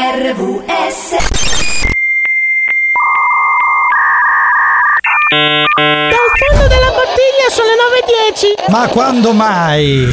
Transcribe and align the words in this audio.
RVS 0.00 1.10
Dal 5.34 6.30
fondo 6.38 6.68
della 6.68 6.92
bottiglia 6.92 7.50
sono 7.50 7.66
le 7.66 7.74
9.10. 8.68 8.70
Ma 8.70 8.86
quando 8.86 9.32
mai? 9.32 10.06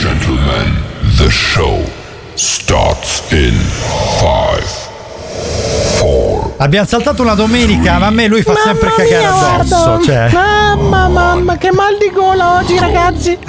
Gentlemen, 0.00 0.82
the 1.16 1.30
show 1.30 1.80
starts 2.34 3.22
in 3.30 3.54
five, 4.18 4.66
four. 5.98 6.54
Abbiamo 6.56 6.88
saltato 6.88 7.22
una 7.22 7.34
domenica, 7.34 7.98
ma 7.98 8.06
a 8.06 8.10
me 8.10 8.26
lui 8.26 8.42
fa 8.42 8.54
sempre 8.64 8.88
Mamma 8.88 9.00
cagare 9.00 9.22
mia, 9.22 9.54
addosso. 9.60 9.84
guarda. 9.84 10.04
Cioè. 10.04 10.28
Mamma, 10.32 11.06
mamma, 11.08 11.56
che 11.56 11.70
mal 11.70 11.96
di 11.98 12.10
gola 12.10 12.56
oggi, 12.56 12.76
ragazzi. 12.80 13.38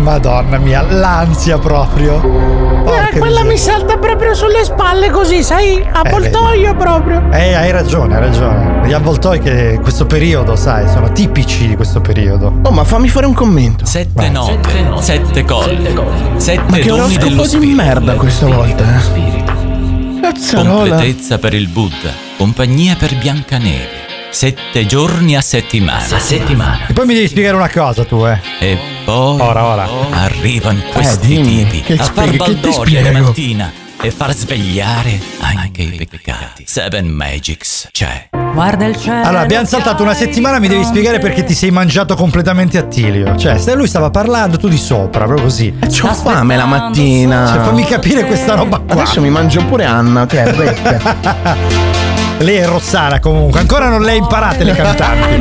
Madonna 0.00 0.58
mia, 0.58 0.82
l'ansia 0.82 1.58
proprio. 1.58 2.18
Porca 2.20 3.10
Eh, 3.10 3.18
quella 3.18 3.42
miseria. 3.42 3.44
mi 3.44 3.56
salta 3.58 3.96
proprio 3.98 4.34
sulle 4.34 4.64
spalle 4.64 5.10
così, 5.10 5.42
sai? 5.42 5.86
A 5.92 6.00
Eh, 6.04 6.10
voltoio 6.10 6.74
proprio. 6.74 7.22
Eh, 7.30 7.54
hai 7.54 7.70
ragione, 7.70 8.14
hai 8.16 8.20
ragione. 8.20 8.88
Gli 8.88 8.92
avvoltoi 8.92 9.38
che 9.40 9.78
questo 9.82 10.06
periodo, 10.06 10.56
sai, 10.56 10.88
sono 10.88 11.12
tipici 11.12 11.68
di 11.68 11.76
questo 11.76 12.00
periodo. 12.00 12.52
Oh, 12.62 12.70
ma 12.70 12.84
fammi 12.84 13.08
fare 13.08 13.26
un 13.26 13.34
commento. 13.34 13.84
Sette 13.84 14.28
note, 14.30 14.68
sette 15.00 15.44
colle, 15.44 15.94
sette 16.36 16.62
Ma 16.70 16.76
che 16.78 16.90
oroscopo 16.90 17.46
di 17.58 17.72
merda 17.74 18.14
questa 18.14 18.46
volta. 18.46 18.84
eh. 18.84 20.18
Cazzarola. 20.22 20.88
Completezza 20.96 21.38
per 21.38 21.54
il 21.54 21.68
Buddha, 21.68 22.10
compagnia 22.36 22.94
per 22.98 23.16
Biancaneve. 23.16 23.99
Sette 24.30 24.86
giorni 24.86 25.36
a 25.36 25.40
settimana. 25.40 26.04
A 26.16 26.18
settimana. 26.20 26.86
E 26.86 26.92
poi 26.92 27.04
mi 27.04 27.14
devi 27.14 27.26
spiegare 27.26 27.56
una 27.56 27.68
cosa 27.68 28.04
tu, 28.04 28.24
eh. 28.26 28.38
E 28.60 28.78
poi 29.04 29.40
Ora, 29.40 29.64
ora. 29.64 29.88
arrivano 30.12 30.80
questi 30.92 31.26
dimmi, 31.26 31.66
tipi 31.66 31.80
che 31.82 31.94
a 31.94 32.04
far 32.04 32.36
baldoria 32.36 33.02
la 33.02 33.20
mattina 33.20 33.72
e 34.00 34.10
far 34.12 34.32
svegliare 34.32 35.18
anche 35.40 35.82
i 35.82 36.06
peccati. 36.08 36.64
Seven 36.64 37.06
Magics 37.08 37.88
c'è. 37.90 38.28
Guarda 38.52 38.86
il 38.86 38.96
cielo. 38.96 39.22
Allora, 39.22 39.40
abbiamo 39.40 39.66
saltato 39.66 40.02
una 40.04 40.14
settimana, 40.14 40.60
mi 40.60 40.68
devi 40.68 40.84
spiegare 40.84 41.18
perché 41.18 41.42
ti 41.42 41.54
sei 41.54 41.72
mangiato 41.72 42.14
completamente 42.14 42.78
Attilio. 42.78 43.36
Cioè, 43.36 43.58
se 43.58 43.74
lui 43.74 43.88
stava 43.88 44.10
parlando, 44.10 44.58
tu 44.58 44.68
di 44.68 44.78
sopra, 44.78 45.24
proprio 45.24 45.42
così. 45.42 45.74
C'ho 45.86 46.14
fame 46.14 46.56
la 46.56 46.66
mattina. 46.66 47.46
Cioè, 47.48 47.64
fammi 47.64 47.84
capire 47.84 48.24
questa 48.24 48.54
roba 48.54 48.78
qua. 48.78 49.02
Adesso 49.02 49.20
mi 49.20 49.30
mangio 49.30 49.64
pure 49.64 49.84
Anna, 49.84 50.26
che 50.26 50.42
è 50.44 50.52
vecchia. 50.52 52.08
Lei 52.40 52.56
è 52.56 52.64
Rossana 52.64 53.20
comunque, 53.20 53.60
ancora 53.60 53.88
non 53.88 54.00
le 54.00 54.12
hai 54.12 54.16
imparate 54.16 54.64
le 54.64 54.72
cantanti. 54.72 55.38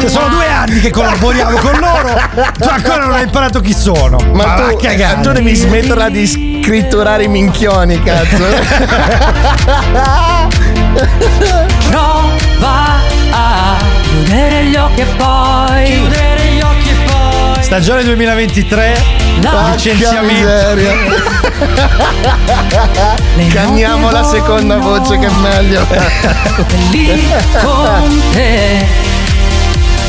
Cioè, 0.00 0.08
sono 0.08 0.28
due 0.28 0.46
anni 0.46 0.78
che 0.78 0.90
collaboriamo 0.90 1.58
con 1.58 1.72
loro, 1.80 2.14
tu 2.56 2.68
ancora 2.68 3.06
non 3.06 3.14
hai 3.14 3.24
imparato 3.24 3.58
chi 3.60 3.74
sono. 3.74 4.18
Ma 4.32 4.44
va 4.44 4.54
a 4.54 4.68
tu, 4.68 4.76
cagare. 4.76 5.20
tu 5.20 5.32
devi 5.32 5.52
smetterla 5.52 6.08
di 6.10 6.24
scritturare 6.24 7.24
i 7.24 7.28
minchioni, 7.28 8.00
cazzo. 8.04 8.36
Prova 11.88 13.00
a 13.32 13.76
chiudere 14.02 14.64
gli 14.66 14.76
occhi 14.76 15.00
e 15.00 15.06
poi. 15.16 15.84
Chiudere 15.86 16.44
gli 16.44 16.60
occhi 16.60 16.88
e 16.88 16.94
poi. 17.04 17.62
Stagione 17.64 18.04
2023, 18.04 19.04
La 19.40 19.70
licenziamento. 19.72 21.31
note 23.96 24.12
la 24.12 24.24
seconda 24.24 24.78
voce 24.78 25.18
che 25.18 25.26
è 25.26 25.30
meglio. 25.40 25.86
lì 26.90 27.28
con 27.62 28.22
te. 28.32 29.11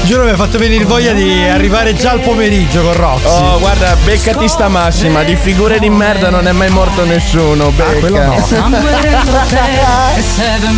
Giuro 0.04 0.26
mi 0.26 0.32
ha 0.32 0.36
fatto 0.36 0.58
venire 0.58 0.84
voglia 0.84 1.14
di 1.14 1.48
arrivare 1.48 1.96
già 1.96 2.12
al 2.12 2.20
pomeriggio 2.20 2.82
con 2.82 2.94
Roxy. 2.94 3.26
Oh, 3.26 3.58
guarda, 3.60 3.96
beccati 4.04 4.50
sta 4.50 4.68
massima. 4.68 5.24
Di 5.24 5.38
figure 5.38 5.80
di 5.80 5.90
merda 5.90 6.30
non 6.30 6.46
è 6.46 6.52
mai 6.52 6.70
morto 6.70 7.06
nessuno. 7.06 7.72
Becca. 7.72 8.00
quello 8.00 8.22
no. 8.22 8.46
Seven 8.46 8.72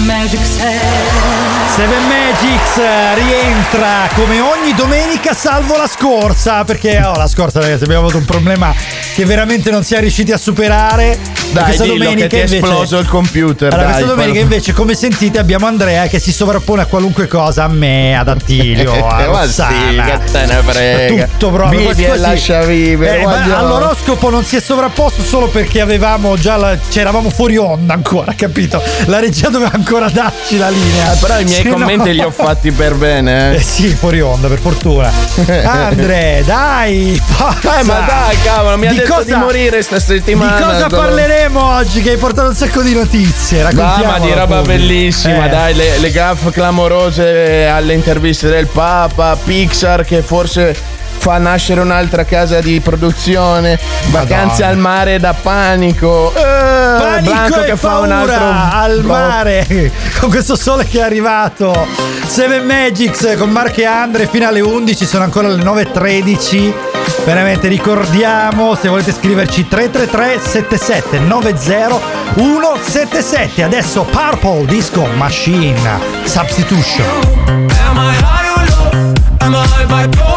Magic 0.05 0.45
Set. 0.45 1.55
Seven 1.75 2.03
Magics 2.07 2.77
eh, 2.77 3.15
rientra 3.15 4.07
come 4.15 4.39
ogni 4.39 4.73
domenica 4.75 5.33
salvo 5.33 5.75
la 5.75 5.87
scorsa 5.87 6.63
perché 6.63 7.01
oh, 7.03 7.17
la 7.17 7.27
scorsa 7.27 7.59
ragazzi 7.59 7.83
abbiamo 7.83 8.03
avuto 8.03 8.17
un 8.17 8.23
problema 8.23 8.73
che 9.13 9.25
veramente 9.25 9.71
non 9.71 9.83
siamo 9.83 10.03
riusciti 10.03 10.31
a 10.31 10.37
superare 10.37 11.19
Dai, 11.51 11.63
questa 11.65 11.83
dillo 11.83 11.97
domenica 11.97 12.27
che 12.27 12.29
ti 12.29 12.35
è 12.35 12.39
invece 12.43 12.57
esploso 12.57 12.97
il 12.99 13.07
computer. 13.07 13.73
allora, 13.73 13.89
dai, 13.89 13.93
questa 13.93 14.15
domenica 14.15 14.39
parla- 14.39 14.55
invece 14.55 14.73
come 14.73 14.95
sentite 14.95 15.37
abbiamo 15.37 15.67
Andrea 15.67 16.07
che 16.07 16.19
si 16.19 16.31
sovrappone 16.31 16.83
a 16.83 16.85
qualunque 16.85 17.27
cosa 17.27 17.65
a 17.65 17.67
me, 17.67 18.17
ad 18.17 18.29
Attilio, 18.29 18.93
a 19.15 19.23
Eh, 19.23 19.27
ma 19.27 19.45
sì, 19.47 19.63
che 20.05 20.19
te 20.31 20.45
ne 20.45 20.61
frega. 20.65 21.25
tutto 21.27 21.49
proprio 21.51 21.79
Vivi 21.89 22.03
e 22.03 22.13
sì. 22.13 22.19
lascia 22.19 22.61
vivere, 22.63 23.19
Eh, 23.21 23.23
all'oroscopo 23.53 24.29
non 24.29 24.43
si 24.43 24.55
è 24.57 24.61
sovrapposto 24.61 25.23
solo 25.23 25.47
perché 25.47 25.81
avevamo 25.81 26.35
già 26.37 26.55
la, 26.57 26.77
c'eravamo 26.89 27.29
fuori 27.29 27.57
onda 27.57 27.93
ancora 27.93 28.33
capito 28.37 28.81
la 29.05 29.19
regia 29.19 29.49
doveva 29.49 29.71
ancora 29.73 30.09
darci 30.09 30.57
la 30.57 30.69
linea 30.69 31.11
Però 31.19 31.39
i 31.39 31.43
miei 31.45 31.63
no- 31.63 31.71
commenti 31.71 32.13
li 32.13 32.21
ho 32.21 32.31
fatti 32.31 32.71
per 32.71 32.95
bene. 32.95 33.51
eh 33.51 33.55
Eh, 33.55 33.61
sì, 33.61 33.87
fuori 33.89 34.21
onda, 34.21 34.47
per 34.47 34.59
fortuna. 34.59 35.11
Andre, 35.65 36.43
dai! 36.45 37.19
forza! 37.25 37.79
Eh, 37.79 37.83
ma 37.83 37.99
dai, 38.01 38.37
cavolo, 38.43 38.77
mi 38.77 38.87
ha 38.87 38.89
Di 38.91 38.97
detto 38.97 39.13
cosa- 39.13 39.23
di 39.25 39.33
morire 39.33 39.81
sta 39.81 39.95
Di 39.95 40.01
settimana. 40.01 40.65
cosa 40.65 40.87
Dove- 40.87 40.95
parleremo 41.05 41.63
oggi? 41.75 42.01
Che 42.01 42.11
hai 42.11 42.17
portato 42.17 42.49
un 42.49 42.55
sacco 42.55 42.81
di 42.81 42.93
notizie. 42.93 43.61
Va, 43.63 43.69
Raccontiamola 43.69 44.19
ma 44.19 44.25
di 44.25 44.31
roba 44.33 44.61
pure. 44.61 44.75
bellissima, 44.77 45.45
Eh. 45.45 45.49
dai, 45.49 45.73
le, 45.73 45.97
le 45.99 46.11
gaffe 46.11 46.51
clamorose 46.51 47.67
alle 47.67 47.93
interviste 47.93 48.47
del 48.47 48.67
Papa, 48.67 49.04
Pixar 49.43 50.03
che 50.03 50.21
forse 50.21 50.75
fa 51.25 51.39
nascere 51.39 51.81
un'altra 51.81 52.23
casa 52.23 52.59
di 52.59 52.79
produzione, 52.81 53.79
vacanze 54.09 54.61
Madonna. 54.61 54.67
al 54.67 54.77
mare 54.77 55.19
da 55.19 55.33
panico, 55.33 56.31
eh, 56.35 56.41
Panico 56.43 57.31
Blanco 57.31 57.61
che 57.61 57.75
fa 57.75 57.97
un 57.97 58.11
altro 58.11 58.45
al 58.45 59.03
mare 59.03 59.91
con 60.19 60.29
questo 60.29 60.55
sole 60.55 60.85
che 60.85 60.99
è 60.99 61.01
arrivato. 61.01 61.87
Seven 62.27 62.63
Magics 62.65 63.35
con 63.39 63.49
Mark 63.49 63.77
e 63.79 63.85
Andre 63.85 64.27
fino 64.27 64.47
alle 64.47 64.59
11, 64.59 65.05
sono 65.05 65.23
ancora 65.23 65.47
le 65.47 65.63
9.13. 65.63 66.73
Veramente 67.23 67.69
ricordiamo 67.69 68.75
se 68.75 68.87
volete 68.87 69.11
scriverci 69.11 69.67
333 69.67 70.39
77 70.39 71.19
90 71.19 71.99
177. 72.35 73.63
Adesso 73.63 74.03
Purple 74.03 74.65
Disco 74.65 75.07
Machine 75.15 75.99
Substitution. 76.23 77.05
Am 77.95 78.34
I'm 79.45 79.53
a 79.53 79.57
high 79.57 80.07
vibe 80.07 80.34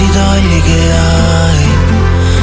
tutti 0.00 0.04
i 0.04 0.12
tagli 0.12 0.62
che 0.62 0.92
hai 0.92 1.68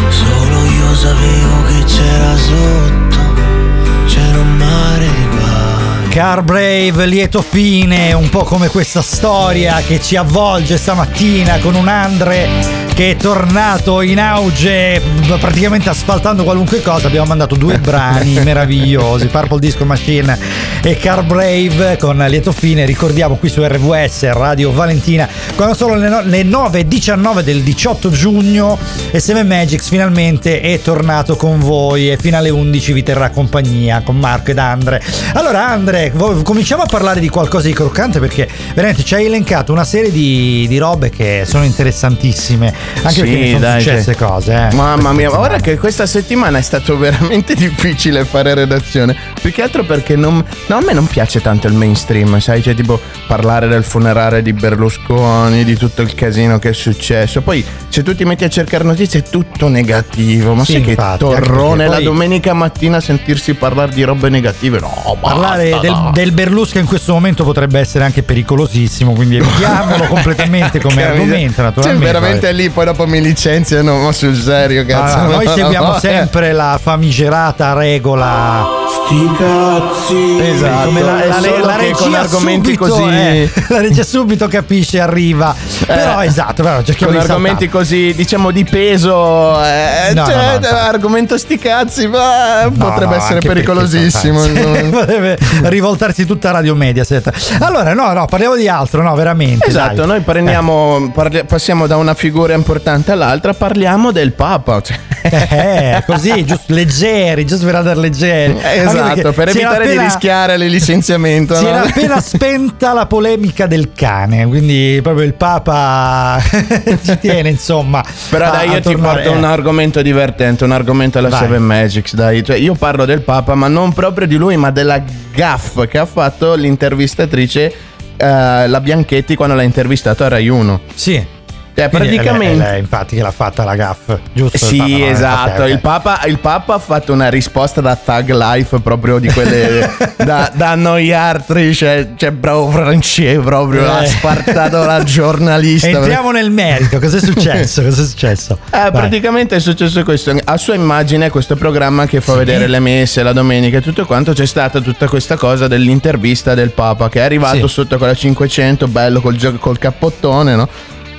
Solo 0.09 0.65
io 0.65 0.95
sapevo 0.95 1.63
che 1.63 1.83
c'era 1.85 2.35
sotto 2.35 4.05
C'era 4.05 4.39
un 4.39 4.57
mare 4.57 5.07
guai 5.31 6.09
Car 6.09 6.41
Brave, 6.43 7.05
lieto 7.05 7.41
fine, 7.41 8.13
un 8.13 8.29
po' 8.29 8.43
come 8.43 8.69
questa 8.69 9.01
storia 9.01 9.81
che 9.85 10.01
ci 10.01 10.15
avvolge 10.15 10.77
stamattina 10.77 11.59
con 11.59 11.75
un 11.75 11.87
Andre 11.87 12.86
che 12.97 13.11
è 13.11 13.15
tornato 13.15 14.01
in 14.01 14.19
auge 14.19 14.99
praticamente 15.39 15.87
asfaltando 15.87 16.43
qualunque 16.43 16.81
cosa. 16.81 17.05
Abbiamo 17.05 17.27
mandato 17.27 17.53
due 17.53 17.77
brani 17.77 18.39
meravigliosi, 18.39 19.27
Purple 19.27 19.59
Disco 19.59 19.85
Machine 19.85 20.35
e 20.81 20.97
Car 20.97 21.23
Brave 21.23 21.97
con 21.99 22.17
lieto 22.27 22.51
fine. 22.51 22.85
Ricordiamo 22.85 23.35
qui 23.35 23.49
su 23.49 23.63
RVS 23.63 24.31
Radio 24.31 24.71
Valentina 24.71 25.29
quando 25.53 25.75
sono 25.75 25.93
le, 25.93 26.09
no- 26.09 26.21
le 26.23 26.41
9.19 26.41 27.41
del 27.41 27.61
18 27.61 28.09
giugno 28.09 28.79
e 29.11 29.19
Seven 29.19 29.45
Magics 29.45 29.89
finalmente 29.89 30.59
è 30.59 30.81
tornato 30.81 31.35
con 31.35 31.59
voi 31.59 32.11
e 32.11 32.17
fino 32.17 32.37
alle 32.37 32.49
11 32.49 32.93
vi 32.93 33.03
terrà 33.03 33.29
compagnia 33.29 34.01
con 34.01 34.17
Marco 34.17 34.49
ed 34.49 34.57
Andre. 34.57 35.03
Allora 35.33 35.67
Andre, 35.67 36.11
cominciamo 36.41 36.81
a 36.81 36.87
parlare 36.87 37.19
di 37.19 37.29
qualcosa 37.29 37.67
di 37.67 37.73
croccante 37.73 38.19
perché 38.19 38.49
veramente 38.73 39.03
ci 39.03 39.13
hai 39.13 39.25
elencato 39.25 39.71
una 39.71 39.83
serie 39.83 40.11
di, 40.11 40.65
di 40.67 40.79
robe 40.79 41.11
che 41.11 41.43
sono 41.45 41.63
interessantissime, 41.63 42.86
anche 43.03 43.09
Sì, 43.09 43.21
perché 43.21 43.47
sono 43.47 43.59
dai, 43.59 43.81
successe 43.81 44.11
sì. 44.13 44.17
cose. 44.17 44.53
Eh. 44.71 44.75
Mamma 44.75 45.11
mia, 45.13 45.29
ma 45.29 45.39
ora 45.39 45.57
che 45.57 45.77
questa 45.77 46.05
settimana 46.05 46.57
è 46.57 46.61
stato 46.61 46.97
veramente 46.97 47.53
difficile 47.55 48.25
fare 48.25 48.53
redazione. 48.53 49.15
Più 49.41 49.51
che 49.51 49.61
altro 49.61 49.83
perché 49.83 50.15
non, 50.15 50.43
no, 50.67 50.75
a 50.75 50.81
me 50.81 50.93
non 50.93 51.07
piace 51.07 51.41
tanto 51.41 51.67
il 51.67 51.73
mainstream, 51.73 52.39
sai? 52.39 52.61
Cioè, 52.61 52.73
tipo 52.75 52.99
parlare 53.27 53.67
del 53.67 53.83
funerale 53.83 54.41
di 54.41 54.53
Berlusconi, 54.53 55.63
di 55.63 55.75
tutto 55.75 56.01
il 56.01 56.13
casino 56.15 56.59
che 56.59 56.69
è 56.69 56.73
successo. 56.73 57.41
Poi, 57.41 57.63
se 57.89 58.03
tu 58.03 58.15
ti 58.15 58.23
metti 58.25 58.43
a 58.43 58.49
cercare 58.49 58.83
notizie, 58.83 59.19
è 59.19 59.23
tutto 59.29 59.67
negativo. 59.67 60.53
Ma 60.53 60.63
Sì, 60.63 60.73
sai 60.73 60.81
che 60.81 60.89
infatti, 60.91 61.23
anche 61.25 61.35
torrone 61.39 61.75
perché 61.77 61.89
la 61.89 61.95
poi- 61.95 62.03
domenica 62.03 62.53
mattina 62.53 62.99
sentirsi 62.99 63.53
parlare 63.53 63.91
di 63.93 64.03
robe 64.03 64.29
negative? 64.29 64.79
No, 64.79 65.17
Parlare 65.19 65.69
basta, 65.69 65.87
del, 65.87 65.91
dai. 65.93 66.11
del 66.13 66.31
Berlusca 66.31 66.79
in 66.79 66.85
questo 66.85 67.13
momento 67.13 67.43
potrebbe 67.43 67.79
essere 67.79 68.03
anche 68.03 68.23
pericolosissimo, 68.23 69.13
quindi 69.13 69.37
evitiamolo 69.37 70.05
completamente 70.07 70.79
come 70.79 71.03
argomento, 71.03 71.61
naturalmente. 71.61 72.05
Cioè, 72.05 72.13
veramente 72.13 72.51
lì, 72.51 72.69
poi 72.77 72.85
dopo 72.85 73.07
mi 73.07 73.19
licenziano, 73.19 73.97
ma 73.97 74.11
sul 74.11 74.35
serio, 74.35 74.85
cazzo. 74.85 75.21
Noi 75.21 75.45
no, 75.45 75.51
seguiamo 75.51 75.87
no, 75.87 75.95
eh. 75.95 75.99
sempre 75.99 76.51
la 76.51 76.79
famigerata 76.79 77.73
regola. 77.73 78.76
Sti 78.89 79.31
cazzi 79.37 80.39
Esatto. 80.41 80.85
Come 80.87 81.01
la, 81.01 81.25
la- 81.25 81.39
la 81.65 81.75
che 81.75 81.83
regia 81.87 81.93
con 82.03 82.13
argomenti 82.15 82.73
subito, 82.75 82.93
così- 82.95 83.09
eh, 83.15 83.51
la 83.69 83.81
regia 83.81 84.03
subito 84.03 84.47
capisce, 84.47 84.99
arriva. 84.99 85.53
Però 85.85 86.21
esatto, 86.23 86.63
però 86.63 86.81
cerchiamo 86.83 87.11
con 87.13 87.21
di 87.21 87.27
argomenti 87.27 87.63
saltare. 87.65 87.83
così, 87.83 88.13
diciamo, 88.15 88.51
di 88.51 88.63
peso, 88.63 89.61
eh, 89.63 90.13
No, 90.13 90.25
cioè, 90.25 90.35
no, 90.35 90.41
no, 90.41 90.53
infatti. 90.55 90.73
argomento 90.75 91.37
sti 91.37 91.57
cazzi, 91.57 92.07
ma 92.07 92.63
No, 92.63 92.71
potrebbe 92.71 93.15
no, 93.15 93.21
essere 93.21 93.39
perché, 93.39 93.47
pericolosissimo. 93.47 94.39
Potrebbe 94.89 95.37
rivoltarsi 95.63 96.25
tutta 96.25 96.51
Radio 96.51 96.75
Mediaset. 96.75 97.31
Allora, 97.59 97.93
no, 97.93 98.13
no, 98.13 98.25
parliamo 98.25 98.55
di 98.55 98.67
altro, 98.67 99.01
no, 99.01 99.13
veramente. 99.15 99.67
Esatto, 99.67 99.95
dai. 99.95 100.07
noi 100.07 100.19
prendiamo, 100.21 101.11
parli- 101.13 101.43
passiamo 101.45 101.87
da 101.87 101.97
una 101.97 102.13
figura 102.13 102.53
importante 102.53 103.11
all'altra, 103.11 103.53
parliamo 103.53 104.11
del 104.11 104.31
Papa. 104.33 104.81
cioè. 104.81 104.97
Eh, 105.21 106.03
così, 106.05 106.43
giusto, 106.45 106.73
leggeri, 106.73 107.45
giusto 107.45 107.65
per 107.65 107.75
andare 107.75 107.99
leggeri. 107.99 108.57
Anche 108.79 109.19
esatto, 109.21 109.33
per 109.33 109.49
evitare 109.49 109.85
di 109.85 109.91
appena- 109.91 110.03
rischiare 110.03 110.55
il 110.55 110.65
licenziamento. 110.65 111.55
Si 111.55 111.63
no? 111.63 111.69
era 111.69 111.83
appena 111.83 112.19
spenta 112.21 112.93
la 112.93 113.05
polemica 113.05 113.67
del 113.67 113.91
cane, 113.93 114.45
quindi 114.47 114.99
proprio 115.01 115.25
il 115.25 115.33
Papa 115.33 116.41
ci 117.03 117.17
tiene, 117.19 117.49
insomma. 117.49 118.03
Però 118.29 118.49
dai, 118.51 118.69
io 118.69 118.81
ti 118.81 118.95
porto 118.95 119.31
un 119.31 119.43
argomento 119.43 120.01
divertente, 120.01 120.63
un 120.63 120.71
argomento 120.71 121.17
alla 121.17 121.29
Vai. 121.29 121.39
Seven 121.39 121.63
Magics, 121.63 122.13
dai. 122.13 122.43
Cioè, 122.43 122.57
io 122.57 122.73
parlo 122.75 123.05
del 123.05 123.21
Papa, 123.21 123.55
ma 123.55 123.67
non 123.67 123.93
proprio 123.93 124.27
di 124.27 124.35
lui, 124.35 124.57
ma 124.57 124.71
della 124.71 125.01
gaff 125.33 125.85
che 125.87 125.97
ha 125.97 126.05
fatto 126.05 126.55
l'intervistatrice 126.55 127.73
eh, 128.17 128.67
la 128.67 128.81
Bianchetti 128.81 129.35
quando 129.35 129.55
l'ha 129.55 129.61
intervistato 129.63 130.23
a 130.23 130.27
Rai 130.27 130.49
1. 130.49 130.81
Sì. 130.93 131.35
Cioè, 131.77 131.89
Quindi 131.89 132.07
è 132.07 132.21
praticamente. 132.21 132.63
è 132.65 132.69
lei, 132.71 132.79
infatti 132.79 133.15
che 133.15 133.21
l'ha 133.21 133.29
fatta 133.31 133.63
la 133.63 133.75
gaff, 133.75 134.11
giusto? 134.33 134.57
Sì, 134.57 134.77
No, 134.77 134.87
no, 134.87 134.97
no, 134.97 135.05
esatto. 135.05 135.49
ok, 135.51 135.59
ok. 135.59 135.69
Il, 135.69 135.79
Papa, 135.79 136.21
il 136.25 136.39
Papa 136.39 136.73
ha 136.73 136.79
fatto 136.79 137.13
una 137.13 137.29
risposta 137.29 137.81
da 137.81 137.95
Tag 137.95 138.31
Life 138.31 138.79
proprio 138.79 139.19
di 139.19 139.27
quelle 139.31 139.87
da, 140.17 140.51
da 140.55 140.71
annoiarti. 140.71 141.75
Cioè, 141.75 142.07
cioè, 142.15 142.31
bravo 142.31 142.71
francese, 142.71 143.37
proprio 143.41 143.91
ha 143.91 144.01
Eh. 144.03 144.07
spartato 144.07 144.83
la 144.85 145.03
giornalista. 145.03 145.87
Entriamo 145.89 146.31
nel 146.31 146.49
merito, 146.49 146.97
cos'è 146.99 147.19
successo? 147.19 147.83
Cos'è 147.87 148.05
successo? 148.05 148.57
Eh, 148.71 148.89
praticamente 148.91 149.55
è 149.57 149.59
successo 149.59 150.01
questo. 150.03 150.35
A 150.45 150.57
sua 150.57 150.73
immagine, 150.73 151.29
questo 151.29 151.55
programma 151.55 152.07
che 152.07 152.21
fa 152.21 152.31
Sì. 152.31 152.37
vedere 152.39 152.65
le 152.65 152.79
messe, 152.79 153.21
la 153.21 153.33
domenica 153.33 153.77
e 153.77 153.81
tutto 153.81 154.03
quanto, 154.07 154.33
c'è 154.33 154.47
stata 154.47 154.79
tutta 154.81 155.07
questa 155.07 155.35
cosa 155.35 155.67
dell'intervista 155.67 156.55
del 156.55 156.71
Papa 156.71 157.07
che 157.07 157.19
è 157.19 157.23
arrivato 157.23 157.67
Sì. 157.67 157.73
sotto 157.73 157.99
con 157.99 158.07
la 158.07 158.15
500, 158.15 158.87
bello 158.87 159.21
col, 159.21 159.37
col 159.59 159.77
cappottone, 159.77 160.55
no? 160.55 160.67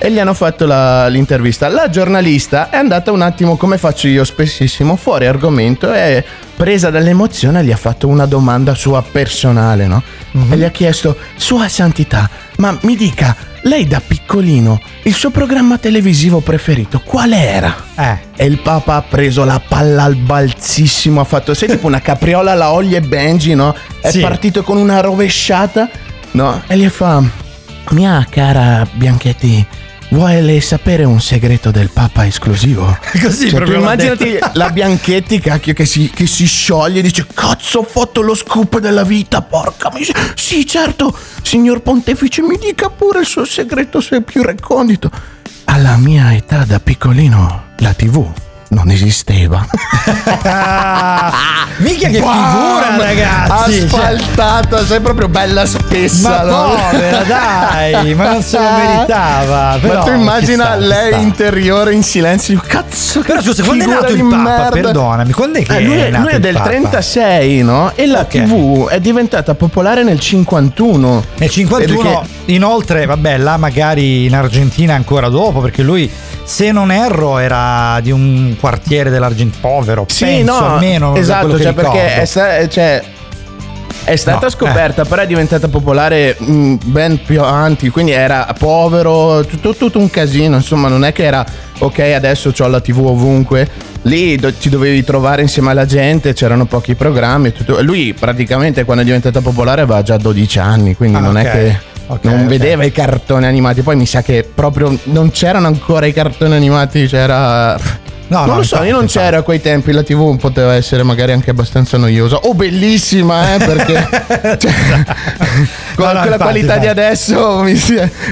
E 0.01 0.09
gli 0.11 0.17
hanno 0.19 0.33
fatto 0.33 0.65
la- 0.65 1.07
l'intervista. 1.07 1.67
La 1.67 1.89
giornalista 1.89 2.69
è 2.69 2.77
andata 2.77 3.11
un 3.11 3.21
attimo, 3.21 3.57
come 3.57 3.77
faccio 3.77 4.07
io 4.07 4.23
spessissimo, 4.23 4.95
fuori 4.95 5.25
argomento 5.25 5.93
e 5.93 6.23
presa 6.55 6.89
dall'emozione 6.89 7.63
gli 7.65 7.71
ha 7.71 7.75
fatto 7.77 8.07
una 8.07 8.25
domanda 8.25 8.75
sua 8.75 9.01
personale, 9.03 9.87
no? 9.87 10.01
Mhm. 10.31 10.53
E 10.53 10.57
gli 10.57 10.63
ha 10.63 10.69
chiesto, 10.71 11.17
Sua 11.35 11.67
Santità, 11.67 12.29
ma 12.57 12.77
mi 12.83 12.95
dica, 12.95 13.35
lei 13.63 13.87
da 13.87 14.01
piccolino, 14.05 14.79
il 15.03 15.13
suo 15.13 15.31
programma 15.31 15.77
televisivo 15.77 16.39
preferito 16.39 17.01
qual 17.03 17.33
era? 17.33 17.75
Eh. 17.95 18.17
E 18.37 18.45
il 18.45 18.59
Papa 18.59 18.95
ha 18.95 19.01
preso 19.01 19.43
la 19.43 19.59
palla 19.65 20.03
al 20.03 20.15
balzissimo, 20.15 21.19
ha 21.19 21.25
fatto, 21.25 21.53
sei 21.53 21.67
tipo 21.67 21.87
una 21.87 21.99
capriola 22.01 22.51
alla 22.53 22.71
Ollie 22.71 22.97
e 22.97 23.01
Benji, 23.01 23.53
no? 23.53 23.75
È 23.99 24.11
Sì. 24.11 24.21
partito 24.21 24.63
con 24.63 24.77
una 24.77 25.01
rovesciata, 25.01 25.89
no? 26.31 26.61
E 26.67 26.77
gli 26.77 26.87
fa, 26.87 27.21
mia 27.91 28.25
cara 28.29 28.87
Bianchetti, 28.93 29.65
vuole 30.09 30.59
sapere 30.61 31.03
un 31.03 31.19
segreto 31.19 31.71
del 31.71 31.89
Papa 31.91 32.25
esclusivo? 32.25 32.97
Così 33.21 33.49
Cioè, 33.49 33.55
proprio 33.57 33.79
immaginati 33.79 34.31
detto. 34.31 34.51
la 34.53 34.69
Bianchetti, 34.69 35.39
cacchio, 35.39 35.73
che 35.73 35.85
si, 35.85 36.09
che 36.13 36.27
si 36.27 36.45
scioglie 36.45 36.99
e 36.99 37.01
dice: 37.03 37.25
Cazzo, 37.33 37.79
ho 37.79 37.83
fatto 37.83 38.21
lo 38.21 38.35
scoop 38.35 38.79
della 38.79 39.03
vita, 39.03 39.41
porca 39.41 39.91
miseria. 39.93 40.33
Sì, 40.35 40.65
certo, 40.65 41.15
signor 41.41 41.81
Pontefice, 41.81 42.41
mi 42.41 42.57
dica 42.57 42.89
pure 42.89 43.21
il 43.21 43.25
suo 43.25 43.45
segreto 43.45 44.01
se 44.01 44.17
è 44.17 44.21
più 44.21 44.41
recondito. 44.43 45.11
Alla 45.65 45.97
mia 45.97 46.33
età 46.33 46.65
da 46.65 46.79
piccolino, 46.79 47.63
la 47.77 47.93
TV 47.93 48.27
non 48.69 48.89
esisteva. 48.89 49.65
Ah, 50.41 51.67
mica 51.77 52.07
che 52.09 52.19
Bam! 52.19 52.33
figura, 52.33 53.03
ragazzi. 53.05 53.87
cioè, 53.89 53.99
Asfaltata, 53.99 54.85
sei 54.85 54.99
proprio 54.99 55.27
bella 55.27 55.65
spessa. 55.65 56.29
ma 56.29 56.43
no? 56.43 56.75
povera, 56.91 57.23
dai, 57.23 58.13
ma 58.15 58.31
non 58.33 58.41
se 58.41 58.57
lo 58.57 58.69
meritava. 58.77 59.71
Ma 59.73 59.77
però 59.79 60.03
tu 60.03 60.09
ci 60.11 60.15
immagina 60.17 60.75
ci 60.79 60.85
lei 60.87 61.11
sta. 61.13 61.21
interiore 61.21 61.93
in 61.93 62.03
silenzio. 62.03 62.61
Cazzo, 62.65 63.21
Però 63.21 63.41
scusa, 63.41 63.63
quando 63.63 63.83
è 63.83 63.87
nato 63.87 64.11
il 64.13 64.23
Papa? 64.23 64.35
merda. 64.37 64.69
Perdonami, 64.69 65.31
quando 65.33 65.59
è 65.59 65.63
che 65.63 65.77
Eh, 65.77 65.81
lui, 65.81 65.97
è 65.97 66.09
nato 66.09 66.23
lui 66.23 66.31
è 66.33 66.39
del 66.39 66.53
Papa? 66.53 66.67
36, 66.67 67.63
no? 67.63 67.91
E 67.95 68.05
la 68.07 68.19
Ok. 68.21 68.27
TV 68.27 68.87
è 68.87 68.99
diventata 68.99 69.53
popolare 69.55 70.03
nel 70.03 70.19
51. 70.19 71.23
Nel 71.37 71.49
51, 71.49 72.01
Perché- 72.01 72.27
inoltre, 72.45 73.05
vabbè, 73.05 73.37
là 73.37 73.57
magari 73.57 74.25
in 74.25 74.35
Argentina 74.35 74.93
ancora 74.95 75.29
dopo, 75.29 75.59
perché 75.59 75.81
lui, 75.83 76.09
se 76.49 76.71
non 76.71 76.91
erro, 76.91 77.37
era 77.37 77.99
di 78.01 78.09
un 78.09 78.55
quartiere 78.59 79.11
dell'Argentina 79.11 79.61
povero. 79.61 80.05
Sì, 80.09 80.25
penso, 80.25 80.59
no, 80.59 80.73
almeno. 80.73 81.15
esatto, 81.15 81.59
cioè 81.59 81.73
perché 81.73 82.15
è, 82.15 82.25
sta- 82.25 82.67
cioè, 82.67 83.03
è 84.03 84.15
stata 84.15 84.45
No, 84.45 84.49
scoperta, 84.49 85.05
però 85.05 85.21
è 85.21 85.27
diventata 85.27 85.67
popolare 85.67 86.35
mh, 86.39 86.75
ben 86.85 87.21
più 87.23 87.39
avanti, 87.43 87.89
quindi 87.89 88.13
era 88.13 88.51
povero, 88.57 89.45
tutto, 89.45 89.75
tutto 89.75 89.99
un 89.99 90.09
casino, 90.09 90.55
insomma, 90.55 90.87
non 90.87 91.05
è 91.05 91.11
che 91.13 91.23
era 91.23 91.45
ok, 91.77 91.99
adesso 92.15 92.51
ho 92.57 92.67
la 92.67 92.81
TV 92.81 92.97
ovunque. 93.05 93.69
Lì 94.03 94.35
do- 94.37 94.51
ti 94.51 94.69
dovevi 94.69 95.03
trovare 95.03 95.43
insieme 95.43 95.69
alla 95.69 95.85
gente, 95.85 96.33
c'erano 96.33 96.65
pochi 96.65 96.95
programmi. 96.95 97.51
Tutto. 97.51 97.79
Lui 97.83 98.13
praticamente 98.17 98.85
quando 98.85 99.03
è 99.03 99.05
diventata 99.05 99.39
popolare 99.41 99.81
aveva 99.81 100.01
già 100.01 100.17
12 100.17 100.57
anni, 100.57 100.95
quindi 100.95 101.17
Ah, 101.17 101.19
non 101.19 101.35
ok. 101.35 101.43
è 101.43 101.51
che 101.51 101.79
Ok, 102.11 102.23
non 102.23 102.41
ok. 102.41 102.45
vedeva 102.47 102.83
i 102.83 102.91
cartoni 102.91 103.45
animati. 103.45 103.81
Poi 103.81 103.95
mi 103.95 104.07
sa 104.07 104.23
che 104.23 104.43
proprio 104.43 104.97
non 105.05 105.29
c'erano 105.29 105.67
ancora 105.67 106.07
i 106.07 106.13
cartoni 106.13 106.55
animati, 106.55 107.05
c'era... 107.05 107.77
No, 108.29 108.39
non 108.41 108.47
no, 108.47 108.55
lo 108.57 108.63
so, 108.63 108.83
io 108.83 108.95
non 108.95 109.07
c'ero 109.07 109.37
a 109.37 109.41
quei 109.41 109.59
tempi, 109.59 109.91
la 109.91 110.03
TV 110.03 110.37
poteva 110.37 110.73
essere 110.75 111.01
magari 111.01 111.31
anche 111.31 111.49
abbastanza 111.49 111.97
noiosa 111.97 112.35
o 112.37 112.53
bellissima, 112.53 113.55
eh, 113.55 113.57
perché 113.57 114.07
cioè, 114.59 114.71
con 115.95 116.05
No, 116.05 116.13
no, 116.13 116.19
quella 116.19 116.35
infatti, 116.35 116.37
qualità 116.37 116.77
di 116.77 116.85
infatti. 116.85 116.87
adesso 116.87 117.61
mi, 117.63 117.73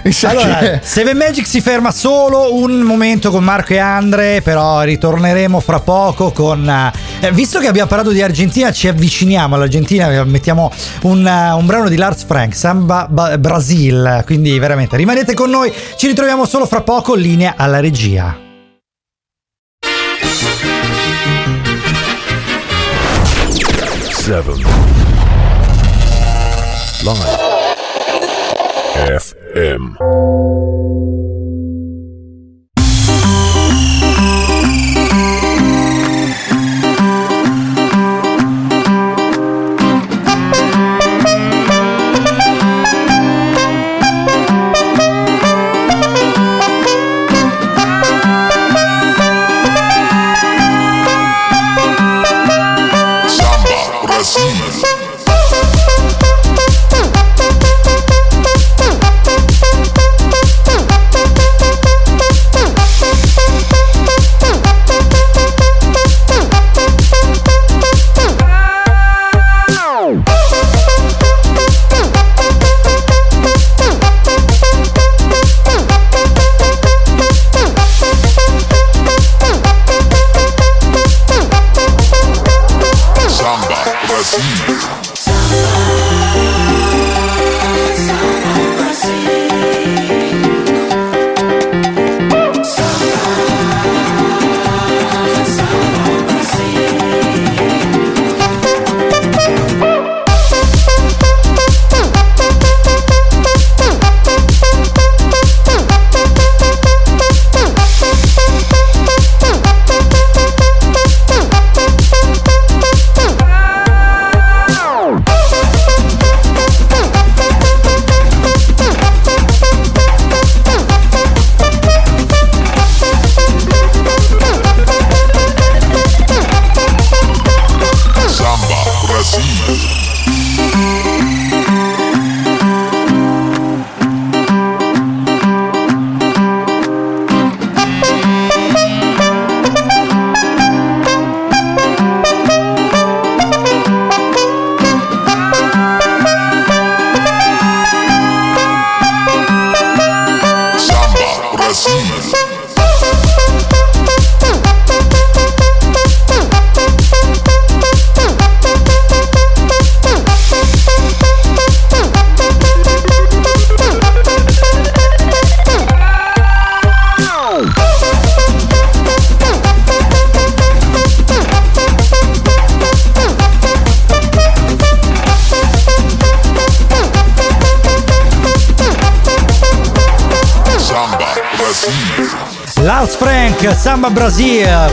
mi 0.04 0.12
sa 0.12 0.30
Allora, 0.30 0.58
che... 0.60 0.80
Seven 0.84 1.18
Magic 1.18 1.48
si 1.48 1.62
ferma 1.62 1.92
solo 1.92 2.54
un 2.56 2.80
momento 2.82 3.32
con 3.32 3.44
Marco 3.44 3.74
e 3.74 3.80
Andre, 3.80 4.42
però 4.44 4.82
ritorneremo 4.84 5.60
fra 5.60 5.80
poco 5.80 6.32
con... 6.32 6.70
eh, 7.22 7.32
visto 7.32 7.60
che 7.60 7.68
abbiamo 7.68 7.88
parlato 7.89 8.12
di 8.12 8.22
Argentina, 8.22 8.72
ci 8.72 8.88
avviciniamo 8.88 9.56
all'Argentina, 9.56 10.12
eh, 10.12 10.24
mettiamo 10.25 10.72
un, 11.04 11.25
eh, 11.25 11.51
un 11.54 11.66
brano 11.66 11.89
di 11.89 11.96
Lars 11.98 12.24
Frank, 12.24 12.56
Samba 12.56 13.08
Ba- 13.10 13.38
Brasil, 13.39 14.22
quindi 14.25 14.58
veramente 14.60 14.96
rimanete 14.96 15.34
con 15.34 15.50
noi, 15.50 15.74
ci 15.98 16.06
ritroviamo 16.06 16.46
solo 16.46 16.68
fra 16.68 16.82
poco, 16.82 17.16
linea 17.16 17.56
alla 17.58 17.80
regia. 17.80 18.46
Seven. 24.27 24.57
Live. 27.05 27.39
FM. 29.07 29.96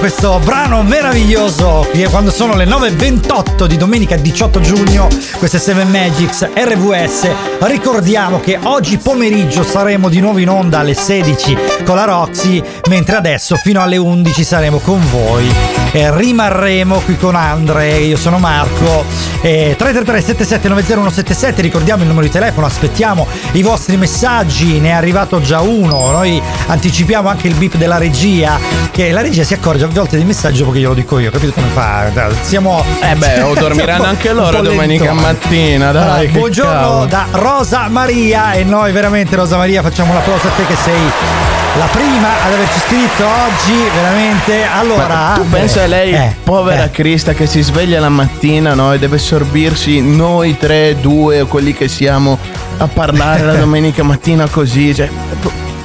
Questo 0.05 0.39
brano 0.39 0.83
meraviglioso 0.83 1.74
quando 2.11 2.33
sono 2.33 2.57
le 2.57 2.65
9.28 2.65 3.67
di 3.67 3.77
domenica 3.77 4.17
18 4.17 4.61
giugno, 4.61 5.09
queste 5.39 5.61
7 5.61 5.85
Magics 5.85 6.49
RVS, 6.53 7.31
ricordiamo 7.61 8.41
che 8.41 8.59
oggi 8.65 8.99
pomeriggio 8.99 9.63
saremo 9.63 10.09
di 10.09 10.19
nuovo 10.19 10.39
in 10.39 10.49
onda 10.49 10.81
alle 10.81 10.95
16 10.95 11.57
con 11.85 11.95
la 11.95 12.05
Roxy, 12.05 12.61
mentre 12.89 13.15
adesso 13.15 13.55
fino 13.55 13.81
alle 13.81 13.97
11 13.97 14.43
saremo 14.43 14.79
con 14.79 15.01
voi. 15.09 15.49
E 15.93 16.13
rimarremo 16.17 16.99
qui 17.05 17.17
con 17.17 17.37
Andre, 17.37 17.99
io 17.99 18.17
sono 18.17 18.39
Marco, 18.39 19.05
e 19.41 19.77
333 19.79 20.59
7790177, 20.59 21.61
ricordiamo 21.61 22.03
il 22.03 22.09
numero 22.09 22.27
di 22.27 22.33
telefono, 22.33 22.67
aspettiamo 22.67 23.29
i 23.53 23.63
vostri 23.63 23.97
messaggi, 23.97 24.81
ne 24.81 24.89
è 24.89 24.93
arrivato 24.93 25.41
già 25.41 25.61
uno, 25.61 26.11
noi 26.11 26.43
anticipiamo 26.67 27.29
anche 27.29 27.47
il 27.47 27.55
beep 27.55 27.77
della 27.77 27.99
regia, 27.99 28.59
che 28.91 29.13
la 29.13 29.21
regia 29.21 29.45
si 29.45 29.55
accorge 29.55 29.85
a 29.85 29.89
volte 29.89 30.17
dei 30.17 30.25
messaggi 30.25 30.59
dopo 30.59 30.73
che 30.73 30.81
glielo 30.81 30.95
dico 30.95 31.21
io, 31.21 31.31
capito 31.31 31.53
come 31.53 31.69
fa? 31.69 31.84
Siamo... 32.43 32.83
Eh 33.03 33.15
beh, 33.15 33.43
o 33.43 33.55
dormiranno 33.55 34.05
anche 34.05 34.33
loro 34.33 34.63
domenica 34.63 35.13
mattina, 35.13 35.93
dai. 35.93 36.27
Allora, 36.27 36.39
buongiorno 36.39 36.81
cavolo. 36.81 37.07
da 37.07 37.27
Rosa 37.33 37.89
Maria 37.89 38.53
e 38.53 38.65
noi 38.65 38.91
veramente 38.93 39.37
Rosa 39.37 39.57
Maria 39.57 39.83
facciamo 39.83 40.13
un 40.13 40.17
applauso 40.17 40.47
a 40.47 40.51
te 40.51 40.67
che 40.67 40.77
sei 40.77 41.01
la 41.77 41.87
prima 41.87 42.29
ad 42.45 42.53
averci 42.53 42.79
scritto 42.79 43.25
oggi, 43.27 43.91
veramente. 43.95 44.63
Allora, 44.65 45.07
Ma 45.07 45.33
tu 45.35 45.49
pensa 45.49 45.83
a 45.83 45.87
lei, 45.87 46.13
eh, 46.13 46.37
povera 46.43 46.85
eh. 46.85 46.91
Crista, 46.91 47.33
che 47.33 47.47
si 47.47 47.63
sveglia 47.63 47.99
la 48.01 48.09
mattina 48.09 48.75
no, 48.75 48.93
e 48.93 48.99
deve 48.99 49.19
sorbirsi 49.19 50.01
noi 50.01 50.57
tre, 50.57 50.97
due 51.01 51.41
o 51.41 51.47
quelli 51.47 51.75
che 51.75 51.89
siamo 51.89 52.39
a 52.77 52.87
parlare 52.87 53.45
la 53.45 53.55
domenica 53.59 54.03
mattina 54.05 54.47
così. 54.49 54.95
Cioè, 54.95 55.11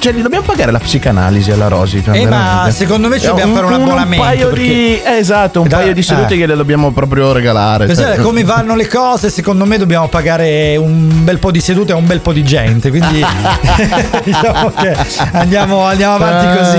cioè, 0.00 0.12
gli 0.12 0.22
dobbiamo 0.22 0.44
pagare 0.44 0.72
la 0.72 0.78
psicanalisi 0.80 1.50
alla 1.52 1.68
Rosy. 1.68 2.02
cioè, 2.02 2.16
Eh, 2.18 2.26
ma 2.26 2.68
secondo 2.72 3.08
me 3.08 3.18
ci 3.18 3.26
Eh, 3.26 3.28
dobbiamo 3.28 3.54
fare 3.54 3.66
un 3.66 3.72
abbonamento, 3.74 4.24
paio 4.24 4.48
perché- 4.48 4.64
di, 4.64 5.00
eh, 5.02 5.16
esatto, 5.18 5.60
un 5.60 5.68
Da- 5.68 5.76
paio 5.76 5.92
di 5.94 6.02
sedute 6.02 6.34
eh. 6.34 6.36
gliele 6.38 6.56
dobbiamo 6.56 6.90
proprio 6.90 7.32
regalare. 7.32 7.86
Cos'è, 7.86 8.14
cioè. 8.14 8.22
come 8.24 8.42
vanno 8.42 8.74
le 8.74 8.88
cose, 8.88 9.30
secondo 9.30 9.64
me 9.66 9.78
dobbiamo 9.78 10.08
pagare 10.08 10.76
un 10.76 11.22
bel 11.22 11.38
po' 11.38 11.50
di 11.50 11.60
sedute 11.60 11.92
e 11.92 11.94
un 11.94 12.06
bel 12.06 12.20
po' 12.20 12.32
di 12.32 12.42
gente. 12.42 12.88
Quindi 12.90 13.24
diciamo 14.24 14.72
che 14.76 14.96
andiamo, 15.32 15.82
andiamo 15.84 16.14
avanti 16.14 16.58
così. 16.58 16.78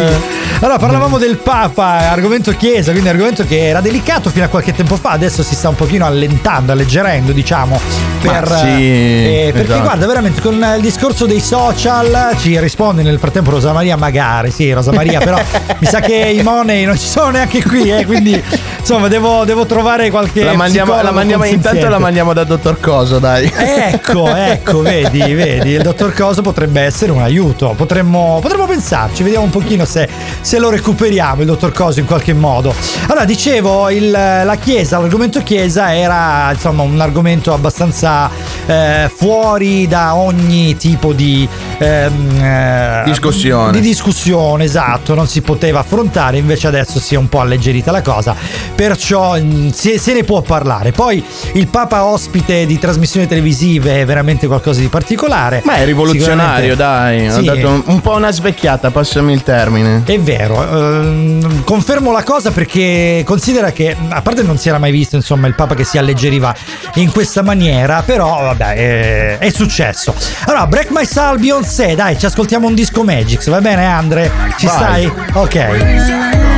Allora, 0.62 0.78
parlavamo 0.78 1.18
del 1.18 1.38
Papa, 1.38 2.10
argomento 2.12 2.52
chiesa, 2.52 2.92
quindi 2.92 3.10
argomento 3.10 3.46
che 3.46 3.68
era 3.68 3.82
delicato 3.82 4.30
fino 4.30 4.46
a 4.46 4.48
qualche 4.48 4.74
tempo 4.74 4.96
fa, 4.96 5.12
adesso 5.12 5.42
si 5.44 5.56
sta 5.56 5.70
un 5.70 5.76
pochino 5.76 6.06
allentando, 6.06 6.72
alleggerendo, 6.72 7.32
diciamo. 7.32 8.11
Per, 8.22 8.48
sì, 8.48 8.68
eh, 8.68 9.50
perché 9.52 9.72
esatto. 9.72 9.82
guarda, 9.82 10.06
veramente 10.06 10.42
con 10.42 10.54
il 10.76 10.82
discorso 10.82 11.26
dei 11.26 11.40
social 11.40 12.36
ci 12.38 12.60
risponde 12.60 13.02
nel 13.02 13.18
frattempo 13.20 13.50
Rosa 13.50 13.74
Maria, 13.74 13.98
magari, 13.98 14.52
sì, 14.52 14.72
Rosa 14.72 14.92
Maria, 14.92 15.20
però 15.20 15.38
mi 15.80 15.88
sa 15.88 16.00
che 16.00 16.16
i 16.16 16.44
money 16.44 16.86
non 16.86 16.98
ci 16.98 17.08
sono 17.08 17.32
neanche 17.32 17.64
qui, 17.64 17.92
eh, 17.92 18.06
quindi 18.06 18.42
insomma 18.82 19.08
devo, 19.08 19.46
devo 19.46 19.66
trovare 19.66 20.10
qualche... 20.10 20.44
La 20.44 20.54
mandiamo, 20.56 21.02
la 21.02 21.12
mandiamo 21.12 21.46
intanto 21.46 21.88
la 21.88 22.00
mandiamo 22.00 22.34
da 22.34 22.44
dottor 22.44 22.80
Coso, 22.80 23.20
dai. 23.20 23.52
Ecco, 23.56 24.36
ecco, 24.36 24.82
vedi, 24.84 25.34
vedi, 25.34 25.70
il 25.72 25.82
dottor 25.84 26.14
Coso 26.14 26.42
potrebbe 26.42 26.82
essere 26.82 27.12
un 27.12 27.22
aiuto, 27.22 27.74
potremmo, 27.78 28.40
potremmo 28.42 28.66
pensarci, 28.66 29.24
vediamo 29.24 29.46
un 29.46 29.52
pochino 29.52 29.86
se, 29.86 30.10
se 30.42 30.58
lo 30.60 30.70
recuperiamo 30.70 31.42
il 31.42 31.48
dottor 31.48 31.72
Coso 31.72 32.00
in 32.00 32.06
qualche 32.06 32.34
modo. 32.34 32.74
Allora, 33.08 33.24
dicevo, 33.26 33.90
il- 33.90 34.10
la 34.12 34.58
Chiesa, 34.60 35.00
l'argomento 35.00 35.42
Chiesa 35.44 35.96
era 35.96 36.52
insomma 36.52 36.82
un 36.84 37.00
argomento 37.00 37.54
abbastanza 37.54 38.30
eh, 38.66 39.10
fuori 39.16 39.88
da 39.88 40.16
ogni 40.16 40.76
tipo 40.76 41.14
di... 41.14 41.48
ehm, 41.86 42.42
eh, 42.44 43.02
Discussione. 43.06 43.72
Di 43.72 43.80
discussione, 43.82 44.64
esatto, 44.64 45.16
non 45.16 45.28
si 45.28 45.42
poteva 45.42 45.80
affrontare, 45.80 46.38
invece 46.38 46.68
adesso 46.68 47.00
si 47.00 47.16
è 47.16 47.18
un 47.18 47.28
po' 47.30 47.40
alleggerita 47.40 47.92
la 47.92 48.02
cosa, 48.02 48.36
perciò 48.76 49.38
mh, 49.40 49.72
se, 49.72 49.98
se 49.98 50.14
ne 50.14 50.24
può 50.24 50.42
parlare. 50.42 50.92
Poi 50.92 51.24
il 51.54 51.68
Papa 51.68 52.06
ospite 52.06 52.66
di 52.66 52.78
trasmissioni 52.80 53.28
televisive 53.28 54.00
è 54.02 54.06
veramente 54.06 54.48
qualcosa 54.48 54.80
di 54.80 54.88
particolare. 54.88 55.62
Ma 55.66 55.76
è 55.76 55.86
rivoluzionario, 55.86 56.76
dai. 56.76 57.28
Ha 57.28 57.34
Sì. 57.34 57.44
dato 57.46 57.68
un, 57.70 57.82
un 57.86 58.02
po' 58.02 58.16
una 58.16 58.32
svecchiata, 58.32 58.92
passami 58.92 59.34
il 59.34 59.44
termine. 59.44 60.04
È 60.06 60.20
vero, 60.20 60.62
ehm, 60.64 61.64
confermo 61.64 62.12
la 62.12 62.24
cosa 62.24 62.52
perché 62.52 63.24
considera 63.26 63.72
che 63.72 63.96
a 64.10 64.22
parte 64.22 64.44
non 64.44 64.58
si 64.58 64.70
era 64.70 64.78
mai 64.78 64.92
visto 64.92 65.16
insomma 65.16 65.48
il 65.48 65.56
Papa 65.56 65.76
che 65.76 65.84
si 65.84 65.98
alleggeriva 65.98 66.54
in 66.96 67.12
questa 67.12 67.42
maniera, 67.42 68.04
però 68.04 68.42
vabbè 68.42 68.74
è, 68.76 69.38
è 69.40 69.50
successo. 69.50 70.14
Allora, 70.46 70.68
Break 70.68 70.90
My 70.92 71.06
Soul 71.06 71.40
Beyoncé, 71.72 71.96
dai, 71.96 72.18
ci 72.18 72.26
ascoltiamo 72.26 72.68
un 72.68 72.76
disco 72.76 73.02
Magix, 73.02 73.48
va 73.48 73.62
bene 73.62 73.86
Andre? 73.86 74.30
Ci 74.58 74.66
Vai. 74.66 74.76
stai? 74.76 75.12
Ok. 75.36 76.51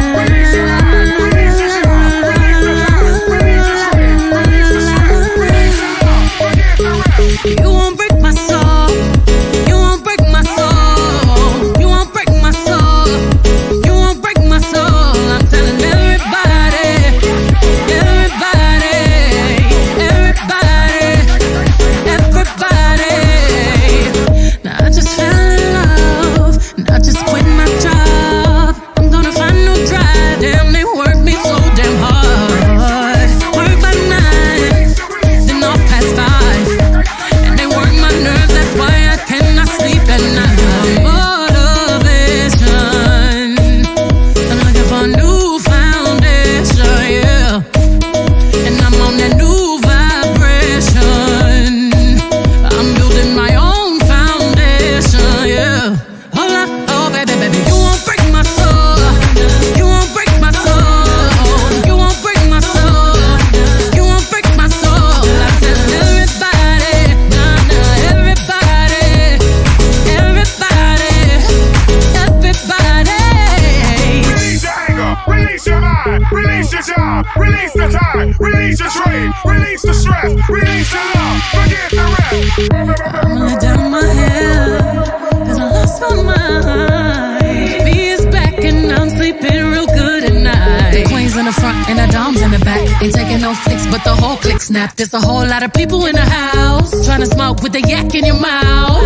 And 88.64 88.92
I'm 88.92 89.10
sleeping 89.10 89.72
real 89.72 89.88
good 89.88 90.24
at 90.26 90.34
night. 90.34 90.92
The 90.92 91.04
queens 91.10 91.36
in 91.36 91.46
the 91.46 91.52
front 91.52 91.90
and 91.90 91.98
the 91.98 92.08
doms 92.12 92.42
in 92.42 92.52
the 92.52 92.60
back. 92.60 93.02
Ain't 93.02 93.14
taking 93.14 93.42
no 93.42 93.56
flicks, 93.56 93.88
but 93.88 94.04
the 94.04 94.16
whole 94.16 94.38
click 94.38 94.62
snap. 94.62 94.96
There's 94.96 95.14
a 95.14 95.20
whole 95.20 95.48
lot 95.48 95.64
of 95.64 95.74
people 95.74 96.06
in 96.06 96.14
the 96.16 96.22
house 96.22 97.06
trying 97.06 97.22
to 97.22 97.26
smoke 97.26 97.64
with 97.64 97.74
the 97.74 97.82
yak 97.82 98.14
in 98.14 98.26
your 98.26 98.40
mouth. 98.40 99.04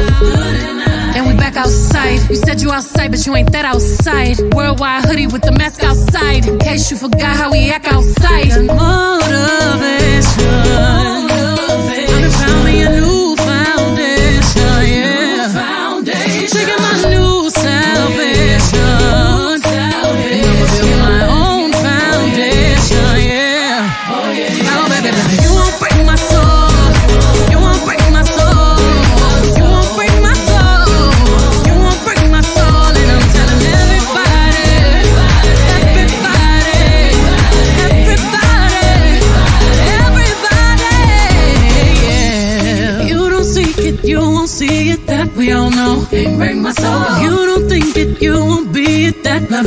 And 1.16 1.26
we 1.28 1.34
back 1.36 1.56
outside. 1.56 2.30
You 2.30 2.36
said 2.36 2.62
you 2.62 2.72
outside, 2.72 3.12
but 3.12 3.26
you 3.26 3.34
ain't 3.36 3.54
that 3.54 3.64
outside. 3.64 4.40
Worldwide 4.54 5.06
hoodie 5.06 5.28
with 5.28 5.44
the 5.44 5.54
mask 5.54 5.84
outside. 5.84 6.46
In 6.48 6.60
case 6.60 6.92
you 6.92 6.98
forgot 6.98 7.38
how 7.38 7.50
we 7.52 7.72
act 7.72 7.88
outside. 7.88 8.66
Motivation. 8.68 10.08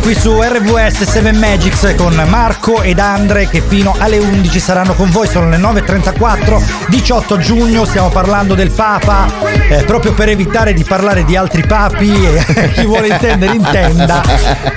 Qui 0.00 0.14
su 0.14 0.40
RVS 0.40 1.02
7 1.02 1.32
Magics 1.32 1.94
con 1.96 2.14
Marco 2.28 2.82
ed 2.82 2.98
Andre 2.98 3.48
che 3.48 3.60
fino 3.60 3.94
alle 3.98 4.18
11 4.18 4.60
saranno 4.60 4.94
con 4.94 5.10
voi, 5.10 5.26
sono 5.26 5.48
le 5.48 5.56
9.34, 5.58 6.62
18 6.88 7.38
giugno, 7.38 7.84
stiamo 7.84 8.08
parlando 8.08 8.54
del 8.54 8.70
Papa, 8.70 9.26
eh, 9.68 9.82
proprio 9.84 10.14
per 10.14 10.28
evitare 10.28 10.72
di 10.72 10.84
parlare 10.84 11.24
di 11.24 11.36
altri 11.36 11.66
papi, 11.66 12.24
e 12.24 12.70
chi 12.74 12.84
vuole 12.84 13.08
intendere 13.08 13.54
intenda. 13.54 14.22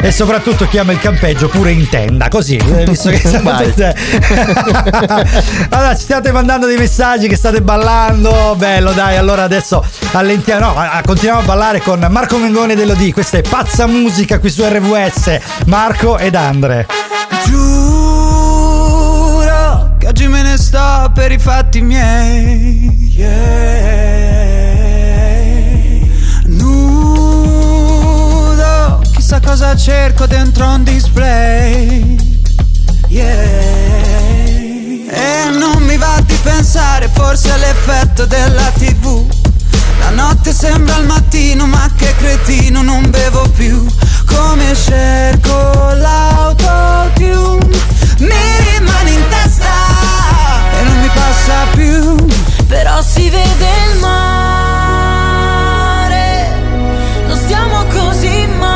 E 0.02 0.12
soprattutto 0.12 0.68
chi 0.68 0.80
ama 0.80 0.94
il 0.94 1.00
campeggio 1.00 1.48
pure 1.48 1.72
intenda, 1.72 2.28
così, 2.28 2.58
eh, 2.58 2.86
visto 2.90 3.10
che 3.10 3.20
sapete... 3.20 3.96
allora 5.70 5.96
ci 5.96 6.04
state 6.04 6.32
mandando 6.32 6.66
dei 6.66 6.78
messaggi 6.78 7.28
che 7.28 7.36
state 7.36 7.62
ballando, 7.62 8.56
bello 8.58 8.92
dai, 8.94 9.18
allora 9.18 9.44
adesso 9.44 9.84
allentiamo, 10.14 10.66
no, 10.66 10.76
a- 10.76 10.92
a- 10.94 11.02
continuiamo 11.02 11.42
a 11.42 11.46
ballare 11.46 11.82
con 11.82 12.06
Marco 12.10 12.38
Mengone 12.38 12.76
dell'OD, 12.76 13.12
questa 13.12 13.38
è 13.38 13.42
pazza 13.42 13.86
musica 13.88 14.40
qui 14.40 14.50
su 14.50 14.64
RVS, 14.64 15.40
Marco 15.68 16.18
ed 16.18 16.36
Andre. 16.36 16.88
Giuro 17.46 18.78
che 19.98 20.08
oggi 20.08 20.28
me 20.28 20.42
ne 20.42 20.58
sto 20.58 21.12
per 21.14 21.32
i 21.32 21.40
fatti 21.40 21.82
miei. 21.82 23.14
Yeah. 23.16 24.08
Nudo, 27.70 29.02
chissà 29.14 29.40
cosa 29.40 29.76
cerco 29.76 30.26
dentro 30.26 30.66
un 30.68 30.84
display. 30.84 32.18
Yeah. 33.08 33.28
E 35.12 35.50
non 35.52 35.82
mi 35.84 35.98
va 35.98 36.20
di 36.26 36.36
pensare, 36.42 37.10
forse 37.14 37.54
è 37.54 37.58
l'effetto 37.58 38.26
della 38.26 38.72
TV. 38.78 39.39
La 40.00 40.10
notte 40.12 40.54
sembra 40.54 40.98
il 40.98 41.06
mattino, 41.06 41.66
ma 41.68 41.90
che 41.96 42.16
cretino, 42.18 42.82
non 42.82 43.10
bevo 43.10 43.48
più. 43.50 43.86
Come 44.26 44.76
cerco 44.76 45.92
l'autotune, 45.94 47.78
mi 48.20 48.36
rimane 48.78 49.10
in 49.12 49.24
testa 49.30 49.72
e 50.80 50.84
non 50.84 51.00
mi 51.00 51.10
passa 51.14 51.66
più. 51.74 52.16
Però 52.68 53.02
si 53.02 53.30
vede 53.30 53.68
il 53.92 54.00
mare, 54.00 54.20
non 57.26 57.36
stiamo 57.38 57.86
così 57.86 58.48
male. 58.58 58.68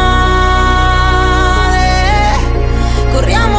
Corriamo 3.12 3.53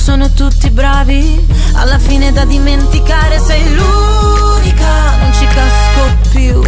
sono 0.00 0.32
tutti 0.32 0.70
bravi, 0.70 1.46
alla 1.74 1.98
fine 1.98 2.32
da 2.32 2.46
dimenticare 2.46 3.38
sei 3.38 3.62
l'unica, 3.74 5.16
non 5.20 5.32
ci 5.34 5.46
casco 5.46 6.28
più. 6.30 6.62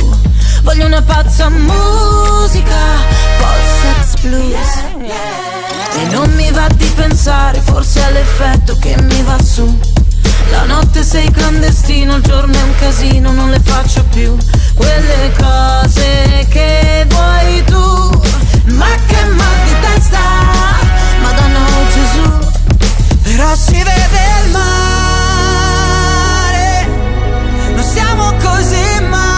Voglio 0.63 0.85
una 0.85 1.01
pazza 1.01 1.49
musica, 1.49 2.77
post-sex 3.39 4.21
blues. 4.21 4.77
E 5.95 6.09
non 6.11 6.31
mi 6.35 6.51
va 6.51 6.67
di 6.75 6.87
pensare, 6.95 7.59
forse 7.61 8.07
è 8.07 8.13
l'effetto 8.13 8.77
che 8.77 9.01
mi 9.01 9.23
va 9.23 9.43
su. 9.43 9.79
La 10.51 10.65
notte 10.65 11.03
sei 11.03 11.31
clandestino, 11.31 12.17
il 12.17 12.23
giorno 12.23 12.53
è 12.53 12.63
un 12.63 12.75
casino, 12.79 13.33
non 13.33 13.49
le 13.49 13.61
faccio 13.65 14.05
più 14.11 14.37
quelle 14.75 15.33
cose 15.39 16.47
che 16.51 17.07
vuoi 17.09 17.65
tu. 17.65 18.21
Ma 18.75 18.89
che 19.07 19.25
mal 19.25 19.62
Però 23.43 23.57
si 23.57 23.73
vede 23.73 24.21
il 24.45 24.51
mare, 24.53 24.87
non 27.75 27.83
siamo 27.83 28.33
così 28.41 29.01
male. 29.09 29.31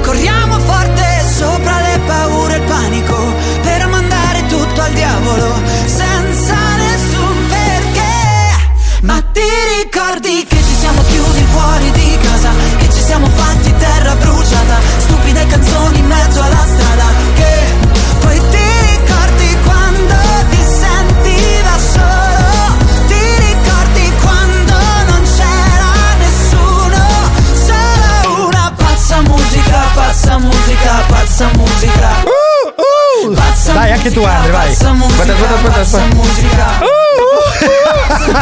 Corriamo 0.00 0.58
forte 0.60 1.04
sopra 1.36 1.80
le 1.82 2.00
paure 2.06 2.54
e 2.54 2.56
il 2.56 2.62
panico 2.62 3.34
per 3.60 3.88
mandare 3.88 4.46
tutto 4.46 4.80
al 4.80 4.92
diavolo 4.94 5.60
senza 5.84 6.56
nessun 6.76 7.46
perché. 7.46 9.02
Ma 9.02 9.20
ti 9.32 9.50
ricordi 9.82 10.46
che 10.48 10.56
ci 10.56 10.74
siamo 10.80 11.02
chiusi 11.02 11.44
fuori 11.52 11.90
di 11.90 12.18
casa, 12.22 12.52
che 12.78 12.88
ci 12.90 13.02
siamo 13.02 13.26
fatti 13.26 13.74
terra 13.76 14.14
bruciata, 14.14 14.80
stupide 14.96 15.46
canzoni 15.46 15.98
in 15.98 16.06
mezzo 16.06 16.40
alla 16.40 16.64
strada, 16.64 16.81
musica, 31.32 31.48
pazza 31.48 31.48
musica. 31.56 32.08
Pazza 33.34 33.72
Dai, 33.72 33.92
anche 33.92 34.10
tu, 34.12 34.22
Andre, 34.22 34.50
vai. 34.52 34.68
Pazza 34.68 34.92
musica, 34.92 35.22
Aspetta, 35.22 35.44
aspetta, 35.44 35.54
aspetta, 35.54 35.70
pazza 35.70 35.98
musica. 36.12 36.66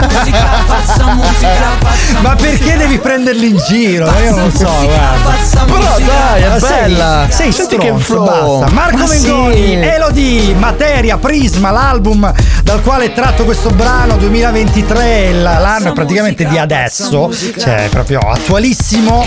musica, 0.06 0.48
pazza 0.64 2.20
Ma 2.20 2.34
perché 2.34 2.76
devi 2.76 2.98
prenderli 2.98 3.48
in 3.50 3.56
giro? 3.66 4.10
Io 4.22 4.34
non 4.34 4.50
so, 4.52 4.64
guarda. 4.82 5.64
Però 5.64 5.98
dai, 5.98 6.42
è 6.42 6.48
Ma 6.48 6.58
sei- 6.58 6.68
bella. 6.80 7.26
Sei, 7.28 7.52
Senti 7.52 7.76
che 7.76 7.86
stronzo, 7.86 8.04
flow. 8.24 8.58
basta. 8.60 8.74
Marco 8.74 8.96
Ma 8.96 9.06
Mengoni, 9.06 9.54
sì. 9.56 9.72
Elodie, 9.74 10.54
Materia, 10.54 11.16
Prisma, 11.18 11.70
l'album 11.70 12.32
dal 12.64 12.82
quale 12.82 13.06
è 13.06 13.12
tratto 13.12 13.44
questo 13.44 13.70
brano 13.70 14.16
2023, 14.16 15.32
l- 15.32 15.42
l'anno 15.42 15.90
è 15.90 15.92
praticamente 15.92 16.44
di 16.46 16.58
adesso, 16.58 17.30
cioè 17.58 17.86
proprio 17.90 18.18
attualissimo. 18.20 19.24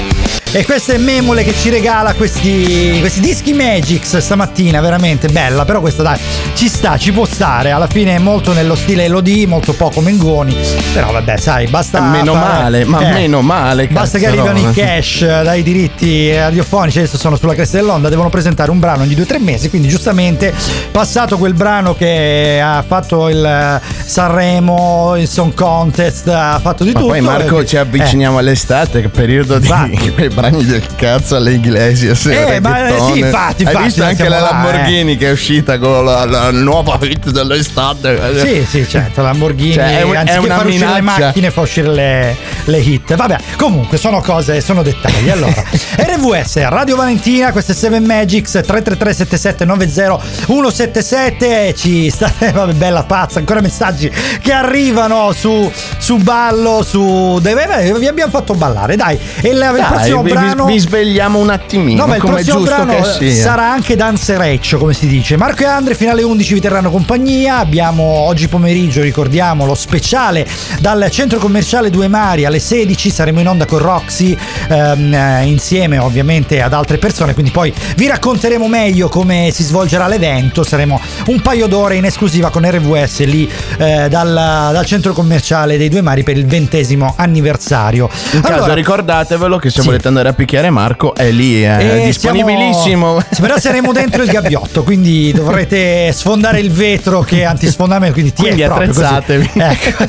E 0.56 0.64
questa 0.66 0.94
è 0.94 0.98
Memole 0.98 1.44
che 1.44 1.52
ci 1.52 1.72
regala 1.72 2.14
questi, 2.14 2.98
questi 3.00 3.20
dischi 3.22 3.54
Magix 3.54 4.18
stamattina, 4.18 4.82
veramente 4.82 5.28
bella, 5.28 5.66
però 5.66 5.80
questa 5.80 6.04
dai, 6.04 6.20
ci 6.54 6.68
sta, 6.68 6.96
ci 6.96 7.12
può 7.12 7.26
stare, 7.26 7.72
alla 7.72 7.88
fine 7.88 8.18
è 8.18 8.20
molto 8.20 8.54
nello 8.54 8.76
stile 8.76 9.06
Elodie, 9.06 9.48
molto 9.48 9.74
poco 9.74 10.00
Mengoni, 10.00 10.56
però 10.94 11.12
vabbè 11.12 11.38
sai, 11.38 11.66
basta... 11.66 12.02
Meno 12.02 12.34
fare- 12.34 12.62
male, 12.62 12.86
ma 12.86 13.00
eh, 13.00 13.14
meno 13.14 13.42
male. 13.42 13.88
Basta 13.88 14.20
che 14.20 14.28
arrivano 14.28 14.60
i 14.60 14.72
cash 14.74 15.22
dai 15.22 15.64
diritti 15.64 16.32
radiofonici, 16.32 17.00
adesso 17.00 17.18
sono 17.18 17.36
sulla 17.36 17.56
cresta 17.56 17.78
dell'onda, 17.78 18.10
devono 18.10 18.30
presentare 18.30 18.70
un 18.70 18.78
brano 18.78 19.02
ogni 19.02 19.16
due 19.16 19.24
o 19.24 19.28
tre 19.28 19.40
mesi, 19.40 19.70
quindi 19.70 19.88
giustamente 19.88 20.54
passato 20.92 21.40
quel 21.40 21.56
brano 21.56 21.96
che 21.96 22.62
ha 22.64 22.84
fatto 22.88 23.28
il 23.28 23.44
eh, 23.44 23.82
Sanremo, 24.06 25.16
il 25.18 25.28
Song 25.28 25.54
Contest, 25.54 26.28
ha 26.28 26.60
fatto 26.62 26.84
di 26.84 26.92
Ma 26.92 27.00
tutto. 27.00 27.12
poi 27.12 27.22
Marco 27.22 27.60
eh, 27.60 27.66
ci 27.66 27.78
avviciniamo 27.78 28.38
all'estate, 28.38 29.02
che 29.02 29.10
periodo 29.10 29.58
di 29.60 29.68
quei 30.14 30.30
brani 30.30 30.64
del 30.66 30.84
cazzo 30.96 31.36
alle 31.36 31.54
Iglesias. 31.54 32.26
Eh, 32.28 32.60
ma, 32.62 32.88
eh, 32.88 33.00
sì, 33.00 33.20
infatti, 33.20 33.64
Hai 33.64 33.70
infatti, 33.70 33.84
visto 33.84 34.04
anche 34.04 34.28
la 34.30 34.40
là, 34.40 34.52
Lamborghini 34.52 35.18
che 35.18 35.28
è 35.30 35.32
uscita 35.32 35.78
con 35.80 36.06
la, 36.06 36.26
la 36.26 36.52
nuova 36.52 36.98
hit 37.02 37.30
dell'estate? 37.32 38.38
Sì, 38.40 38.66
sì, 38.70 38.88
certo, 38.88 39.22
Lamborghini, 39.22 39.74
Cioè, 39.74 40.00
è 40.00 40.02
un- 40.04 40.14
è 40.14 40.18
anziché 40.18 40.40
una 40.46 40.56
far 40.56 40.66
uscire 40.68 40.86
le 40.86 41.00
minaccia. 41.02 41.26
macchine 41.26 41.52
fa 41.52 41.62
uscire 41.62 41.88
le, 41.90 42.38
le 42.66 42.78
hit. 42.80 43.16
Vabbè, 43.16 43.38
comunque 43.58 43.98
sono 43.98 44.22
cose, 44.22 44.62
sono 44.62 44.84
dettagli. 44.84 45.30
Allora, 45.30 45.54
RVS, 45.98 46.58
Radio 46.68 46.96
Valentina, 46.96 47.52
questo 47.52 47.72
è 47.72 47.76
7 47.76 48.00
Magics 48.00 48.52
333 48.52 49.14
77 49.14 49.66
90 49.66 50.20
177. 50.46 51.74
Ci 51.76 52.10
state, 52.10 52.52
vabbè, 52.54 52.74
bella 52.74 53.04
pazza, 53.04 53.40
ancora 53.40 53.62
messaggi 53.94 54.12
che 54.42 54.52
arrivano 54.52 55.32
su, 55.34 55.72
su 55.98 56.18
ballo, 56.18 56.84
su. 56.84 57.40
Deve, 57.42 57.94
vi 57.98 58.08
abbiamo 58.08 58.32
fatto 58.32 58.54
ballare, 58.56 58.96
dai. 58.96 59.18
E 59.42 59.50
il, 59.50 59.56
il 59.56 59.60
Dai, 59.60 59.86
prossimo 59.86 60.24
vi, 60.24 60.32
brano. 60.32 60.66
vi 60.66 60.78
svegliamo 60.80 61.40
un 61.40 61.50
attimino, 61.50 62.02
No, 62.02 62.08
ma 62.08 62.16
il 62.16 62.24
prossimo 62.24 62.62
brano 62.62 62.96
sarà 63.04 63.72
anche 63.72 63.96
danzereccio, 63.96 64.78
come 64.78 64.94
si 64.94 65.08
dice. 65.08 65.38
Marco 65.38 65.64
e 65.64 65.66
Andre 65.66 65.96
fino 65.96 66.12
alle 66.12 66.24
11 66.24 66.54
vi 66.56 66.60
terranno 66.60 66.90
compagnia. 66.90 67.58
Abbiamo 67.58 68.04
oggi 68.04 68.48
pomeriggio, 68.48 69.02
ricordiamo, 69.02 69.66
lo 69.66 69.76
speciale 69.76 70.48
dal 70.80 71.08
centro 71.12 71.40
commerciale 71.40 71.90
Due 71.90 72.08
Mari 72.08 72.46
alle 72.46 72.60
16. 72.60 73.10
Saremo 73.10 73.40
in 73.40 73.48
onda 73.48 73.66
con 73.66 73.80
Roxy 73.80 74.36
ehm, 74.70 75.14
eh, 75.14 75.46
insieme 75.46 75.98
ovviamente 76.00 76.62
ad 76.62 76.74
altre 76.74 76.98
persone. 76.98 77.34
Quindi 77.34 77.52
poi 77.52 77.74
vi 77.96 78.08
racconteremo 78.08 78.68
meglio 78.68 79.08
come 79.10 79.50
si 79.52 79.64
svolgerà 79.64 80.08
l'evento. 80.08 80.64
Saremo 80.64 81.00
un 81.28 81.42
paio 81.42 81.68
d'ore 81.68 81.96
in 81.96 82.06
esclusiva 82.06 82.50
con 82.50 82.70
RVS 82.70 83.20
lì 83.26 83.50
eh, 83.84 84.08
dal, 84.10 84.34
dal 84.34 84.86
centro 84.86 85.14
commerciale 85.14 85.78
dei 85.78 85.90
Due 85.90 86.02
Mari 86.02 86.24
per 86.24 86.38
il 86.38 86.46
ventesimo 86.46 87.14
anniversario. 87.18 88.10
In 88.32 88.42
caso 88.42 88.54
Allora, 88.56 88.74
ricordatevelo 88.74 89.58
che 89.58 89.70
se 89.70 89.82
Sì. 89.82 89.88
volete 89.88 90.08
andare 90.08 90.30
a 90.30 90.34
picchiare 90.34 90.70
Marco 90.70 91.14
è 91.16 91.30
lì, 91.32 91.62
è 91.62 92.00
E 92.02 92.06
disponibilissimo. 92.06 93.20
siamo- 93.20 93.24
Però 93.42 93.60
saremo 93.60 93.92
dentro 93.94 94.24
il 94.24 94.30
gabbiotto, 94.30 94.84
quindi 94.84 95.32
dovrete 95.34 96.12
sfondare 96.14 96.60
il 96.60 96.72
vetro 96.72 97.22
che 97.22 97.40
è 97.42 97.44
antisfondamento. 97.44 98.14
Quindi, 98.14 98.34
ti 98.34 98.42
Quindi 98.42 98.62
è 98.62 98.66
attrezzatevi. 98.66 99.52
Ecco, 99.74 100.06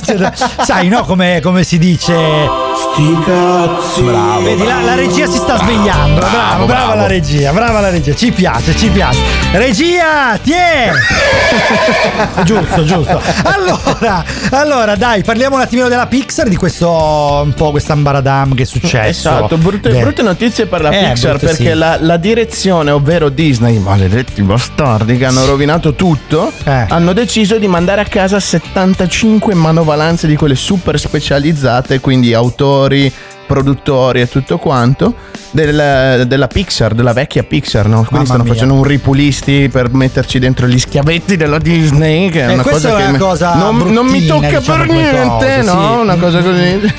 sai, 0.65 0.89
no, 0.89 1.05
come, 1.05 1.41
come 1.43 1.65
si 1.65 1.79
dice. 1.79 2.13
Sti 2.15 3.19
cazzi. 3.25 4.03
Bravo. 4.03 4.43
Vedi, 4.43 4.65
la, 4.65 4.81
la 4.83 4.95
regia 4.95 5.27
si 5.27 5.37
sta 5.39 5.57
svegliando. 5.59 6.21
Bravo, 6.21 6.33
Bravo, 6.35 6.67
brava 6.67 6.95
la 6.95 7.07
regia, 7.07 7.53
brava 7.53 7.81
la 7.81 7.91
regia. 7.91 8.15
Ci 8.15 8.31
piace, 8.33 8.77
ci 8.77 8.89
piace. 8.89 9.19
Regia, 9.53 10.39
ti 10.43 10.53
è. 10.53 10.91
giusto, 12.45 12.85
giusto. 12.85 13.21
Allora, 13.45 13.64
allora, 14.51 14.95
dai, 14.97 15.23
parliamo 15.23 15.57
un 15.57 15.63
attimino 15.63 15.89
della 15.89 16.07
Pixar, 16.07 16.49
di 16.49 16.57
questo 16.57 16.91
un 16.91 17.53
po' 17.55 17.71
quest'ambaradam 17.71 18.55
che 18.55 18.63
è 18.63 18.67
successo. 18.67 19.29
Esatto, 19.31 19.57
brutte, 19.57 19.91
Beh. 19.91 20.01
brutte 20.01 20.23
notizie 20.23 20.67
per 20.67 20.81
la 20.83 20.91
Eh, 20.91 21.09
Pixar 21.09 21.31
brutte 21.31 21.47
perché 21.47 21.73
sì. 21.73 21.79
la, 21.79 21.97
la 22.01 22.17
direzione, 22.17 22.91
ovvero 22.91 23.29
Disney, 23.29 23.79
maledetti 23.79 24.43
bastardi 24.43 25.17
che 25.17 25.25
hanno 25.25 25.45
rovinato 25.47 25.95
tutto, 25.95 26.53
Eh. 26.65 26.87
hanno 26.89 27.13
deciso 27.13 27.59
di 27.59 27.67
mandare 27.67 28.01
a 28.01 28.05
casa 28.07 28.39
75 28.41 29.55
manovalanze 29.55 30.27
di 30.27 30.37
quelle 30.37 30.55
super 30.57 30.99
specializzate, 30.99 32.01
quindi 32.01 32.35
autori, 32.35 33.13
produttori 33.47 34.21
e 34.21 34.29
tutto 34.29 34.59
quanto, 34.59 35.15
del- 35.55 36.25
della 36.27 36.49
Pixar, 36.49 36.95
della 36.95 37.13
vecchia 37.13 37.45
Pixar, 37.45 37.87
no? 37.87 37.99
Quindi 37.99 38.13
Mamma 38.13 38.25
stanno 38.27 38.43
mia. 38.43 38.53
facendo 38.53 38.75
un 38.75 38.83
ripulisti 38.83 39.69
per 39.71 39.93
metterci 39.93 40.39
dentro 40.41 40.67
gli 40.67 40.79
schiavetti 40.79 41.37
della 41.37 41.59
Disney, 41.59 42.29
che 42.29 42.45
è 42.45 42.49
Eh, 42.51 42.55
una 42.55 42.63
cosa 42.65 42.89
è 42.89 42.97
che 42.97 43.03
una 43.03 43.11
me- 43.13 43.19
cosa 43.19 43.55
non, 43.55 43.77
non 43.93 44.07
mi 44.07 44.27
tocca 44.27 44.59
diciamo, 44.59 44.79
per 44.85 44.87
niente, 44.95 45.57
cosa, 45.57 45.63
no? 45.73 45.95
sì. 45.95 46.01
Una 46.03 46.17
cosa 46.17 46.43
così. 46.43 46.93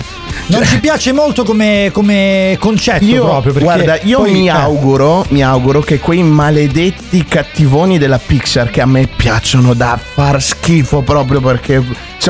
Non 0.48 0.64
ci 0.64 0.80
piace 0.80 1.12
molto 1.12 1.44
come, 1.44 1.90
come 1.92 2.56
concetto 2.60 3.04
Io, 3.06 3.24
proprio. 3.26 3.52
Perché 3.54 3.68
guarda, 3.68 4.00
io 4.04 4.20
poi- 4.20 4.32
mi 4.32 4.46
eh, 4.48 4.52
auguro, 4.52 5.26
mi 5.30 5.44
auguro 5.44 5.80
che 5.82 6.00
quei 6.00 6.22
maledetti 6.22 7.26
cattivoni 7.26 7.98
della 7.98 8.20
Pixar 8.24 8.70
che 8.70 8.80
a 8.82 8.86
me 8.86 9.08
piacciono 9.08 9.74
da 9.74 10.00
far 10.02 10.42
schifo 10.42 11.02
proprio 11.02 11.42
perché 11.42 11.84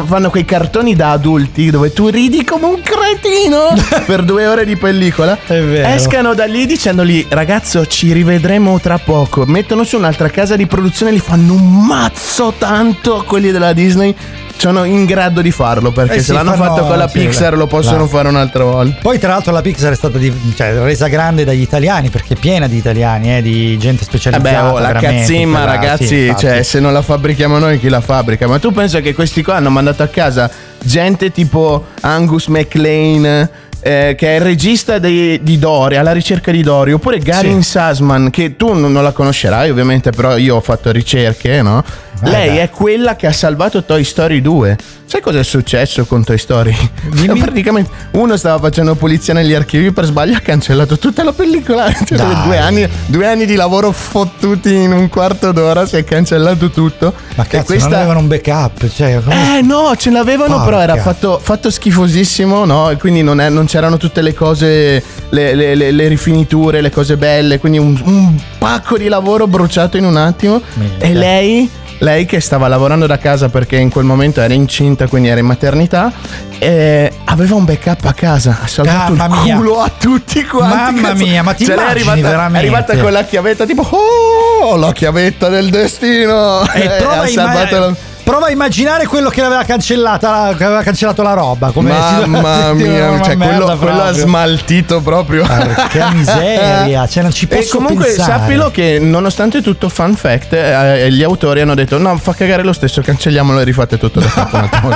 fanno 0.05 0.29
quei 0.29 0.43
cartoni 0.43 0.93
da 0.93 1.11
adulti 1.11 1.69
dove 1.69 1.93
tu 1.93 2.07
ridi 2.09 2.43
come 2.43 2.65
un 2.65 2.81
cretino 2.81 3.73
per 4.05 4.23
due 4.23 4.45
ore 4.47 4.65
di 4.65 4.75
pellicola. 4.77 5.38
È 5.47 5.97
Escano 6.15 6.34
da 6.34 6.45
lì 6.45 6.65
dicendogli 6.65 7.25
ragazzo 7.28 7.86
ci 7.88 8.13
rivedremo 8.13 8.80
tra 8.80 8.97
poco. 8.97 9.43
Mettono 9.45 9.84
su 9.84 9.97
un'altra 9.97 10.30
casa 10.30 10.56
di 10.56 10.65
produzione 10.65 11.12
e 11.12 11.15
li 11.15 11.19
fanno 11.19 11.51
un 11.51 11.86
mazzo 11.86 12.54
tanto 12.58 13.25
quelli 13.28 13.51
della 13.51 13.73
Disney. 13.73 14.15
Sono 14.56 14.86
in 14.86 15.04
grado 15.04 15.41
di 15.41 15.51
farlo 15.51 15.91
perché 15.91 16.13
Eh 16.13 16.19
se 16.19 16.23
sì, 16.28 16.32
l'hanno 16.32 16.54
fanno- 16.54 16.73
fatto 16.73 16.88
con 16.88 16.97
la 16.97 17.10
sì, 17.10 17.19
Pixar 17.19 17.58
lo 17.58 17.67
possono 17.67 18.04
la- 18.04 18.08
fare 18.08 18.30
un'altra 18.30 18.63
volta. 18.63 18.97
Poi, 19.01 19.19
tra 19.19 19.34
l'altro, 19.34 19.51
la 19.51 19.62
Pixar 19.62 19.91
è 19.91 19.95
stata 19.95 20.17
di- 20.17 20.32
cioè, 20.56 20.73
resa 20.75 21.08
grande 21.08 21.43
dagli 21.43 21.60
italiani 21.60 22.10
perché 22.10 22.36
è 22.36 22.38
piena 22.38 22.67
di 22.67 22.78
italiani, 22.78 23.36
eh, 23.36 23.41
di 23.41 23.78
gente 23.78 24.04
Eh 24.04 24.06
specializzata. 24.06 24.62
beh, 24.62 24.69
oh, 24.69 24.80
la 24.80 24.93
cazzimma, 24.93 25.65
ragazzi, 25.65 26.08
sì, 26.08 26.34
cioè, 26.38 26.63
se 26.63 26.80
non 26.80 26.93
la 26.93 27.01
fabbrichiamo 27.01 27.58
noi, 27.60 27.78
chi 27.78 27.89
la 27.89 27.99
fabbrica? 27.99 28.47
Ma 28.47 28.58
tu 28.58 28.71
pensa 28.71 29.01
che 29.01 29.13
questi 29.13 29.43
qua 29.43 29.56
hanno 29.56 29.69
mandato 29.69 30.01
a 30.01 30.08
casa 30.08 30.49
gente 30.82 31.30
tipo 31.34 31.88
Angus 31.99 32.47
McLean, 32.47 33.49
eh, 33.88 34.15
che 34.17 34.30
è 34.32 34.36
il 34.38 34.41
regista 34.41 34.98
dei- 34.98 35.43
di 35.43 35.60
Dory, 35.60 35.98
alla 35.98 36.12
ricerca 36.12 36.50
di 36.52 36.63
Dory, 36.63 36.91
oppure 36.91 37.19
Garin 37.19 37.62
Sussman, 37.62 38.32
che 38.32 38.56
tu 38.56 38.74
non 38.74 38.91
non 38.91 39.04
la 39.04 39.12
conoscerai 39.12 39.69
ovviamente, 39.69 40.10
però 40.10 40.38
io 40.38 40.56
ho 40.56 40.62
fatto 40.62 40.91
ricerche, 40.91 41.62
no? 41.62 41.84
Lei 42.21 42.49
beh. 42.56 42.62
è 42.63 42.69
quella 42.69 43.15
che 43.15 43.28
ha 43.28 43.34
salvato 43.34 43.84
Toy 43.84 44.04
Story 44.04 44.41
2. 44.41 44.78
Sai 45.08 45.21
cosa 45.21 45.38
è 45.39 45.43
successo 45.43 46.06
con 46.06 46.23
Toy 46.23 46.38
Story? 46.38 46.75
Dimmi. 47.12 47.38
Praticamente 47.43 47.89
uno 48.12 48.36
stava 48.38 48.58
facendo 48.60 48.95
pulizia 48.95 49.34
negli 49.34 49.54
archivi 49.54 49.91
per 49.91 50.06
sbaglio 50.06 50.36
ha 50.36 50.39
cancellato 50.39 50.97
tutta 50.97 51.23
la 51.23 51.32
pellicola. 51.34 51.91
Cioè, 51.93 52.17
Dai. 52.17 52.43
due, 52.45 52.58
anni, 52.58 52.88
due 53.08 53.28
anni 53.28 53.45
di 53.45 53.56
lavoro 53.56 53.91
fottuti 53.91 54.73
in 54.73 54.91
un 54.93 55.08
quarto 55.10 55.51
d'ora, 55.51 55.86
si 55.86 55.97
è 55.97 56.04
cancellato 56.04 56.69
tutto. 56.71 57.13
Ma 57.36 57.43
E 57.43 57.47
cazzo, 57.47 57.65
questa- 57.65 57.89
non 57.89 57.97
avevano 57.97 58.19
un 58.19 58.28
backup. 58.28 58.89
Cioè, 58.89 59.21
come- 59.23 59.58
eh 59.58 59.62
no, 59.62 59.93
ce 59.97 60.10
l'avevano, 60.10 60.63
però 60.63 60.80
era 60.80 60.93
Porca. 60.95 61.12
fatto, 61.13 61.39
fatto 61.41 61.69
schifosissimo, 61.69 62.65
no? 62.65 62.89
E 62.89 62.97
quindi 62.97 63.21
non, 63.21 63.39
è- 63.41 63.49
non 63.49 63.65
c'erano 63.65 63.97
tutte 63.97 64.21
le 64.21 64.34
cose, 64.34 65.04
le, 65.30 65.54
le- 65.54 65.75
le- 65.75 65.91
le 65.91 66.08
rifiniture, 66.08 66.82
le 66.82 66.89
cose 66.89 67.17
belle, 67.17 67.60
quindi 67.60 67.78
un, 67.78 67.99
un 68.06 68.39
pacco 68.58 68.97
di 68.97 69.08
lavoro 69.08 69.45
bruciato 69.47 69.97
in 69.97 70.06
un 70.06 70.17
attimo. 70.17 70.62
Minchia. 70.73 71.06
E 71.08 71.13
lei, 71.13 71.69
lei 71.99 72.25
che 72.25 72.39
stava 72.39 72.67
lavorando 72.67 73.05
da 73.08 73.17
casa 73.17 73.49
perché 73.49 73.77
in 73.77 73.89
quel 73.89 74.05
momento 74.05 74.41
era 74.41 74.53
incinta, 74.53 75.08
quindi 75.08 75.29
era 75.29 75.39
in 75.39 75.45
maternità, 75.45 76.12
eh, 76.60 77.12
aveva 77.25 77.55
un 77.55 77.65
backup 77.65 78.03
a 78.05 78.13
casa, 78.13 78.60
ha 78.63 78.67
salvato 78.67 79.13
Mamma 79.13 79.38
il 79.38 79.43
mia. 79.43 79.55
culo 79.55 79.81
a 79.81 79.91
tutti 79.97 80.43
quanti. 80.45 80.75
Mamma 80.75 81.10
cazzo. 81.10 81.23
mia, 81.25 81.43
ma 81.43 81.53
ti 81.53 81.65
Cioè, 81.65 81.75
lei 81.75 81.86
è 81.86 81.88
immagini 81.89 82.10
arrivata, 82.12 82.29
veramente? 82.29 82.58
è 82.58 82.62
arrivata 82.62 82.97
con 82.97 83.12
la 83.12 83.23
chiavetta 83.23 83.65
tipo, 83.65 83.88
oh, 83.89 84.75
la 84.77 84.91
chiavetta 84.91 85.49
del 85.49 85.69
destino. 85.69 86.62
E 86.71 86.84
Eh, 86.86 86.89
prova, 87.01 87.21
ha 87.21 87.27
salvato 87.27 87.75
imma- 87.75 87.86
la- 87.88 87.95
prova 88.25 88.47
a 88.47 88.49
immaginare 88.49 89.05
quello 89.05 89.29
che 89.29 89.41
aveva 89.41 89.63
cancellata, 89.63 90.55
che 90.57 90.63
aveva 90.63 90.81
cancellato 90.81 91.21
la 91.21 91.33
roba. 91.33 91.69
Come 91.71 91.91
si- 91.91 92.27
Mamma 92.27 92.73
mia, 92.73 93.21
cioè, 93.21 93.38
quello, 93.38 93.77
quello 93.77 94.01
ha 94.01 94.11
smaltito 94.11 94.99
proprio. 95.01 95.45
Porca 95.45 96.09
miseria, 96.11 97.07
cioè 97.07 97.21
non 97.23 97.31
ci 97.31 97.45
E 97.47 97.55
posso 97.57 97.77
comunque 97.77 98.07
pensare. 98.07 98.39
sappilo 98.39 98.71
che 98.71 98.97
nonostante 98.99 99.61
tutto 99.61 99.89
fun 99.89 100.15
fact 100.15 100.53
eh, 100.53 101.11
gli 101.11 101.21
autori 101.21 101.61
hanno 101.61 101.75
detto 101.75 101.99
no 101.99 102.17
fa 102.17 102.33
cagare 102.33 102.63
lo 102.63 102.73
stesso 102.73 103.01
cancelliamolo 103.01 103.59
e 103.59 103.63
rifate 103.63 103.97
tutto 103.99 104.19
da 104.19 104.27
capo. 104.27 104.93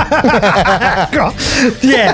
Ecco, 1.10 1.32
ti 1.78 1.92
è. 1.92 2.12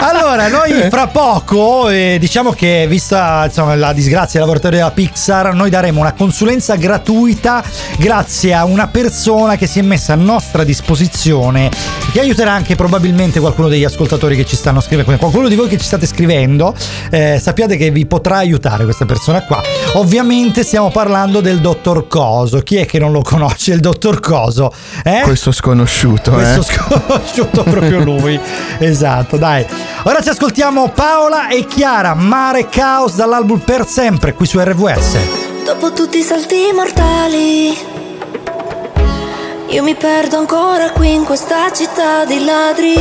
Allora, 0.00 0.48
noi 0.48 0.88
fra 0.90 1.06
poco, 1.08 1.88
eh, 1.88 2.16
diciamo 2.20 2.52
che 2.52 2.86
vista 2.88 3.42
insomma, 3.46 3.74
la 3.74 3.92
disgrazia 3.92 4.38
dei 4.38 4.40
lavoratori 4.40 4.76
della 4.76 4.90
Pixar, 4.92 5.52
noi 5.54 5.70
daremo 5.70 6.00
una 6.00 6.12
consulenza 6.12 6.76
gratuita 6.76 7.62
grazie 7.98 8.54
a 8.54 8.64
una 8.64 8.86
persona 8.86 9.56
che 9.56 9.66
si 9.66 9.78
è 9.80 9.82
messa 9.82 10.12
a 10.12 10.16
nostra 10.16 10.51
vostra 10.52 10.64
disposizione 10.64 11.70
che 12.12 12.20
aiuterà 12.20 12.52
anche 12.52 12.76
probabilmente 12.76 13.40
qualcuno 13.40 13.68
degli 13.68 13.84
ascoltatori 13.84 14.36
che 14.36 14.44
ci 14.44 14.54
stanno 14.54 14.80
scrivendo, 14.80 15.16
qualcuno 15.16 15.48
di 15.48 15.54
voi 15.54 15.66
che 15.66 15.78
ci 15.78 15.86
state 15.86 16.06
scrivendo, 16.06 16.74
eh, 17.10 17.38
sappiate 17.40 17.78
che 17.78 17.90
vi 17.90 18.04
potrà 18.04 18.36
aiutare 18.36 18.84
questa 18.84 19.06
persona 19.06 19.44
qua. 19.44 19.62
Ovviamente 19.94 20.62
stiamo 20.62 20.90
parlando 20.90 21.40
del 21.40 21.60
dottor 21.60 22.06
Coso. 22.06 22.58
Chi 22.58 22.76
è 22.76 22.84
che 22.84 22.98
non 22.98 23.12
lo 23.12 23.22
conosce 23.22 23.72
il 23.72 23.80
dottor 23.80 24.20
Coso? 24.20 24.70
Eh? 25.02 25.22
Questo 25.24 25.52
sconosciuto, 25.52 26.32
Questo 26.32 26.60
eh. 26.60 26.64
sconosciuto 26.64 27.62
proprio 27.62 28.00
lui. 28.00 28.38
esatto, 28.78 29.38
dai. 29.38 29.64
Ora 30.04 30.20
ci 30.20 30.28
ascoltiamo 30.28 30.90
Paola 30.90 31.48
e 31.48 31.64
Chiara, 31.64 32.14
Mare 32.14 32.68
Caos 32.68 33.14
dall'album 33.14 33.60
Per 33.60 33.86
Sempre 33.86 34.34
qui 34.34 34.46
su 34.46 34.60
RVS. 34.60 35.16
Dopo 35.64 35.92
tutti 35.92 36.18
i 36.18 36.22
salti 36.22 36.70
mortali, 36.74 38.01
io 39.72 39.82
mi 39.82 39.94
perdo 39.94 40.36
ancora 40.36 40.90
qui 40.90 41.14
in 41.14 41.24
questa 41.24 41.72
città 41.72 42.26
di 42.26 42.44
ladri. 42.44 42.94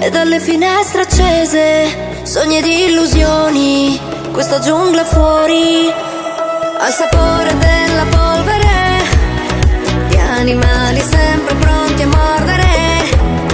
E 0.00 0.10
dalle 0.10 0.38
finestre 0.38 1.00
accese, 1.02 2.20
sogni 2.24 2.60
di 2.60 2.84
illusioni, 2.84 3.98
questa 4.30 4.60
giungla 4.60 5.04
fuori, 5.04 5.90
al 6.78 6.92
sapore 6.92 7.56
della 7.56 8.04
polvere, 8.04 9.02
di 10.08 10.16
animali 10.18 11.00
sempre 11.00 11.54
pronti 11.54 12.02
a 12.02 12.06
mordere, 12.06 12.66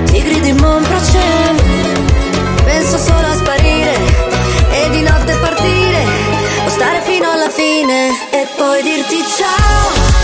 tigri 0.06 0.40
di 0.40 0.52
Monprocem, 0.52 1.56
penso 2.64 2.98
solo 2.98 3.28
a 3.28 3.34
sparire 3.34 3.94
e 4.72 4.90
di 4.90 5.02
notte 5.02 5.34
partire 5.36 6.04
o 6.66 6.68
stare 6.68 7.00
fino 7.02 7.30
alla 7.30 7.48
fine 7.48 8.08
e 8.30 8.46
poi 8.56 8.82
dirti 8.82 9.22
ciao. 9.36 10.23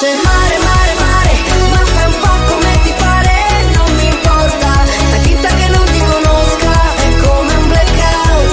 Feroce. 0.00 0.22
Mare, 0.24 0.58
mare, 0.58 0.94
mare, 0.94 1.32
ma 1.70 1.84
fai 1.84 2.06
un 2.06 2.16
po' 2.20 2.52
come 2.52 2.80
ti 2.82 2.92
pare, 2.96 3.32
non 3.74 3.94
mi 3.96 4.06
importa, 4.06 4.68
fai 5.10 5.20
finta 5.20 5.48
che 5.48 5.68
non 5.68 5.84
ti 5.84 5.98
conosca, 5.98 6.72
è 6.96 7.16
come 7.22 7.54
un 7.54 7.68
blackout. 7.68 8.52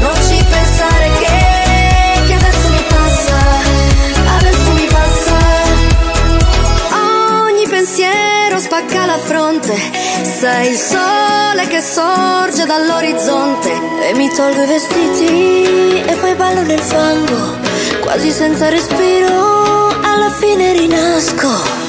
Non 0.00 0.14
ci 0.28 0.44
pensare 0.50 1.10
che, 1.18 2.22
che 2.26 2.34
adesso 2.34 2.68
mi 2.70 2.84
passa, 2.88 3.38
adesso 4.38 4.72
mi 4.72 4.86
passa. 4.86 5.36
Ogni 7.44 7.66
pensiero 7.68 8.58
spacca 8.58 9.06
la 9.06 9.18
fronte, 9.18 9.74
sei 10.22 10.70
il 10.70 10.78
sole 10.78 11.66
che 11.68 11.80
sorge 11.80 12.66
dall'orizzonte 12.66 13.70
e 14.08 14.14
mi 14.14 14.28
tolgo 14.34 14.62
i 14.62 14.66
vestiti 14.66 16.02
e 16.06 16.16
poi 16.20 16.34
ballo 16.34 16.62
nel 16.62 16.80
fango, 16.80 17.56
quasi 18.00 18.30
senza 18.30 18.68
respiro, 18.68 19.85
alla 20.16 20.30
fine 20.30 20.72
rinasco. 20.72 21.85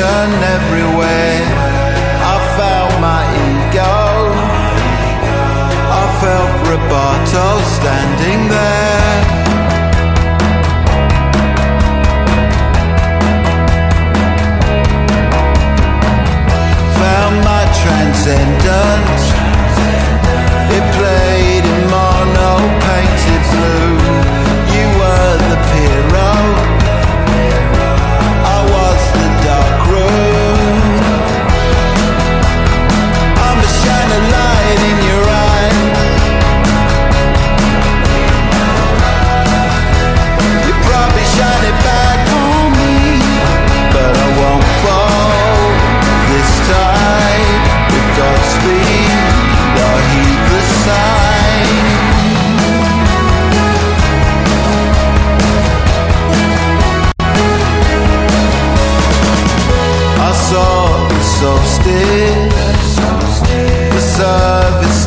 Everywhere. 0.00 1.01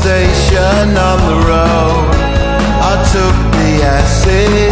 And 0.08 0.95
on 0.95 1.18
the 1.18 1.47
road. 1.49 2.14
I 2.78 2.93
took 3.12 3.38
the 3.58 3.72
acid 3.82 4.72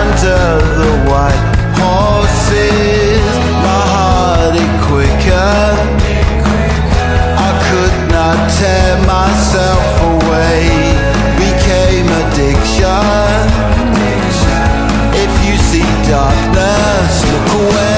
under 0.00 0.44
the 0.80 0.92
white 1.04 1.44
horses. 1.76 3.20
My 3.60 3.82
heart 3.92 4.56
it 4.56 4.72
quicker. 4.88 5.60
I 7.36 7.50
could 7.68 7.96
not 8.08 8.38
tear 8.56 8.96
myself 9.04 9.84
away. 10.08 10.64
Became 11.36 12.08
addiction. 12.22 13.44
If 15.20 15.32
you 15.44 15.56
see 15.68 15.88
darkness, 16.08 17.12
look 17.30 17.68
away. 17.68 17.89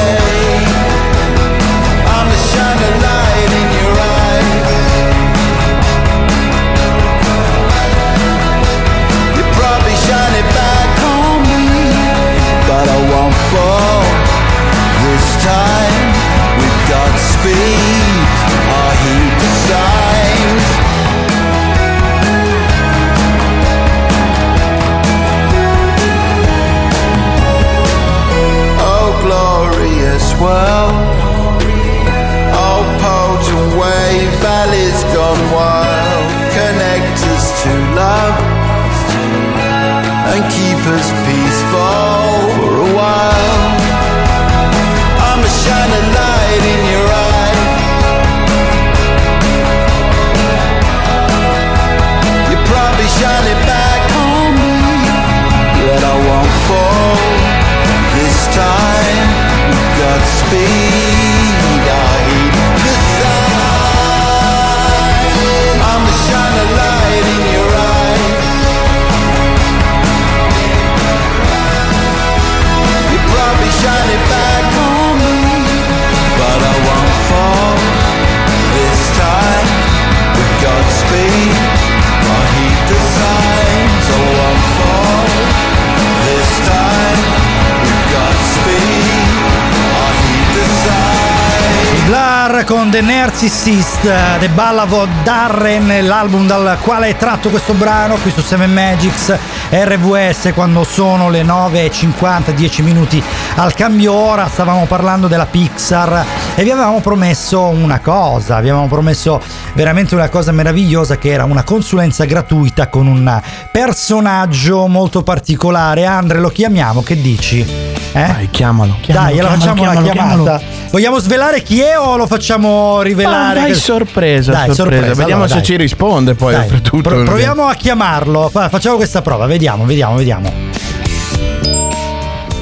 The 92.93 93.01
Narcissist, 93.01 94.03
The 94.38 94.49
Ballad 94.51 94.93
of 94.93 95.09
Darren, 95.22 96.07
l'album 96.07 96.47
dal 96.47 96.76
quale 96.82 97.09
è 97.09 97.16
tratto 97.16 97.49
questo 97.49 97.72
brano 97.72 98.16
qui 98.16 98.30
su 98.30 98.43
7 98.43 98.66
Magics 98.66 99.34
RVS 99.70 100.53
quando 100.53 100.84
sono 100.84 101.30
le 101.30 101.43
9.50, 101.43 102.51
10 102.51 102.82
minuti 102.82 103.22
al 103.55 103.72
cambio 103.72 104.12
ora, 104.12 104.47
stavamo 104.47 104.84
parlando 104.84 105.26
della 105.26 105.47
Pixar 105.47 106.26
e 106.55 106.62
vi 106.62 106.70
avevamo 106.70 107.01
promesso 107.01 107.62
una 107.62 108.01
cosa, 108.01 108.61
vi 108.61 108.68
avevamo 108.68 108.88
promesso 108.88 109.40
veramente 109.72 110.14
una 110.14 110.28
cosa 110.28 110.53
meravigliosa 110.53 111.16
che 111.16 111.30
era 111.30 111.45
una 111.45 111.62
consulenza 111.62 112.26
gratuita 112.26 112.88
con 112.88 113.07
un 113.07 113.40
personaggio 113.70 114.86
molto 114.86 115.22
particolare. 115.22 116.05
Andre, 116.05 116.40
lo 116.40 116.51
chiamiamo, 116.51 117.03
che 117.03 117.18
dici? 117.18 117.61
Eh? 117.61 118.26
Dai, 118.26 118.51
chiamalo. 118.51 118.99
Dai, 119.07 119.34
gliela 119.34 119.49
chiamalo, 119.49 119.61
facciamo 119.61 119.74
chiamalo, 119.80 120.07
la 120.07 120.12
chiamata. 120.12 120.59
chiamalo. 120.59 120.72
Vogliamo 120.93 121.18
svelare 121.20 121.62
chi 121.62 121.80
è 121.80 121.99
o 121.99 122.18
lo 122.18 122.26
facciamo 122.26 123.01
rivelare? 123.01 123.59
Ah, 123.61 123.62
dai, 123.62 123.74
sorpresa, 123.74 124.53
Dai, 124.53 124.74
sorpresa. 124.74 125.14
Vediamo 125.14 125.47
se 125.47 125.55
dai. 125.55 125.62
ci 125.62 125.76
risponde 125.76 126.34
poi, 126.34 126.53
Dai, 126.53 126.64
oltretutto, 126.64 127.09
pro- 127.09 127.22
proviamo 127.22 127.64
a 127.66 127.72
chiamarlo. 127.72 128.51
Fa- 128.51 128.68
facciamo 128.68 128.97
questa 128.97 129.22
prova, 129.22 129.47
vediamo, 129.47 129.86
vediamo, 129.86 130.16
vediamo. 130.16 130.53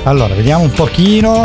Allora, 0.04 0.32
vediamo 0.34 0.62
un 0.62 0.70
pochino. 0.70 1.44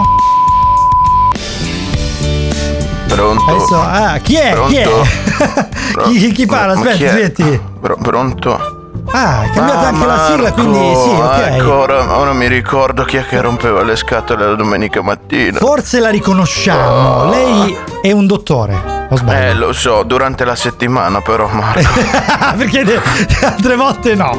Pronto? 3.08 3.44
Adesso, 3.52 3.82
ah, 3.82 4.18
chi 4.20 4.36
è? 4.36 4.56
Chi 4.68 4.76
è? 4.76 4.88
chi, 6.06 6.32
chi 6.34 6.46
parla? 6.46 6.76
Ma 6.76 6.82
Aspetta, 6.92 7.06
aspetti. 7.12 7.62
Pro- 7.82 7.98
pronto? 7.98 8.75
Ah, 9.18 9.44
è 9.44 9.50
cambiata 9.50 9.80
Ah, 9.80 9.88
anche 9.88 10.06
la 10.06 10.26
sigla, 10.26 10.42
Marco, 10.42 10.62
quindi 10.62 10.96
sì, 10.96 11.10
ok. 11.10 11.40
Ecco, 11.54 11.74
ora, 11.74 12.18
ora 12.18 12.34
mi 12.34 12.48
ricordo 12.48 13.06
chi 13.06 13.16
è 13.16 13.26
che 13.26 13.40
rompeva 13.40 13.82
le 13.82 13.96
scatole 13.96 14.46
la 14.46 14.56
domenica 14.56 15.02
mattina. 15.02 15.58
Forse 15.58 16.02
la 16.02 16.10
riconosciamo. 16.10 17.30
Lei 17.30 17.78
è 18.02 18.12
un 18.12 18.28
dottore. 18.28 18.95
O 19.16 19.18
sbaglio? 19.18 19.40
Eh, 19.50 19.54
lo 19.54 19.72
so, 19.74 20.04
durante 20.04 20.44
la 20.44 20.56
settimana 20.56 21.22
però, 21.22 21.48
Marco. 21.48 21.80
Perché 22.58 22.84
le 22.84 23.02
altre 23.44 23.76
volte 23.78 24.14
no. 24.16 24.38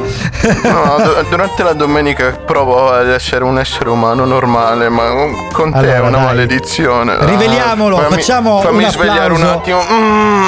No, 0.63 0.95
du- 0.97 1.29
durante 1.29 1.63
la 1.63 1.73
domenica 1.73 2.29
provo 2.45 2.91
ad 2.91 3.09
essere 3.09 3.43
un 3.43 3.57
essere 3.57 3.89
umano 3.89 4.25
normale, 4.25 4.89
ma 4.89 5.03
con 5.51 5.71
te 5.71 5.79
è 5.79 5.93
Allora, 5.93 6.07
una 6.09 6.17
dai. 6.17 6.25
maledizione. 6.27 7.13
Ah, 7.13 7.25
Riveliamolo, 7.25 7.97
fammi- 7.97 8.09
facciamo 8.13 8.61
fammi 8.61 8.83
un 8.83 8.91
svegliare 8.91 9.33
un 9.33 9.41
attimo. 9.43 9.81
Mm. 9.91 10.43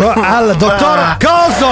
Ecco, 0.00 0.20
al 0.22 0.54
dottor 0.56 0.98
Ah. 0.98 1.16
Coso. 1.20 1.68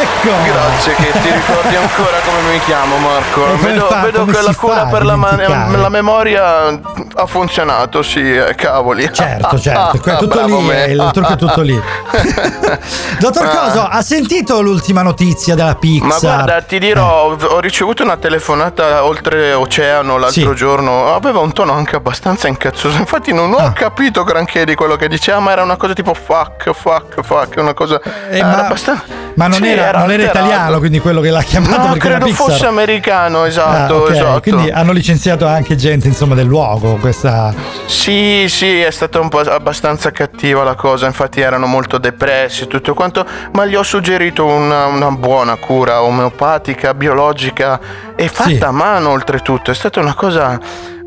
Ecco. 0.00 0.30
Grazie 0.44 0.94
che 0.96 1.12
ti 1.20 1.30
ricordi 1.32 1.76
ancora 1.76 2.18
come 2.24 2.52
mi 2.52 2.60
chiamo 2.60 2.96
Marco. 2.98 3.56
Vedo, 3.64 3.86
fa- 3.86 4.00
vedo 4.02 4.24
che 4.26 4.42
la 4.42 4.54
cura 4.54 4.84
per 4.86 5.04
la, 5.06 5.16
ma- 5.16 5.30
dimenticare? 5.30 5.76
la 5.78 5.88
memoria 5.88 6.66
ha 7.14 7.26
funzionato, 7.26 8.02
sì, 8.02 8.36
eh, 8.36 8.54
cavoli. 8.54 9.08
Certo, 9.12 9.58
certo, 9.58 9.96
è 10.10 10.16
tutto 10.18 10.26
Bravo 10.26 10.58
lì, 10.60 10.66
me. 10.66 10.84
il 10.84 11.10
trucco 11.12 11.29
è 11.32 11.36
tutto 11.36 11.60
lì. 11.62 11.80
Dottor 13.18 13.44
Ah. 13.44 13.48
Coso, 13.48 13.82
ha 13.82 14.02
sentito 14.02 14.60
l'ultima 14.60 15.02
notizia 15.02 15.54
della 15.54 15.74
Pixar? 15.74 16.08
Ma 16.08 16.18
guarda, 16.18 16.62
ti 16.62 16.78
dirò, 16.78 17.34
ho 17.36 17.60
ricevuto 17.60 18.02
una 18.02 18.16
telefonata 18.16 19.04
oltre 19.04 19.52
oceano 19.54 20.18
l'altro 20.18 20.50
Sì. 20.50 20.54
giorno. 20.56 21.12
Aveva 21.14 21.40
un 21.40 21.52
tono 21.52 21.72
anche 21.72 21.96
abbastanza 21.96 22.48
incazzoso. 22.48 22.96
Infatti, 22.98 23.32
non 23.32 23.52
ho 23.52 23.56
Ah. 23.58 23.72
capito 23.72 24.24
granché 24.24 24.64
di 24.64 24.74
quello 24.74 24.96
che 24.96 25.08
diceva, 25.08 25.40
ma 25.40 25.52
era 25.52 25.62
una 25.62 25.76
cosa 25.76 25.92
tipo 25.94 26.14
fuck, 26.14 26.72
fuck, 26.72 27.22
fuck. 27.22 27.56
Una 27.58 27.74
cosa. 27.74 28.00
Eh, 28.30 28.38
era 28.38 28.46
ma, 28.46 28.64
abbastanza- 28.66 29.04
ma 29.40 29.46
non, 29.48 29.64
era, 29.64 29.98
non 29.98 30.10
era 30.10 30.24
italiano, 30.24 30.78
quindi 30.78 31.00
quello 31.00 31.20
che 31.22 31.30
l'ha 31.30 31.42
chiamato 31.42 31.76
No, 31.78 31.92
perché 31.92 32.08
credo 32.08 32.26
fosse 32.28 32.66
americano, 32.66 33.44
esatto, 33.46 33.94
Ah, 33.94 33.98
ok, 34.02 34.10
esatto. 34.10 34.40
Quindi 34.40 34.70
hanno 34.70 34.92
licenziato 34.92 35.46
anche 35.46 35.76
gente 35.76 36.06
insomma 36.08 36.34
del 36.34 36.46
luogo. 36.46 36.96
Questa. 36.96 37.54
Sì, 37.86 38.46
sì, 38.48 38.80
è 38.80 38.90
stata 38.90 39.18
un 39.18 39.28
po' 39.28 39.40
abbastanza 39.40 40.10
cattiva 40.10 40.62
la 40.62 40.74
cosa, 40.74 41.06
infatti 41.06 41.40
erano 41.40 41.66
molto 41.66 41.98
depressi 41.98 42.64
e 42.64 42.66
tutto 42.66 42.92
quanto, 42.94 43.24
ma 43.52 43.64
gli 43.64 43.74
ho 43.74 43.82
suggerito 43.82 44.44
una, 44.44 44.86
una 44.86 45.10
buona 45.10 45.56
cura 45.56 46.02
omeopatica, 46.02 46.92
biologica 46.94 47.80
e 48.14 48.28
fatta 48.28 48.48
Sì. 48.50 48.58
a 48.62 48.70
mano 48.70 49.10
oltretutto, 49.10 49.70
è 49.70 49.74
stata 49.74 50.00
una 50.00 50.14
cosa... 50.14 50.58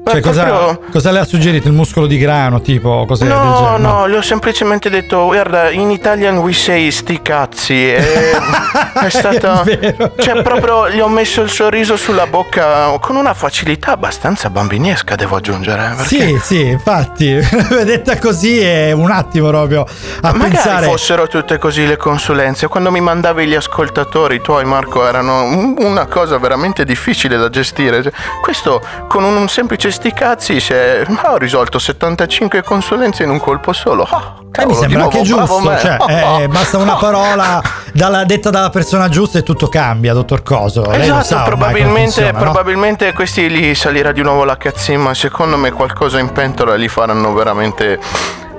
Cioè, 0.06 0.20
cosa, 0.20 0.78
cosa 0.92 1.12
le 1.12 1.20
ha 1.20 1.24
suggerito? 1.24 1.70
Il 1.70 1.74
muscolo 1.74 2.08
di 2.08 2.18
grano, 2.18 2.60
tipo 2.62 3.06
del 3.18 3.28
No, 3.30 3.56
genere? 3.58 3.78
no, 3.82 4.10
gli 4.10 4.14
ho 4.16 4.22
semplicemente 4.22 4.90
detto, 4.90 5.26
guarda, 5.26 5.70
in 5.72 5.92
Italian 5.92 6.38
we 6.40 6.52
say 6.52 6.92
sti 6.92 7.22
cazzi. 7.22 7.74
E 7.94 8.04
è 9.02 9.10
stata. 9.10 9.64
È. 9.64 9.96
Cioè, 10.18 10.42
proprio 10.42 10.90
gli 10.90 11.00
ho 11.00 11.08
messo 11.08 11.42
il 11.42 11.50
sorriso 11.50 11.96
sulla 11.96 12.28
bocca 12.28 12.98
con 13.00 13.16
una 13.16 13.34
facilità 13.34 13.92
abbastanza 13.94 14.50
bambinesca, 14.50 15.16
devo 15.16 15.38
aggiungere. 15.38 15.92
eh, 15.92 15.96
perché- 15.96 16.04
Sì, 16.04 16.40
sì, 16.44 16.66
infatti, 16.68 17.40
detta 17.86 18.18
così 18.20 18.60
è 18.60 18.92
un 18.92 19.10
attimo 19.10 19.48
proprio 19.50 19.86
a 20.22 20.32
Magari 20.34 20.50
pensare. 20.52 20.86
fossero 20.86 21.28
tutte 21.28 21.58
così 21.58 21.88
le 21.88 21.96
consulenze. 21.96 22.68
Quando 22.68 22.92
mi 22.92 23.00
mandavi 23.00 23.48
gli 23.48 23.56
ascoltatori 23.56 24.42
tuoi, 24.42 24.66
Marco, 24.66 25.08
erano 25.08 25.44
un- 25.44 25.76
una 25.78 26.08
cosa 26.08 26.38
veramente 26.38 26.84
difficile 26.84 27.38
da 27.38 27.50
gestire. 27.50 28.04
Cioè, 28.04 28.12
Questo 28.42 28.82
con 29.08 29.24
un 29.24 29.48
semplice 29.48 29.92
sti 29.94 30.12
cazzi 30.12 30.60
se, 30.60 31.02
ah, 31.02 31.34
ho 31.34 31.38
risolto 31.38 31.78
75 31.78 32.64
consulenze 32.64 33.24
in 33.24 33.30
un 33.30 33.40
colpo 33.40 33.72
solo. 33.74 34.08
Mi 34.10 34.50
cavolo, 34.52 34.74
di 34.74 34.82
sembra 34.82 35.04
anche 35.04 35.22
giusto, 35.22 35.78
cioè, 35.78 35.98
eh, 36.42 36.48
basta 36.52 36.78
una 36.78 36.96
parola 36.96 37.62
dalla- 37.94 38.24
detta 38.24 38.50
dalla 38.50 38.70
persona 38.70 39.08
giusta 39.08 39.38
e 39.38 39.44
tutto 39.44 39.68
cambia, 39.68 40.14
dottor 40.14 40.42
Coso. 40.42 40.92
Esatto, 40.92 41.24
sa 41.24 41.44
probabilmente, 41.44 42.02
funziona, 42.02 42.32
no? 42.32 42.40
probabilmente 42.40 43.14
questi 43.14 43.50
gli 43.50 43.74
salirà 43.76 44.12
di 44.12 44.22
nuovo 44.22 44.44
la 44.44 44.58
cazzimma. 44.58 45.14
Secondo 45.14 45.58
me 45.58 45.72
qualcosa 45.72 46.20
in 46.20 46.32
pentola 46.32 46.76
li 46.76 46.88
faranno 46.88 47.34
veramente 47.34 48.00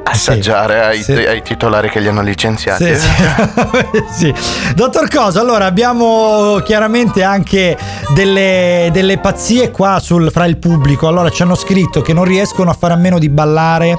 assaggiare 0.05 0.85
ai, 0.85 1.03
sì. 1.03 1.13
ai 1.13 1.43
titolari 1.43 1.89
che 1.91 2.01
li 2.01 2.09
hanno 2.09 2.23
licenziati. 2.23 2.95
Sì, 2.95 3.09
sì. 4.13 4.35
Dottor 4.75 5.09
Cosa, 5.09 5.41
allora 5.41 5.65
abbiamo 5.67 6.61
chiaramente 6.65 7.23
anche 7.23 7.77
delle, 8.15 8.91
delle 8.93 9.19
pazzie 9.19 9.71
qua 9.71 9.99
sul, 10.01 10.31
fra 10.31 10.45
il 10.47 10.59
pubblico. 10.59 11.09
Allora 11.09 11.31
ci 11.31 11.43
hanno 11.43 11.55
scritto 11.55 12.01
che 12.03 12.13
non 12.13 12.25
riescono 12.25 12.71
a 12.71 12.75
fare 12.75 12.93
a 12.95 12.97
meno 12.97 13.19
di 13.19 13.29
ballare 13.29 13.99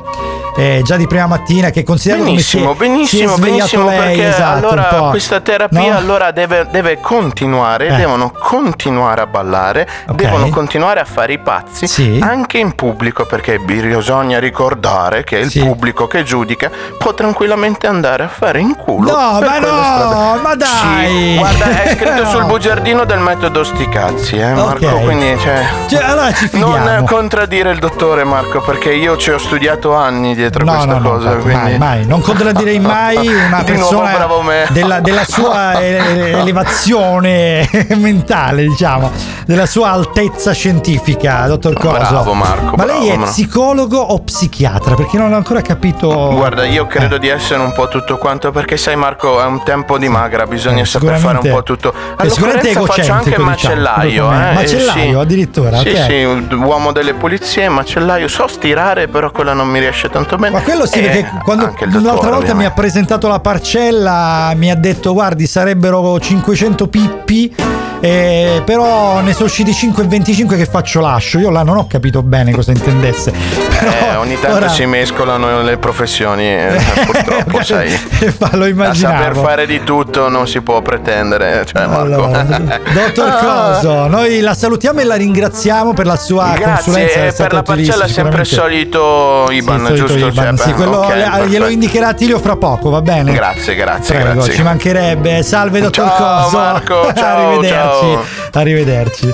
eh, 0.58 0.82
già 0.84 0.96
di 0.96 1.06
prima 1.06 1.28
mattina, 1.28 1.70
che 1.70 1.84
considerano 1.84 2.26
Benissimo, 2.26 2.74
come 2.74 2.86
si 2.86 2.90
benissimo, 2.90 3.36
si 3.36 3.42
benissimo, 3.42 3.86
lei, 3.90 3.98
perché 4.00 4.28
esatto, 4.30 4.68
allora 4.70 5.10
questa 5.10 5.40
terapia 5.42 5.92
No? 5.92 5.98
allora 5.98 6.32
deve, 6.32 6.68
deve 6.72 7.00
continuare, 7.02 7.88
Eh. 7.88 7.96
devono 7.96 8.32
continuare 8.32 9.22
a 9.22 9.28
ballare, 9.28 9.88
Ok. 10.08 10.16
devono 10.16 10.48
continuare 10.50 11.02
a 11.02 11.06
fare 11.06 11.34
i 11.34 11.40
pazzi 11.40 11.88
Sì. 11.88 12.20
anche 12.22 12.58
in 12.58 12.74
pubblico, 12.74 13.26
perché 13.26 13.60
bisogna 13.60 14.40
ricordare 14.40 15.24
che 15.26 15.38
il 15.40 15.50
Sì. 15.50 15.60
Pubblico 15.96 16.08
che 16.08 16.24
giudica 16.24 16.70
può 16.98 17.14
tranquillamente 17.14 17.88
andare 17.88 18.24
a 18.24 18.28
fare 18.28 18.60
in 18.60 18.76
culo. 18.76 19.12
No, 19.12 19.40
ma 19.40 19.60
no, 19.60 19.68
strade. 19.68 20.42
ma 20.42 20.56
dai! 20.56 21.08
Sì, 21.08 21.36
guarda, 21.38 21.84
è 21.84 21.96
scritto 21.96 22.14
No. 22.26 22.30
sul 22.30 22.46
bugiardino 22.46 23.06
del 23.06 23.20
metodo 23.20 23.64
sti 23.64 23.88
cazzi, 23.90 24.36
eh, 24.38 24.54
Marco, 24.54 24.88
Ok. 24.88 25.04
quindi 25.04 25.38
cioè, 25.40 25.64
Cioè, 25.88 26.04
allora 26.04 26.30
non 26.52 27.06
contraddire 27.06 27.72
il 27.72 27.80
dottore 27.80 28.24
Marco, 28.24 28.62
perché 28.62 28.92
io 28.94 29.16
ci 29.18 29.30
ho 29.32 29.38
studiato 29.38 29.94
anni 29.96 30.36
dietro 30.36 30.66
No, 30.66 30.74
questa 30.74 30.94
no, 30.94 31.00
no, 31.00 31.10
cosa, 31.10 31.28
infatti, 31.34 31.44
quindi 31.44 31.62
mai, 31.64 31.78
mai. 31.78 32.06
Non 32.06 32.22
contraddirei 32.22 32.80
mai 32.80 33.16
una 33.28 33.62
Di 33.64 33.78
nuovo 33.78 34.00
persona 34.02 34.42
me. 34.44 34.68
della, 34.72 35.00
della 35.00 35.24
sua 35.28 35.80
eh, 35.80 36.32
elevazione 36.40 37.68
mentale, 37.96 38.64
diciamo, 38.64 39.12
della 39.46 39.66
sua 39.66 39.92
altezza 39.92 40.52
scientifica, 40.52 41.46
dottor 41.48 41.74
Coso. 41.76 41.94
Bravo, 41.98 42.34
Marco, 42.34 42.76
Ma 42.76 42.86
lei 42.86 42.98
bravo, 43.06 43.12
è 43.14 43.18
ma- 43.18 43.26
psicologo 43.28 44.00
o 44.00 44.20
psichiatra? 44.20 44.96
Perché 44.96 45.18
non 45.18 45.32
ho 45.32 45.36
ancora 45.36 45.62
capito. 45.62 45.84
Guarda, 45.92 46.66
io 46.66 46.88
credo 46.88 47.18
di 47.18 47.28
essere 47.28 47.62
un 47.62 47.72
po' 47.74 47.88
tutto 47.88 48.18
quanto 48.18 48.52
perché 48.52 48.78
sai 48.78 48.96
Marco, 48.96 49.42
è 49.42 49.46
un 49.46 49.64
tempo 49.64 49.98
di 49.98 50.08
magra, 50.10 50.46
bisogna 50.46 50.82
Eh, 50.82 50.86
saper 50.86 51.18
fare 51.18 51.38
un 51.42 51.50
po' 51.50 51.64
tutto. 51.64 51.94
eh, 52.22 52.30
sicuramente 52.30 52.72
faccio 52.72 53.12
anche 53.14 53.30
diciamo, 53.30 53.46
macellaio, 53.46 54.28
me. 54.30 54.52
eh. 54.52 54.54
Macellaio, 54.54 55.12
sì. 55.12 55.16
addirittura, 55.20 55.78
Sì, 55.80 55.90
ok. 55.90 56.06
sì, 56.06 56.54
uomo 56.56 56.92
delle 56.92 57.14
pulizie, 57.14 57.70
macellaio, 57.70 58.28
so 58.28 58.48
stirare, 58.48 59.08
però 59.08 59.30
quella 59.32 59.54
non 59.54 59.68
mi 59.68 59.80
riesce 59.80 60.10
tanto 60.10 60.36
bene. 60.38 60.56
Ma 60.56 60.62
quello 60.62 60.86
sì, 60.86 61.00
Eh, 61.00 61.02
perché 61.04 61.32
quando 61.44 61.74
l'altra 62.02 62.30
volta 62.32 62.54
mi 62.54 62.66
ha 62.66 62.72
presentato 62.72 63.28
la 63.28 63.40
parcella, 63.40 64.52
mi 64.56 64.72
ha 64.72 64.76
detto: 64.76 65.14
Guardi, 65.14 65.46
sarebbero 65.48 66.20
500 66.20 66.88
pippi. 66.88 67.56
eh, 68.02 68.62
però 68.66 69.22
ne 69.22 69.34
sono 69.34 69.46
usciti 69.46 69.74
5 69.74 70.04
e 70.04 70.08
25 70.08 70.58
che 70.58 70.66
faccio 70.66 71.00
lascio. 71.00 71.40
Io 71.40 71.50
là 71.50 71.64
non 71.64 71.78
ho 71.78 71.88
capito 71.88 72.22
bene 72.22 72.52
cosa 72.52 72.72
intendesse. 72.72 73.32
Però 73.76 73.92
Eh, 73.92 74.16
ogni 74.18 74.40
tanto 74.40 74.58
ora- 74.58 74.68
si 74.70 74.86
mescolano 74.86 75.62
le 75.64 75.75
professioni, 75.78 76.44
eh, 76.44 76.80
purtroppo 77.06 77.64
sai. 77.64 77.90
Fa- 77.90 78.50
lo 78.54 78.64
A 78.66 78.68
immaginavo. 78.68 79.24
saper 79.24 79.36
fare 79.44 79.66
di 79.66 79.84
tutto 79.84 80.30
non 80.30 80.48
si 80.48 80.62
può 80.62 80.82
pretendere, 80.82 81.66
cioè 81.66 81.86
Marco. 81.86 82.02
Allora, 82.24 82.44
dottor 82.94 83.28
Ah. 83.30 83.74
Coso, 83.76 84.08
noi 84.08 84.40
la 84.40 84.54
salutiamo 84.54 85.00
e 85.00 85.04
la 85.04 85.16
ringraziamo 85.16 85.94
per 85.94 86.06
la 86.06 86.16
sua 86.16 86.54
consulenza. 86.60 86.92
Grazie, 86.92 87.28
eh, 87.28 87.34
per 87.34 87.54
la 87.54 87.64
parcella 87.64 88.08
sempre 88.08 88.46
solito 88.46 89.48
Sì, 89.50 89.56
IBAN, 89.56 89.86
solito 89.86 90.06
giusto? 90.06 90.28
IBAN, 90.28 90.58
Cioè, 90.58 90.68
sì, 90.68 90.74
quello 90.74 90.98
ok, 90.98 91.08
le- 91.16 91.24
perfetto. 91.24 91.46
glielo 91.48 91.68
indicherà 91.68 92.14
Tilio 92.14 92.40
fra 92.40 92.56
poco, 92.56 92.90
va 92.90 93.02
bene? 93.02 93.32
Grazie, 93.34 93.76
grazie, 93.76 94.16
Prego, 94.16 94.34
grazie. 94.34 94.54
ci 94.54 94.62
mancherebbe. 94.64 95.44
Salve, 95.44 95.80
dottor 95.82 96.08
Ciao, 96.08 96.44
Coso. 96.44 96.58
Marco, 96.58 97.14
ciao, 97.16 97.48
Arrivederci. 97.50 98.00
ciao. 98.00 98.26
Arrivederci. 98.54 99.34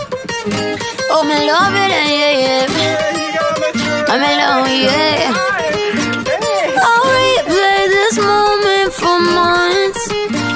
Oh, 1.13 1.23
me 1.25 1.45
love 1.45 1.77
it, 1.85 1.91
yeah, 2.09 2.29
yeah. 2.31 2.89
I'm 4.07 4.21
alone, 4.23 4.69
yeah. 4.69 5.49
Months. 9.51 10.03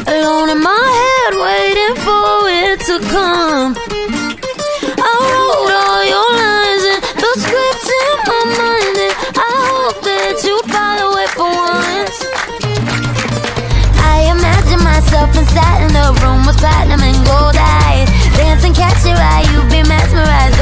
Alone 0.08 0.50
in 0.56 0.62
my 0.72 0.86
head, 1.00 1.32
waiting 1.48 1.96
for 2.06 2.32
it 2.64 2.78
to 2.90 2.96
come. 3.16 3.70
I 5.10 5.14
wrote 5.32 5.74
all 5.84 6.04
your 6.14 6.30
lines 6.44 6.84
and 6.94 7.02
the 7.24 7.32
scripts 7.44 7.90
in 8.02 8.14
my 8.30 8.44
mind, 8.62 8.96
and 9.06 9.16
I 9.36 9.52
hope 9.72 10.00
that 10.10 10.36
you 10.48 10.56
follow 10.76 11.10
it 11.24 11.32
for 11.38 11.50
once. 11.50 12.18
I 14.14 14.32
imagine 14.36 14.82
myself 14.84 15.30
inside 15.36 15.82
in 15.88 15.94
a 16.06 16.08
room 16.24 16.42
with 16.48 16.58
platinum 16.64 17.02
and 17.10 17.20
gold 17.28 17.58
eyes. 17.60 18.08
Dancing, 18.40 18.74
catch 18.74 19.02
your 19.04 19.20
eye, 19.20 19.46
you 19.52 19.60
be 19.74 19.82
mesmerized. 19.92 20.60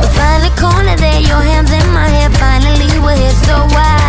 We 0.00 0.06
find 0.16 0.40
the 0.46 0.52
corner 0.56 0.96
there, 0.96 1.20
your 1.20 1.42
hands 1.50 1.70
in 1.70 1.86
my 1.92 2.08
hair. 2.08 2.30
Finally, 2.40 2.90
we're 3.04 3.18
here, 3.18 3.36
so 3.44 3.56
why? 3.76 3.99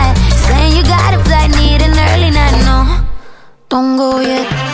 Don't 3.72 3.96
go 3.96 4.20
yet. 4.20 4.46
Oh, 4.52 4.71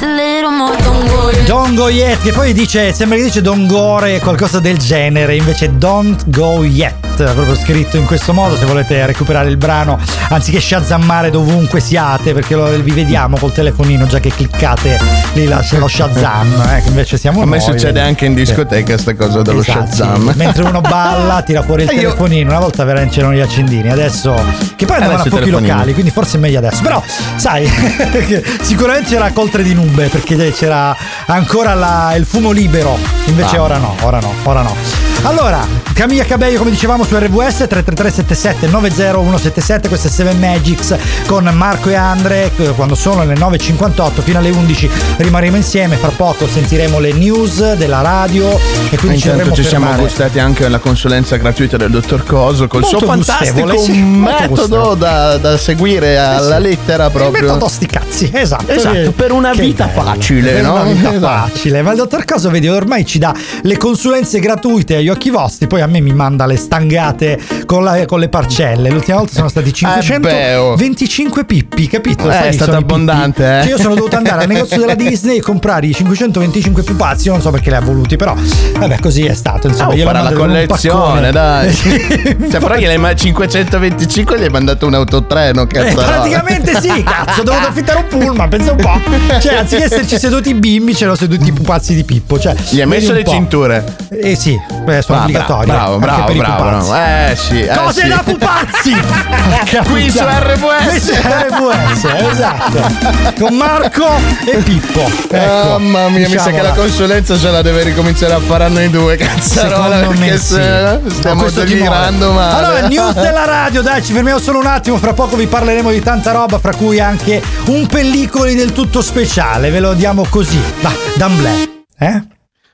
little 0.00 0.50
more. 0.50 0.76
Don't 0.76 1.08
go 1.08 1.30
yet. 1.30 1.46
Don't 1.46 1.74
go 1.74 1.88
yet, 1.88 2.22
che 2.22 2.32
poi 2.32 2.52
dice, 2.52 2.92
sembra 2.92 3.16
che 3.16 3.24
dice 3.24 3.40
don't 3.40 3.66
gore, 3.66 4.20
qualcosa 4.20 4.60
del 4.60 4.78
genere, 4.78 5.34
invece 5.34 5.76
don't 5.76 6.22
go 6.30 6.62
yet. 6.62 7.05
Internet, 7.16 7.34
proprio 7.34 7.56
scritto 7.56 7.96
in 7.96 8.04
questo 8.04 8.34
modo, 8.34 8.56
se 8.56 8.66
volete 8.66 9.04
recuperare 9.06 9.48
il 9.48 9.56
brano, 9.56 9.98
anziché 10.28 10.60
shazammare 10.60 11.30
dovunque 11.30 11.80
siate, 11.80 12.34
perché 12.34 12.54
lo- 12.54 12.68
vi 12.68 12.90
vediamo 12.90 13.38
col 13.38 13.52
telefonino 13.52 14.06
già 14.06 14.20
che 14.20 14.28
cliccate 14.28 15.00
lì 15.32 15.46
la- 15.46 15.64
lo 15.78 15.88
Shazam, 15.88 16.60
eh, 16.76 16.82
che 16.82 16.88
invece 16.88 17.16
siamo 17.16 17.40
A 17.40 17.46
me 17.46 17.56
noi. 17.56 17.60
succede 17.64 18.00
anche 18.00 18.26
in 18.26 18.34
discoteca 18.34 18.98
sta 18.98 19.14
cosa 19.14 19.40
dello 19.40 19.60
Esatto, 19.60 19.86
Shazam. 19.86 20.30
sì. 20.32 20.36
Mentre 20.36 20.64
uno 20.64 20.80
balla, 20.82 21.40
tira 21.42 21.62
fuori 21.62 21.84
il 21.84 21.88
E 21.90 21.94
io- 21.94 22.00
telefonino. 22.00 22.50
Una 22.50 22.60
volta 22.60 22.84
veramente 22.84 23.14
c'erano 23.14 23.32
gli 23.34 23.40
accendini, 23.40 23.90
adesso 23.90 24.34
che 24.76 24.84
poi 24.84 24.96
andavano 24.96 25.18
a 25.18 25.22
Adesso 25.22 25.36
pochi 25.38 25.50
locali, 25.50 25.92
quindi 25.94 26.10
forse 26.10 26.36
è 26.36 26.40
meglio 26.40 26.58
adesso. 26.58 26.82
Però, 26.82 27.02
sai, 27.36 27.66
sicuramente 28.60 29.08
c'era 29.10 29.30
coltre 29.32 29.62
di 29.62 29.72
nube 29.72 30.08
perché 30.08 30.52
c'era 30.52 30.94
ancora 31.26 31.72
la- 31.74 32.14
il 32.14 32.26
fumo 32.26 32.50
libero. 32.50 32.98
Invece 33.26 33.56
Ah. 33.56 33.62
ora 33.62 33.78
no, 33.78 33.94
ora 34.02 34.18
no, 34.20 34.32
ora 34.42 34.60
no. 34.62 34.74
Allora, 35.22 35.66
Camilla 35.96 36.24
Cabello, 36.24 36.58
come 36.58 36.68
dicevamo 36.70 37.04
su 37.04 37.16
RVS 37.16 37.66
33377 37.68 38.66
90177, 38.66 39.88
questo 39.88 40.08
è 40.08 40.10
7 40.10 40.34
Magics 40.34 40.94
con 41.26 41.44
Marco 41.54 41.88
e 41.88 41.94
Andre. 41.94 42.50
eh, 42.54 42.68
Quando 42.72 42.94
sono 42.94 43.24
le 43.24 43.32
9.58 43.32 44.20
fino 44.20 44.38
alle 44.38 44.50
11 44.50 44.90
rimarremo 45.16 45.56
insieme. 45.56 45.96
Fra 45.96 46.10
poco 46.10 46.46
sentiremo 46.46 46.98
le 46.98 47.12
news 47.14 47.72
della 47.76 48.02
radio 48.02 48.58
e 48.90 48.98
quindi 48.98 49.18
ci 49.20 49.28
Intanto 49.30 49.54
ci 49.54 49.64
siamo 49.64 49.86
fermare. 49.86 50.02
gustati 50.06 50.38
anche 50.38 50.68
la 50.68 50.78
consulenza 50.78 51.36
gratuita 51.36 51.78
del 51.78 51.90
dottor 51.90 52.24
Coso 52.24 52.66
col 52.68 52.82
Molto 52.82 52.98
suo 52.98 53.06
fantastico 53.06 53.78
sì, 53.78 53.92
metodo 54.02 54.94
da, 54.96 55.38
da 55.38 55.56
seguire 55.56 56.18
alla 56.18 56.56
sì. 56.56 56.62
lettera 56.62 57.06
Il 57.06 57.10
proprio. 57.12 57.42
metodo 57.42 57.68
sti 57.68 57.86
cazzi, 57.86 58.30
esatto. 58.34 58.70
Esatto, 58.70 59.12
per 59.12 59.32
una 59.32 59.52
che 59.52 59.62
vita 59.62 59.86
bello. 59.86 60.02
facile, 60.02 60.52
Per 60.52 60.62
no? 60.62 60.72
una 60.74 60.82
vita 60.82 61.08
Esatto. 61.16 61.48
facile. 61.48 61.80
Ma 61.80 61.92
il 61.92 61.96
dottor 61.96 62.24
Caso, 62.26 62.50
vedi, 62.50 62.68
ormai 62.68 63.06
ci 63.06 63.18
dà 63.18 63.34
le 63.62 63.76
consulenze 63.78 64.40
gratuite 64.40 64.96
agli 64.96 65.08
occhi 65.08 65.30
vostri, 65.30 65.66
poi 65.66 65.84
a 65.86 65.88
me 65.88 66.00
mi 66.00 66.12
manda 66.12 66.46
le 66.46 66.56
stangate 66.56 67.38
con, 67.64 67.82
la- 67.84 68.04
con 68.06 68.18
le 68.20 68.28
parcelle. 68.28 68.90
L'ultima 68.90 69.18
volta 69.18 69.32
sono 69.34 69.48
stati 69.48 69.70
beh, 69.70 70.54
oh. 70.56 70.76
525 70.76 71.44
pippi, 71.44 71.86
capito? 71.88 72.28
Eh, 72.28 72.32
Sai 72.32 72.48
è 72.48 72.52
stato 72.52 72.76
abbondante, 72.76 73.42
eh. 73.42 73.62
Cioè, 73.62 73.70
io 73.70 73.78
sono 73.78 73.94
dovuto 73.94 74.16
andare 74.16 74.42
al 74.42 74.48
negozio 74.48 74.78
della 74.78 74.94
Disney 74.96 75.38
e 75.38 75.40
comprare 75.40 75.86
i 75.86 75.94
525 75.94 76.82
pupazzi, 76.82 77.28
non 77.28 77.40
so 77.40 77.50
perché 77.50 77.70
li 77.70 77.76
ha 77.76 77.80
voluti, 77.80 78.16
però 78.16 78.34
vabbè, 78.78 78.98
così 79.00 79.24
è 79.24 79.34
stato. 79.34 79.68
Insomma, 79.68 79.92
Ah, 79.92 79.94
glielo 79.94 80.10
farà 80.10 80.22
la 80.22 80.32
collezione, 80.32 81.30
dai. 81.32 81.72
Cioè, 81.74 82.60
però 82.60 82.76
gliel'hai 82.76 82.98
ma- 82.98 83.14
525 83.14 84.38
gli 84.38 84.42
hai 84.42 84.48
mandato 84.50 84.86
un 84.86 84.94
autotreno, 84.94 85.62
Eh, 85.62 85.66
cazzo. 85.66 85.94
praticamente 85.96 86.80
sì, 86.80 87.02
cazzo, 87.02 87.40
ho 87.40 87.44
dovuto 87.44 87.66
affittare 87.68 87.98
un 88.00 88.06
pullman, 88.08 88.48
pensa 88.48 88.72
un 88.72 88.76
po'. 88.78 89.00
Cioè, 89.40 89.54
anziché 89.58 89.84
esserci 89.84 90.18
seduti 90.18 90.50
i 90.50 90.54
bimbi, 90.54 90.92
c'erano 90.94 91.16
seduti 91.16 91.48
i 91.48 91.52
pupazzi 91.52 91.94
di 91.94 92.04
Pippo. 92.04 92.38
Cioè, 92.38 92.54
Gli 92.70 92.80
hai 92.80 92.86
messo 92.86 93.12
le 93.12 93.22
po'. 93.22 93.30
cinture. 93.30 93.84
Eh 94.10 94.34
sì, 94.36 94.58
beh, 94.84 95.02
sono 95.02 95.18
Ah, 95.18 95.22
obbligatorie. 95.22 95.72
Bravo, 95.76 95.98
bravo, 95.98 96.32
bravo. 96.32 96.64
bravo. 96.64 96.94
Eh 96.94 97.36
sì. 97.36 97.60
eh, 97.60 97.76
Cose 97.76 98.02
sì. 98.02 98.08
da 98.08 98.22
pupazzi! 98.24 98.96
Qui 99.90 100.10
su 100.10 100.18
su 100.18 100.24
RWS, 100.24 102.04
esatto. 102.30 103.34
Con 103.38 103.54
Marco 103.56 104.06
e 104.46 104.56
Pippo. 104.58 105.10
Ecco, 105.30 105.78
Mamma 105.78 106.08
mia, 106.08 106.20
mi 106.20 106.24
sa 106.24 106.28
diciamola. 106.30 106.56
che 106.56 106.62
la 106.62 106.72
consulenza 106.74 107.38
ce 107.38 107.50
la 107.50 107.62
deve 107.62 107.82
ricominciare 107.82 108.32
a 108.32 108.40
fare 108.40 108.64
a 108.64 108.68
noi 108.68 108.88
due, 108.90 109.16
cazzarola, 109.16 109.98
Secondo 110.00 110.18
perché 110.18 110.38
sì. 110.38 110.44
se 110.54 111.00
Ma 111.02 111.10
stiamo 111.10 111.50
delirando 111.50 112.32
male. 112.32 112.64
Allora, 112.64 112.88
news 112.88 113.14
della 113.14 113.44
radio, 113.44 113.82
dai, 113.82 114.02
ci 114.02 114.12
fermiamo 114.12 114.38
solo 114.38 114.58
un 114.58 114.66
attimo. 114.66 114.96
Fra 114.96 115.12
poco 115.12 115.36
vi 115.36 115.46
parleremo 115.46 115.90
di 115.90 116.00
tanta 116.00 116.32
roba, 116.32 116.58
fra 116.58 116.74
cui 116.74 117.00
anche 117.00 117.42
un 117.66 117.86
pellicoli 117.86 118.54
del 118.54 118.72
tutto 118.72 119.02
speciale. 119.02 119.70
Ve 119.70 119.80
lo 119.80 119.92
diamo 119.92 120.24
così. 120.28 120.60
Va, 120.80 120.92
d'amblè. 121.16 121.54
Eh? 121.98 122.22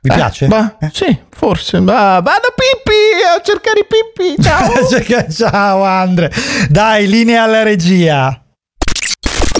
Vi 0.05 0.11
Eh, 0.11 0.14
piace? 0.14 0.46
bah, 0.48 0.76
Sì, 0.92 1.16
forse. 1.30 1.78
Ma 1.78 2.18
vado 2.20 2.53
Pippi 2.57 3.22
a 3.36 3.40
cercare 3.40 3.80
i 3.80 3.86
Pippi. 3.86 4.42
Ciao. 4.42 5.30
Ciao 5.30 5.84
Andre. 5.84 6.32
Dai, 6.68 7.07
linea 7.07 7.44
alla 7.44 7.62
regia. 7.62 8.36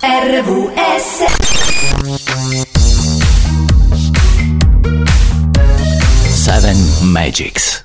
RVS 0.01 1.25
Seven 6.29 6.77
Magics. 7.13 7.85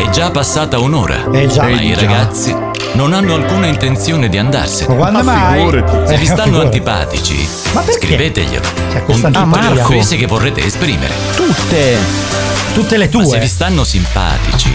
È 0.00 0.08
già 0.08 0.30
passata 0.30 0.78
un'ora. 0.78 1.30
Eh 1.32 1.46
già. 1.46 1.62
ma 1.64 1.80
i 1.80 1.92
già. 1.92 2.00
ragazzi 2.00 2.56
non 2.94 3.12
hanno 3.12 3.34
alcuna 3.34 3.66
intenzione 3.66 4.28
di 4.30 4.38
andarsene. 4.38 4.88
Ma 4.94 4.94
quando 5.10 5.22
mai? 5.22 5.84
Se 6.06 6.16
vi 6.16 6.24
Eh, 6.24 6.26
stanno 6.26 6.60
antipatici, 6.62 7.48
Ma 7.74 7.80
perché? 7.82 8.06
scriveteglielo. 8.06 8.64
Cioè, 8.92 9.04
con 9.04 9.14
tutte 9.16 9.28
le 9.30 9.36
antipatia. 9.38 9.84
offese 9.84 10.16
che 10.16 10.26
vorrete 10.26 10.64
esprimere. 10.64 11.12
Tutte. 11.36 11.98
Tutte 12.72 12.96
le 12.96 13.10
Ma 13.12 13.22
se 13.22 13.28
tue. 13.28 13.38
vi 13.40 13.46
stanno 13.48 13.84
simpatici, 13.84 14.72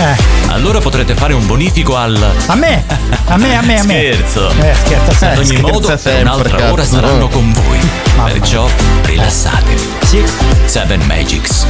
Eh. 0.00 0.16
allora 0.48 0.80
potrete 0.80 1.14
fare 1.14 1.32
un 1.32 1.46
bonifico 1.46 1.96
al. 1.96 2.22
A 2.46 2.54
me, 2.54 2.84
a 3.26 3.36
me, 3.36 3.56
a 3.56 3.62
me, 3.62 3.78
a 3.80 3.84
me. 3.84 3.94
Scherzo. 4.12 4.50
Eh, 4.60 4.74
scherza 4.84 5.30
Ad 5.30 5.38
ogni 5.38 5.46
scherza 5.46 5.62
modo, 5.72 5.86
per 5.88 5.98
sempre, 5.98 6.20
un'altra 6.22 6.56
cazzo. 6.58 6.72
ora 6.72 6.84
saranno 6.84 7.28
con 7.28 7.52
voi. 7.52 7.78
Perciò 8.24 8.68
rilassatevi. 9.02 9.88
Sì. 10.04 10.22
Seven 10.66 11.00
Magics. 11.06 11.64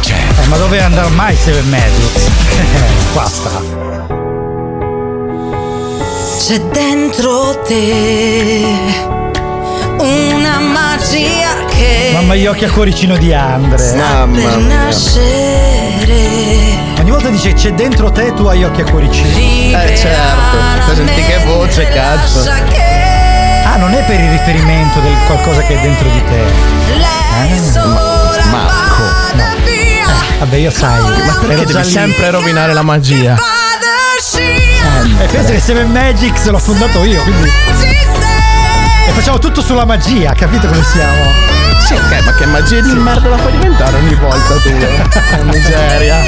C'è. 0.00 0.14
Eh, 0.42 0.46
ma 0.46 0.56
dove 0.56 0.80
andrà 0.82 1.08
mai 1.08 1.36
Seven 1.36 1.68
Magics? 1.68 2.30
Qua 3.12 3.26
sta. 3.28 3.50
C'è 6.38 6.58
dentro 6.72 7.60
te 7.66 9.08
una 9.98 10.58
magia 10.58 11.64
che 11.68 12.10
Mamma 12.14 12.34
gli 12.34 12.46
occhi 12.46 12.64
a 12.64 12.70
cuoricino 12.70 13.16
di 13.18 13.32
Andre. 13.34 13.76
sta 13.78 14.26
per 14.32 14.56
nascere. 14.58 16.18
Ogni 16.98 17.10
volta 17.10 17.28
dice 17.28 17.52
c'è 17.52 17.72
dentro 17.72 18.10
te 18.10 18.32
tu 18.34 18.46
hai 18.46 18.58
gli 18.60 18.64
occhi 18.64 18.80
a 18.80 18.84
cuoricino. 18.90 19.28
Eh 19.36 19.96
certo. 19.96 20.94
Senti 20.94 21.22
che 21.22 21.38
voce, 21.46 21.86
cazzo. 21.88 22.50
Ah, 23.64 23.76
non 23.76 23.92
è 23.92 24.02
per 24.04 24.18
il 24.20 24.30
riferimento 24.30 24.98
del 25.00 25.14
qualcosa 25.26 25.60
che 25.60 25.78
è 25.78 25.80
dentro 25.82 26.08
di 26.08 26.22
te. 26.24 26.42
lei 26.96 27.52
Eh, 27.52 27.58
sola 27.70 28.44
Marco. 28.50 29.09
Vabbè, 30.40 30.56
io 30.56 30.70
sai. 30.70 31.00
Ma 31.26 31.34
perché 31.46 31.66
devi 31.66 31.82
lì. 31.82 31.84
sempre 31.90 32.30
rovinare 32.30 32.72
la 32.72 32.82
magia? 32.82 33.36
Scia. 34.20 35.22
E 35.22 35.26
pensa 35.26 35.52
che 35.52 35.60
Seven 35.60 35.90
Magics 35.90 36.46
l'ho 36.48 36.58
fondato 36.58 37.04
io, 37.04 37.22
quindi. 37.22 37.48
E 39.08 39.10
facciamo 39.12 39.38
tutto 39.38 39.60
sulla 39.62 39.84
magia, 39.84 40.32
capito 40.32 40.66
come 40.66 40.82
siamo? 40.84 41.24
Sì, 41.86 41.94
ok, 41.94 42.20
ma 42.24 42.32
che 42.34 42.46
magia 42.46 42.80
di 42.80 42.92
merda 42.94 43.28
la 43.28 43.38
fai 43.38 43.52
diventare 43.52 43.96
ogni 43.96 44.14
volta 44.14 44.54
tu? 44.62 44.68
eh? 44.68 45.42
Miseria. 45.44 46.18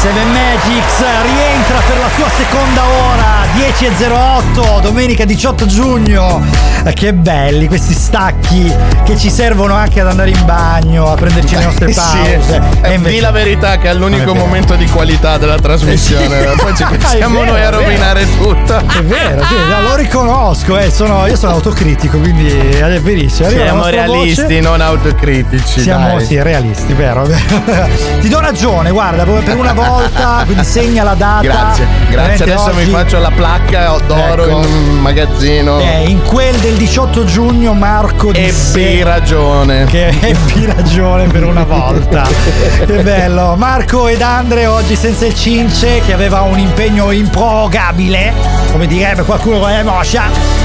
Seven 0.00 0.28
Magics 0.30 1.02
rientra 1.22 1.78
per 1.86 1.98
la 1.98 2.08
sua 2.14 2.28
seconda 2.28 2.82
ora 2.86 3.46
10.08 3.56 4.80
domenica 4.80 5.24
18 5.24 5.66
giugno 5.66 6.40
Eh, 6.84 6.92
che 6.92 7.12
belli 7.12 7.66
questi 7.66 7.94
stacchi 7.94 8.72
che 9.04 9.18
ci 9.18 9.28
servono 9.28 9.74
anche 9.74 10.00
ad 10.00 10.06
andare 10.06 10.30
in 10.30 10.44
bagno 10.44 11.10
a 11.10 11.14
prenderci 11.16 11.56
le 11.56 11.64
nostre 11.64 11.88
Sì, 11.92 11.94
pause 11.98 12.60
eh, 12.82 12.90
E 12.90 12.94
invece- 12.94 13.14
Di 13.16 13.20
la 13.20 13.30
verità 13.32 13.76
che 13.78 13.88
è 13.90 13.94
l'unico 13.94 14.32
vero. 14.32 14.44
momento 14.46 14.76
di 14.76 14.86
qualità 14.86 15.36
della 15.36 15.56
trasmissione. 15.58 16.26
Eh 16.48 16.50
sì. 16.52 16.56
Poi 16.62 16.76
ci 16.76 16.84
pensiamo 16.84 17.40
vero, 17.40 17.50
noi 17.52 17.60
a 17.60 17.70
vero. 17.70 17.80
rovinare 17.82 18.26
tutto. 18.36 18.76
è 18.76 19.02
vero, 19.02 19.42
sì, 19.44 19.54
lo 19.88 19.96
riconosco, 19.96 20.78
eh, 20.78 20.90
sono- 20.92 21.26
io 21.26 21.36
sono 21.36 21.52
autocritico, 21.54 22.18
quindi 22.18 22.46
è 22.48 23.00
verissimo. 23.00 23.48
Arriva 23.48 23.64
Siamo 23.64 23.86
realisti, 23.88 24.42
voce. 24.42 24.60
non 24.60 24.80
autocritici. 24.80 25.80
Siamo 25.80 26.16
dai. 26.16 26.24
sì, 26.24 26.40
realisti, 26.40 26.92
vero? 26.92 27.26
Ti 28.20 28.28
do 28.28 28.38
ragione, 28.40 28.90
guarda, 28.90 29.24
per 29.24 29.56
una 29.56 29.72
volta, 29.72 29.86
quindi 30.44 30.64
segna 30.64 31.02
la 31.02 31.14
data. 31.14 31.42
Grazie, 31.42 31.86
grazie. 32.10 32.44
Adesso 32.44 32.72
mi 32.74 32.82
oggi- 32.82 32.90
faccio 32.90 33.18
la 33.18 33.30
placca 33.30 33.96
d'oro 34.06 34.44
Ecco. 34.44 34.58
in 34.58 34.64
un 34.64 34.98
magazzino. 35.00 35.80
Eh, 35.80 36.08
in 36.08 36.22
quel 36.22 36.56
del 36.56 36.74
18 36.74 37.24
giugno 37.24 37.72
Marco 37.74 38.32
disse 38.32 38.78
Ebbi 38.90 39.02
ragione. 39.02 39.84
che 39.86 40.08
ebbi 40.20 40.66
ragione 40.66 41.26
per 41.26 41.44
una 41.44 41.64
volta. 41.64 42.26
che 42.86 43.02
bello. 43.02 43.54
Marco 43.56 44.08
ed 44.08 44.22
Andre 44.22 44.66
oggi 44.66 44.96
senza 44.96 45.26
il 45.26 45.34
Cince 45.34 46.00
che 46.04 46.12
aveva 46.12 46.40
un 46.42 46.58
impegno 46.58 47.10
improrogabile, 47.10 48.32
come 48.72 48.86
direbbe 48.86 49.22
qualcuno 49.22 49.58
con 49.60 49.70
le 49.70 49.82
moscia. 49.82 50.57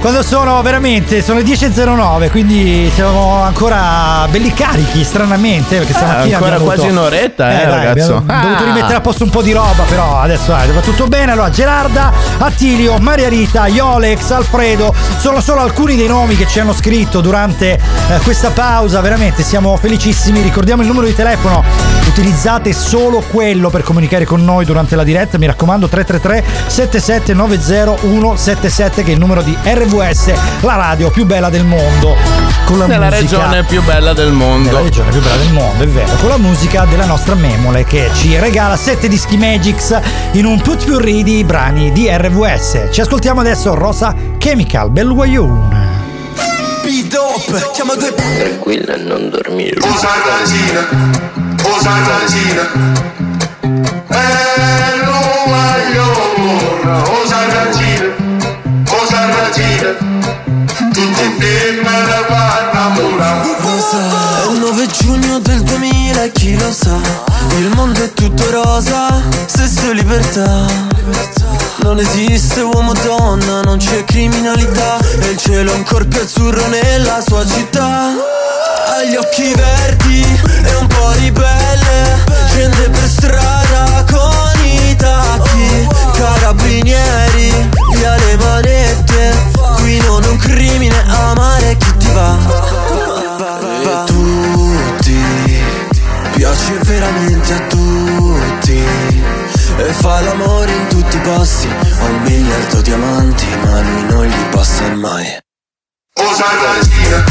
Quando 0.00 0.22
sono 0.22 0.62
veramente, 0.62 1.20
sono 1.22 1.40
le 1.40 1.44
10.09, 1.44 2.30
quindi 2.30 2.90
siamo 2.94 3.42
ancora 3.42 4.26
belli 4.30 4.50
carichi, 4.54 5.04
stranamente, 5.04 5.76
perché 5.76 5.92
stamattina 5.92 6.36
ancora 6.38 6.54
abbiamo 6.54 6.72
quasi 6.72 6.88
un'oretta, 6.88 7.50
eh, 7.50 7.66
dai, 7.66 7.70
ragazzo. 7.70 8.16
Abbiamo 8.16 8.40
dovuto 8.42 8.62
Ah. 8.62 8.66
rimettere 8.66 8.94
a 8.94 9.00
posto 9.02 9.24
un 9.24 9.30
po' 9.30 9.42
di 9.42 9.52
roba, 9.52 9.82
però 9.86 10.18
adesso 10.18 10.52
dai, 10.52 10.72
va 10.72 10.80
tutto 10.80 11.06
bene. 11.06 11.32
Allora, 11.32 11.50
Gerarda, 11.50 12.12
Attilio, 12.38 12.96
Maria 12.96 13.28
Rita, 13.28 13.66
Iolex, 13.66 14.30
Alfredo, 14.30 14.94
sono 15.18 15.42
solo 15.42 15.60
alcuni 15.60 15.96
dei 15.96 16.06
nomi 16.08 16.34
che 16.34 16.46
ci 16.46 16.60
hanno 16.60 16.72
scritto 16.72 17.20
durante 17.20 17.72
eh, 17.74 18.18
questa 18.22 18.48
pausa. 18.48 19.02
Veramente 19.02 19.42
siamo 19.42 19.76
felicissimi. 19.76 20.40
Ricordiamo 20.40 20.80
il 20.80 20.88
numero 20.88 21.06
di 21.08 21.14
telefono, 21.14 21.62
utilizzate 22.08 22.72
solo 22.72 23.22
quello 23.30 23.68
per 23.68 23.82
comunicare 23.82 24.24
con 24.24 24.42
noi 24.42 24.64
durante 24.64 24.96
la 24.96 25.04
diretta. 25.04 25.36
Mi 25.36 25.44
raccomando, 25.44 25.88
333 25.88 26.42
7790 26.68 27.98
177 28.00 29.02
che 29.04 29.10
è 29.10 29.12
il 29.12 29.18
numero 29.20 29.42
di 29.42 29.54
RVS 29.62 29.88
RVS, 29.90 30.32
la 30.60 30.76
radio 30.76 31.10
più 31.10 31.26
bella 31.26 31.50
del 31.50 31.64
mondo. 31.64 32.14
Con 32.64 32.78
la 32.78 32.86
Nella 32.86 33.06
musica 33.06 33.38
regione 33.38 33.64
più 33.64 33.82
bella 33.82 34.12
del 34.12 34.30
mondo. 34.30 34.68
nella 34.68 34.82
regione 34.82 35.10
più 35.10 35.20
bella 35.20 35.36
del 35.36 35.52
mondo, 35.52 35.82
è 35.82 35.88
vero, 35.88 36.14
con 36.20 36.28
la 36.28 36.36
musica 36.36 36.84
della 36.84 37.06
nostra 37.06 37.34
Memole 37.34 37.82
che 37.82 38.08
ci 38.14 38.38
regala 38.38 38.76
sette 38.76 39.08
dischi 39.08 39.36
Magix 39.36 39.98
in 40.32 40.44
un 40.44 40.60
putpurri 40.60 41.24
di 41.24 41.42
brani 41.42 41.90
di 41.90 42.08
RVS. 42.08 42.90
Ci 42.92 43.00
ascoltiamo 43.00 43.40
adesso 43.40 43.74
Rosa 43.74 44.14
Chemical, 44.38 44.90
Bel 44.90 45.12
Guayoun. 45.12 45.88
P-Dope, 46.82 47.70
chiama 47.72 47.94
due 47.96 48.14
Tranquilla 48.14 48.96
non 48.96 49.28
dormire. 49.28 49.80
Cosa 49.80 50.08
raggina, 50.24 50.86
cosa 51.60 51.90
raggina. 52.06 52.70
Eh, 54.08 54.99
raggina. 59.50 59.96
Tutti 60.66 61.00
insieme 61.00 62.06
la 62.06 62.24
vanno 62.72 63.16
Rosa, 63.58 63.98
è? 63.98 64.52
Il 64.52 64.58
9 64.60 64.86
giugno 64.86 65.38
del 65.40 65.62
2000 65.62 66.22
e 66.22 66.32
chi 66.32 66.58
lo 66.58 66.72
sa? 66.72 66.96
Il 67.58 67.70
mondo 67.74 68.02
è 68.02 68.12
tutto 68.12 68.50
rosa, 68.50 69.20
stesso 69.46 69.92
libertà. 69.92 70.66
Non 71.82 71.98
esiste 71.98 72.60
uomo 72.60 72.90
o 72.90 72.94
donna, 73.02 73.62
non 73.62 73.78
c'è 73.78 74.04
criminalità. 74.04 74.98
E 75.20 75.30
il 75.30 75.36
cielo 75.36 75.72
è 75.72 75.74
un 75.74 75.82
corpo 75.84 76.20
azzurro 76.20 76.66
nella 76.68 77.20
sua 77.26 77.44
città. 77.46 78.12
Ha 78.86 79.02
gli 79.04 79.16
occhi 79.16 79.52
verdi 79.54 80.22
e 80.64 80.74
un 80.76 80.86
po' 80.86 81.10
ribelle 81.12 82.18
Scende 82.46 82.90
per 82.90 83.08
strada 83.08 84.04
con 84.10 84.64
i 84.64 84.94
tacchi. 84.96 85.88
Carabinieri, 86.12 87.68
via 88.00 88.16
le 88.16 88.36
manette 88.36 89.36
Qui 89.76 89.98
non 90.06 90.22
è 90.22 90.28
un 90.28 90.36
crimine 90.38 91.04
amare 91.06 91.76
chi 91.76 91.96
ti 91.98 92.10
va. 92.12 92.38
A 93.92 94.04
tutti 94.04 95.22
Piace 96.32 96.78
veramente 96.82 97.52
a 97.52 97.60
tutti. 97.66 98.84
E 99.76 99.92
fa 99.92 100.20
l'amore 100.20 100.72
in 100.72 100.86
tutti 100.88 101.16
i 101.16 101.20
posti. 101.20 101.68
Ho 101.68 102.04
un 102.06 102.22
miliardo 102.22 102.80
di 102.80 102.92
amanti 102.92 103.46
Ma 103.64 103.80
lui 103.80 104.02
non 104.04 104.26
gli 104.26 104.44
passa 104.50 104.88
mai. 104.94 105.38
Cosa 106.14 106.44
raggina. 106.62 107.24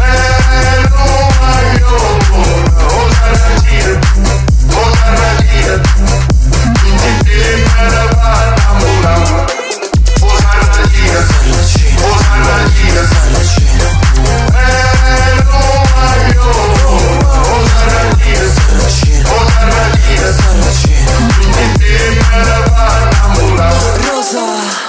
Eh, 0.00 0.88
non 0.88 1.28
voglio, 1.38 1.96
cosa 2.86 3.30
raggina, 3.32 3.98
cosa 4.68 5.14
raggina. 5.14 6.27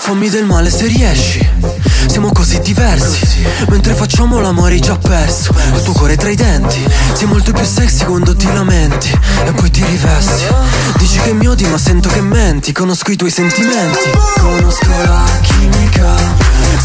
Fammi 0.09 0.29
del 0.31 0.43
male 0.43 0.69
se 0.71 0.87
riesci 0.87 1.47
Siamo 2.10 2.32
così 2.32 2.60
diversi 2.62 3.45
Mentre 3.68 3.93
facciamo 3.93 4.39
l'amore 4.39 4.74
hai 4.74 4.80
già 4.80 4.97
perso 4.97 5.53
Il 5.76 5.84
tuo 5.84 5.93
cuore 5.93 6.18
tra 6.18 6.30
i 6.30 6.36
denti 6.36 6.84
Sei 7.14 7.28
molto 7.28 7.53
più 7.53 7.64
sexy 7.64 8.03
quando 8.05 8.36
ti 8.36 8.51
lamenti 8.51 9.16
E 9.45 9.51
poi 9.51 9.70
ti 9.70 9.84
rivesti 9.86 10.43
Dici 10.97 11.20
che 11.20 11.34
mi 11.34 11.47
odi 11.47 11.66
ma 11.68 11.78
sento 11.78 12.10
che 12.10 12.22
menti 12.22 12.72
Conosco 12.72 13.12
i 13.12 13.16
tuoi 13.16 13.30
sentimenti 13.30 14.10
Conosco 14.39 14.89
la 15.05 15.24
chimica 15.41 16.16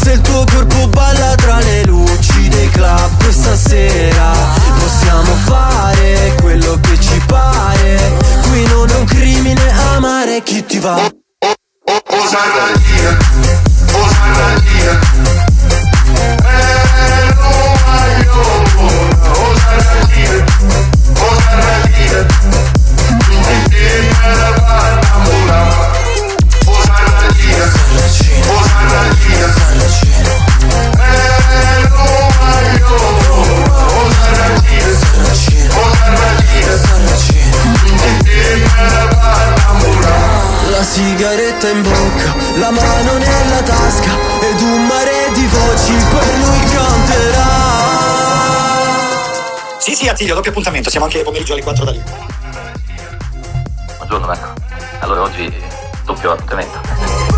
Se 0.01 0.11
il 0.11 0.21
tuo 0.21 0.45
corpo 0.45 0.87
balla 0.89 1.33
tra 1.35 1.59
le 1.59 1.85
luci 1.85 2.47
dei 2.47 2.69
club 2.69 3.23
Questa 3.23 3.57
sera 3.57 4.31
Possiamo 4.77 5.33
fare 5.45 6.35
quello 6.39 6.79
che 6.81 6.99
ci 6.99 7.19
pare 7.25 7.99
Qui 8.47 8.65
non 8.67 8.87
è 8.89 8.95
un 8.95 9.05
crimine 9.05 9.71
amare 9.95 10.43
chi 10.43 10.63
ti 10.63 10.77
va 10.77 11.11
Cosa 12.05 12.37
raggina, 12.55 13.17
sigaretta 40.85 41.67
in 41.67 41.81
bocca, 41.81 42.35
la 42.57 42.69
mano 42.69 43.17
nella 43.17 43.61
tasca 43.63 44.11
Ed 44.41 44.61
un 44.61 44.85
mare 44.85 45.31
di 45.33 45.47
voci 45.47 45.93
per 46.09 46.37
lui 46.37 46.59
canterà 46.71 47.53
Sì, 49.79 49.95
sì, 49.95 50.07
Attilio, 50.07 50.35
doppio 50.35 50.51
appuntamento. 50.51 50.89
Siamo 50.89 51.05
anche 51.05 51.23
pomeriggio 51.23 51.53
alle 51.53 51.63
4 51.63 51.85
da 51.85 51.91
lì. 51.91 52.01
Buongiorno 53.97 54.27
Marco. 54.27 54.53
Allora 54.99 55.21
oggi 55.21 55.53
doppio 56.05 56.31
appuntamento. 56.31 56.79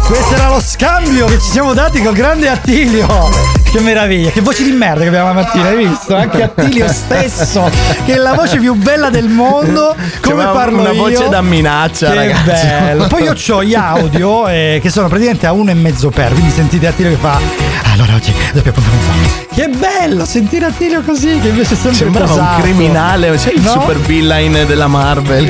Questo 0.05 0.33
era 0.33 0.49
lo 0.49 0.61
scambio 0.61 1.25
che 1.27 1.39
ci 1.39 1.49
siamo 1.49 1.73
dati 1.73 2.01
col 2.01 2.13
grande 2.13 2.49
Attilio. 2.49 3.56
Che 3.77 3.83
meraviglia, 3.83 4.31
che 4.31 4.41
voce 4.41 4.63
di 4.63 4.71
merda 4.71 5.01
che 5.01 5.09
abbiamo 5.09 5.27
la 5.27 5.33
mattina, 5.33 5.67
hai 5.67 5.85
visto? 5.85 6.15
Anche 6.15 6.41
Attilio 6.41 6.87
stesso, 6.91 7.69
che 8.05 8.13
è 8.13 8.15
la 8.15 8.33
voce 8.33 8.57
più 8.57 8.73
bella 8.73 9.11
del 9.11 9.27
mondo. 9.27 9.95
Come 10.19 10.35
C'aveva 10.41 10.49
parlo 10.49 10.79
una 10.79 10.89
io? 10.93 10.95
voce 11.03 11.29
da 11.29 11.43
minaccia, 11.43 12.09
che 12.09 12.15
ragazzi. 12.15 12.65
bello. 12.65 13.05
Poi 13.05 13.21
io 13.21 13.35
ho 13.49 13.63
gli 13.63 13.75
audio 13.75 14.47
eh, 14.47 14.79
che 14.81 14.89
sono 14.89 15.07
praticamente 15.09 15.45
a 15.45 15.51
uno 15.51 15.69
e 15.69 15.75
mezzo 15.75 16.09
per, 16.09 16.31
quindi 16.31 16.49
sentite 16.49 16.87
Attilio 16.87 17.11
che 17.11 17.17
fa. 17.17 17.86
Allora 17.99 18.13
oggi 18.13 18.31
doppio 18.53 18.69
appuntamento. 18.69 19.47
Che 19.55 19.67
bello 19.69 20.23
sentire 20.23 20.65
Attilio 20.67 21.01
così, 21.01 21.39
che 21.39 21.47
invece 21.47 21.73
è 21.73 21.77
sempre 21.77 21.97
Sembrava 21.97 22.33
un 22.33 22.61
criminale, 22.61 23.35
sai 23.39 23.55
il 23.55 23.61
No? 23.61 23.71
super 23.71 23.97
villain 23.97 24.65
della 24.67 24.85
Marvel. 24.85 25.47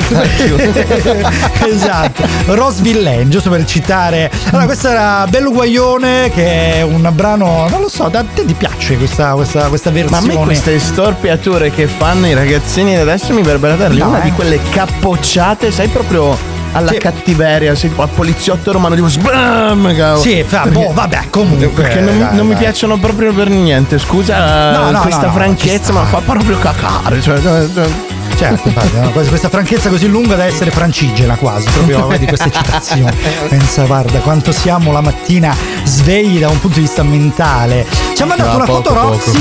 esatto, 1.68 2.26
Rose 2.46 2.80
Villain, 2.80 3.28
giusto 3.28 3.50
per 3.50 3.66
citare. 3.66 4.30
Allora, 4.46 4.64
questo 4.64 4.88
era 4.88 5.26
Bello 5.28 5.52
Guaglione, 5.52 6.30
che 6.34 6.76
è 6.76 6.82
un 6.82 7.06
brano, 7.12 7.68
non 7.68 7.82
lo 7.82 7.88
so, 7.90 8.06
a 8.06 8.10
te 8.10 8.46
ti 8.46 8.54
piace 8.54 8.96
questa, 8.96 9.32
questa, 9.34 9.68
questa 9.68 9.90
Ma 9.90 9.98
a 9.98 10.02
versione? 10.04 10.34
me 10.34 10.44
queste 10.44 10.78
storpiature 10.78 11.70
che 11.70 11.86
fanno 11.86 12.28
i 12.28 12.32
ragazzini 12.34 12.96
adesso 12.96 13.34
mi 13.34 13.42
verrebbe 13.42 13.68
da 13.68 13.76
dargli 13.76 13.98
No, 13.98 14.08
una 14.08 14.20
eh. 14.22 14.24
di 14.24 14.32
quelle 14.32 14.58
cappocciate, 14.70 15.70
sai 15.70 15.88
proprio 15.88 16.56
alla 16.72 16.92
cattiveria, 16.92 17.74
sai, 17.74 17.90
tipo 17.90 18.02
al 18.02 18.08
poliziotto 18.08 18.72
romano, 18.72 18.94
tipo 18.94 19.08
sbam! 19.08 19.94
cavolo. 19.94 20.20
Sì, 20.20 20.44
fa, 20.46 20.66
boh, 20.66 20.92
vabbè, 20.92 21.30
comunque. 21.30 21.68
Perché 21.68 22.00
non, 22.00 22.18
dai, 22.18 22.36
non 22.36 22.46
mi 22.46 22.52
dai. 22.54 22.62
piacciono 22.62 22.98
proprio 22.98 23.32
per 23.32 23.48
niente. 23.48 23.98
Scusa 23.98 24.72
No, 24.72 24.90
no, 24.90 25.00
questa 25.00 25.26
no, 25.26 25.32
franchezza, 25.32 25.92
ma 25.92 26.04
fa 26.04 26.20
proprio 26.20 26.58
cacare. 26.58 27.20
Cioè. 27.20 28.16
Certo, 28.38 28.68
infatti, 28.68 28.96
no, 29.00 29.10
questa 29.10 29.30
questa 29.30 29.48
franchezza 29.48 29.88
così 29.88 30.06
lunga 30.06 30.36
da 30.36 30.44
essere 30.44 30.70
francigena 30.70 31.34
quasi, 31.36 31.68
proprio 31.70 32.06
vedi 32.06 32.26
queste 32.26 32.50
citazioni. 32.52 33.10
Pensa, 33.48 33.82
guarda, 33.84 34.18
quanto 34.20 34.52
siamo 34.52 34.92
la 34.92 35.00
mattina 35.00 35.54
svegli 35.84 36.38
da 36.38 36.48
un 36.48 36.60
punto 36.60 36.76
di 36.76 36.84
vista 36.84 37.02
mentale. 37.02 37.84
Ci 38.14 38.22
ha 38.22 38.26
mandato 38.26 38.50
No, 38.50 38.56
una 38.56 38.64
poco, 38.64 38.82
foto. 38.82 38.94
Roxy 38.94 39.40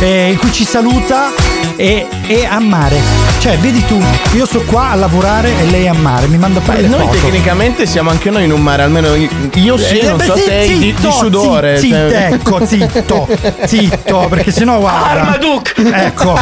eh, 0.00 0.30
in 0.30 0.38
cui 0.38 0.50
ci 0.52 0.64
saluta 0.64 1.28
e 1.76 2.06
è 2.26 2.44
a 2.44 2.58
mare. 2.58 2.96
Cioè, 3.38 3.56
vedi 3.58 3.84
tu, 3.84 4.00
io 4.34 4.46
sto 4.46 4.62
qua 4.62 4.90
a 4.90 4.94
lavorare 4.94 5.50
e 5.60 5.64
lei 5.66 5.86
a 5.86 5.92
mare, 5.94 6.26
mi 6.26 6.38
manda 6.38 6.60
pure 6.60 6.80
Beh, 6.80 6.88
noi 6.88 7.06
foto. 7.06 7.18
tecnicamente 7.18 7.86
siamo 7.86 8.10
anche 8.10 8.30
noi 8.30 8.44
in 8.44 8.52
un 8.52 8.62
mare, 8.62 8.82
almeno 8.82 9.14
io 9.14 9.76
sì, 9.78 9.98
Eh, 9.98 10.08
non 10.08 10.16
beh, 10.16 10.24
so 10.24 10.36
sì, 10.36 10.44
te, 10.44 10.64
di, 10.66 10.78
di 10.78 10.94
zitto, 10.96 11.10
sudore. 11.12 11.78
zi- 11.78 11.90
cioè. 11.90 12.08
zitto, 12.30 12.34
ecco, 12.34 12.66
zitto, 12.66 13.28
zitto, 13.64 14.26
perché 14.28 14.50
sennò 14.52 14.78
guarda. 14.78 15.20
Armaduc! 15.20 15.74
Ecco, 15.92 16.38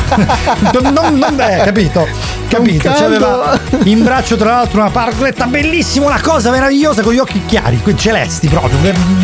non, 0.81 1.15
non 1.19 1.35
beh, 1.37 1.63
capito? 1.65 1.96
Capito? 2.49 2.89
caldo. 2.89 2.99
C'aveva 2.99 3.61
in 3.85 4.03
braccio 4.03 4.37
tra 4.37 4.51
l'altro 4.51 4.81
una 4.81 4.91
pargletta 4.91 5.47
bellissima, 5.47 6.07
una 6.07 6.21
cosa 6.21 6.51
meravigliosa 6.51 7.03
con 7.03 7.13
gli 7.13 7.19
occhi 7.19 7.43
chiari, 7.47 7.81
celesti 7.97 8.49
proprio, 8.49 8.79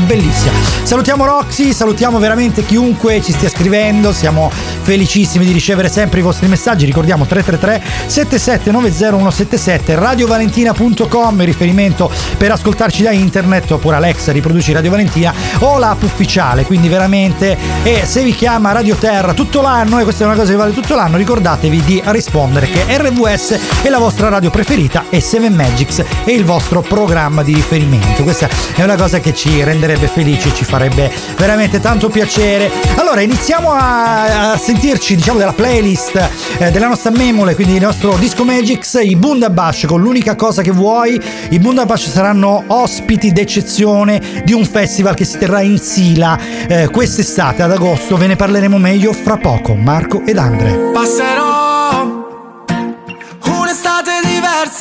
bellissima. 0.06 0.52
Salutiamo 0.82 1.24
Roxy, 1.24 1.72
salutiamo 1.72 2.18
veramente 2.18 2.64
chiunque 2.64 3.22
ci 3.22 3.32
stia 3.32 3.48
scrivendo, 3.48 4.12
siamo 4.12 4.50
felicissimi 4.82 5.44
di 5.44 5.52
ricevere 5.52 5.88
sempre 5.88 6.20
i 6.20 6.22
vostri 6.22 6.48
messaggi, 6.48 6.84
ricordiamo 6.84 7.26
333 7.26 7.82
7790177 8.08 9.94
radiovalentina.com 9.94 11.44
riferimento 11.44 12.10
per 12.36 12.52
ascoltarci 12.52 13.02
da 13.02 13.12
internet 13.12 13.70
oppure 13.70 13.96
Alexa 13.96 14.32
riproduci 14.32 14.72
Radio 14.72 14.90
Valentina 14.90 15.32
o 15.58 15.78
l'app 15.78 16.02
ufficiale, 16.02 16.64
quindi 16.64 16.88
veramente 16.88 17.56
e 17.82 18.04
se 18.04 18.22
vi 18.22 18.34
chiama 18.34 18.72
Radio 18.72 18.96
Terra 18.96 19.32
tutto 19.34 19.60
l'anno 19.60 19.98
e 19.98 20.02
questa 20.02 20.24
è 20.24 20.26
una 20.26 20.36
cosa 20.36 20.50
che 20.50 20.56
vale 20.56 20.72
tutto 20.72 20.94
l'anno, 20.94 21.16
ricordatevi 21.16 21.82
di 21.82 22.02
rispondere 22.06 22.61
che 22.70 22.84
RVS 22.88 23.82
è 23.82 23.88
la 23.88 23.98
vostra 23.98 24.28
radio 24.28 24.50
preferita 24.50 25.04
e 25.08 25.20
7 25.20 25.50
Magics 25.50 26.04
è 26.24 26.30
il 26.30 26.44
vostro 26.44 26.80
programma 26.80 27.42
di 27.42 27.54
riferimento. 27.54 28.22
Questa 28.22 28.48
è 28.74 28.82
una 28.82 28.96
cosa 28.96 29.20
che 29.20 29.34
ci 29.34 29.62
renderebbe 29.62 30.06
felici, 30.06 30.52
ci 30.54 30.64
farebbe 30.64 31.10
veramente 31.36 31.80
tanto 31.80 32.08
piacere. 32.08 32.70
Allora, 32.96 33.20
iniziamo 33.20 33.72
a, 33.72 34.52
a 34.52 34.56
sentirci, 34.56 35.16
diciamo, 35.16 35.38
della 35.38 35.52
playlist 35.52 36.30
eh, 36.58 36.70
della 36.70 36.88
nostra 36.88 37.10
memole, 37.10 37.54
quindi 37.54 37.74
il 37.74 37.82
nostro 37.82 38.16
Disco 38.18 38.44
Magics, 38.44 38.98
i 39.02 39.16
Bundabash 39.16 39.86
con 39.86 40.00
l'unica 40.00 40.36
cosa 40.36 40.62
che 40.62 40.70
vuoi. 40.70 41.20
I 41.50 41.58
Bundabash 41.58 42.10
saranno 42.10 42.64
ospiti 42.66 43.32
d'eccezione 43.32 44.42
di 44.44 44.52
un 44.52 44.64
festival 44.64 45.14
che 45.14 45.24
si 45.24 45.38
terrà 45.38 45.60
in 45.60 45.78
Sila 45.78 46.38
eh, 46.68 46.88
quest'estate 46.88 47.62
ad 47.62 47.72
agosto. 47.72 48.16
Ve 48.16 48.28
ne 48.28 48.36
parleremo 48.36 48.78
meglio 48.78 49.12
fra 49.12 49.36
poco. 49.36 49.74
Marco 49.74 50.22
ed 50.24 50.38
Andre. 50.38 50.90
Passerò 50.92 51.61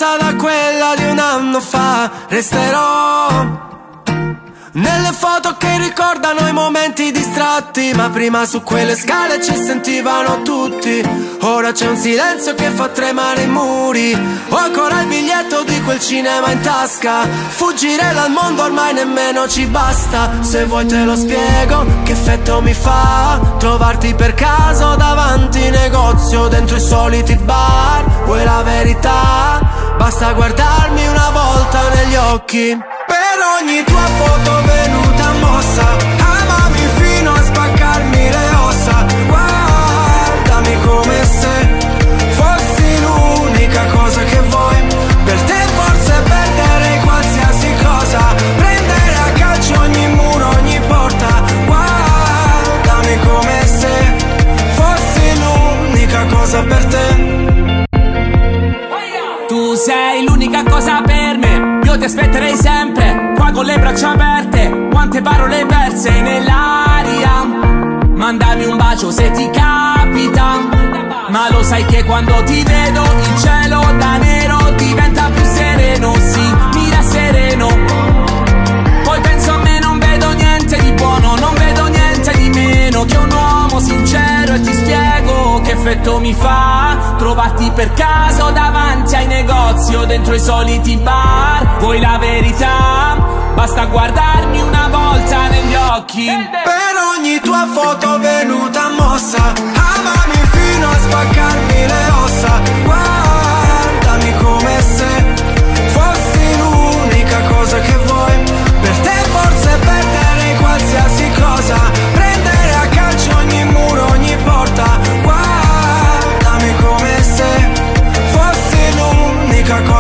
diversa 0.02 0.18
da 0.18 0.36
quella 0.36 0.96
di 0.96 1.04
un 1.04 1.20
anno 1.20 1.60
fa. 1.62 2.10
Resterò 2.28 3.71
nelle 4.74 5.12
foto 5.12 5.56
che 5.58 5.78
ricordano 5.78 6.48
i 6.48 6.54
momenti 6.54 7.12
distratti. 7.12 7.92
Ma 7.94 8.10
prima 8.10 8.46
su 8.46 8.62
quelle 8.64 8.96
scale 8.96 9.44
ci 9.44 9.56
sentivano 9.56 10.42
tutti. 10.44 11.02
Ora 11.42 11.72
c'è 11.72 11.88
un 11.88 11.98
silenzio 11.98 12.54
che 12.56 12.70
fa 12.70 12.88
tremare 12.90 13.44
i 13.44 13.48
muri. 13.48 14.14
Ho 14.50 14.56
ancora 14.56 15.02
il 15.02 15.08
biglietto 15.08 15.64
di 15.64 15.82
quel 15.82 16.00
cinema 16.00 16.52
in 16.52 16.62
tasca. 16.62 17.28
Fuggire 17.50 18.14
dal 18.14 18.32
mondo 18.32 18.64
ormai 18.64 18.94
nemmeno 18.94 19.48
ci 19.48 19.66
basta. 19.66 20.30
Se 20.42 20.66
vuoi 20.66 20.86
te 20.86 21.04
lo 21.04 21.16
spiego 21.16 21.86
che 22.04 22.12
effetto 22.12 22.62
mi 22.62 22.74
fa. 22.74 23.40
Trovarti 23.58 24.14
per 24.14 24.34
caso 24.34 24.96
davanti 24.96 25.70
negozio 25.70 26.48
dentro 26.48 26.78
i 26.78 26.82
soliti 26.82 27.36
bar. 27.36 28.24
Vuoi 28.26 28.44
la 28.44 28.62
verità? 28.62 29.80
Basta 29.98 30.32
guardarmi 30.34 31.08
una 31.08 31.30
volta 31.32 31.90
negli 31.94 32.16
occhi. 32.16 32.78
Per 33.12 33.38
ogni 33.58 33.84
tua 33.84 34.08
foto 34.20 34.62
venuta 34.64 35.34
mossa. 35.42 35.86
Amami 36.38 36.86
fino 36.96 37.34
a 37.34 37.42
spaccarmi 37.42 38.30
le 38.30 38.48
ossa. 38.68 39.06
Guardami 39.28 40.76
come 40.86 41.18
se 41.26 41.56
fossi 42.40 43.02
l'unica 43.02 43.84
cosa 43.88 44.24
che 44.24 44.40
vuoi. 44.52 44.78
Per 45.26 45.40
te 45.42 45.60
forse 45.76 46.14
perderei 46.32 47.00
qualsiasi 47.02 47.74
cosa. 47.84 48.34
Prendere 48.56 49.16
a 49.28 49.32
calcio 49.40 49.74
ogni 49.78 50.08
muro, 50.08 50.48
ogni 50.60 50.80
porta. 50.88 51.44
Guardami 51.66 53.20
come 53.28 53.68
se 53.80 53.94
fossi 54.80 55.26
l'unica 55.42 56.26
cosa 56.28 56.64
per 56.64 56.86
te. 56.86 57.30
Tu 59.50 59.74
sei 59.76 60.24
l'unica 60.24 60.64
cosa 60.64 61.02
per 61.02 61.11
io 61.11 61.11
ti 62.02 62.08
aspetterei 62.08 62.56
sempre, 62.56 63.34
qua 63.36 63.52
con 63.52 63.64
le 63.64 63.78
braccia 63.78 64.14
aperte, 64.14 64.88
quante 64.90 65.22
parole 65.22 65.68
perse 65.68 66.10
nell'aria. 66.10 67.44
Mandami 68.16 68.66
un 68.66 68.76
bacio 68.76 69.12
se 69.12 69.30
ti 69.30 69.48
capita, 69.52 70.58
ma 71.30 71.48
lo 71.52 71.62
sai 71.62 71.86
che 71.86 72.04
quando 72.04 72.34
ti 72.46 72.64
vedo 72.64 73.04
il 73.04 73.40
cielo 73.40 73.86
da 74.00 74.18
nero 74.18 74.58
diventa 74.78 75.30
più 75.32 75.44
sereno, 75.44 76.16
sì, 76.16 76.56
mira 76.74 77.04
sereno. 77.04 77.68
Poi 79.04 79.22
penso 79.22 79.52
a 79.52 79.58
me, 79.58 79.80
non 79.80 80.00
vedo 80.00 80.32
niente 80.32 80.82
di 80.82 80.92
buono, 80.94 81.36
non 81.36 81.54
vedo 81.54 81.86
niente 81.86 82.32
di 82.36 82.50
meno 82.50 83.06
che 83.06 83.18
un 83.18 83.32
uomo 83.32 83.80
sincero 83.80 84.56
e 84.56 84.62
ti 84.62 84.74
spiego 84.74 85.21
che 85.72 85.78
effetto 85.78 86.20
mi 86.20 86.34
fa 86.34 87.16
trovarti 87.18 87.72
per 87.72 87.94
caso 87.94 88.52
davanti 88.52 89.16
ai 89.16 89.28
negozi 89.28 89.96
o 89.96 90.06
dentro 90.06 90.34
i 90.34 90.40
soliti 90.40 90.98
bar. 90.98 91.78
Vuoi 91.80 92.00
la 92.00 92.18
verità? 92.18 93.18
Basta 93.54 93.86
guardarmi 93.86 94.62
una 94.62 94.90
volta 94.90 95.48
negli 95.48 95.76
occhi. 95.76 96.26
Per 96.26 96.94
ogni 97.16 97.40
tua 97.40 97.68
foto 97.72 98.20
venuta 98.20 98.90
mossa 98.98 99.54
Amami 99.54 100.42
fino 100.52 100.90
a 100.90 100.96
spaccarmi 100.96 101.88
le 101.88 102.10
ossa 102.24 102.62
Guardami 102.84 104.34
come 104.38 104.82
se 104.82 105.34
fossi 105.88 106.58
l'unica 106.58 107.42
cosa 107.44 107.80
che 107.80 107.98
vuoi 108.06 108.44
Per 108.82 108.98
te 108.98 109.30
forse 109.30 109.78
perderei 109.80 110.56
qualsiasi 110.58 111.32
cosa 111.32 111.81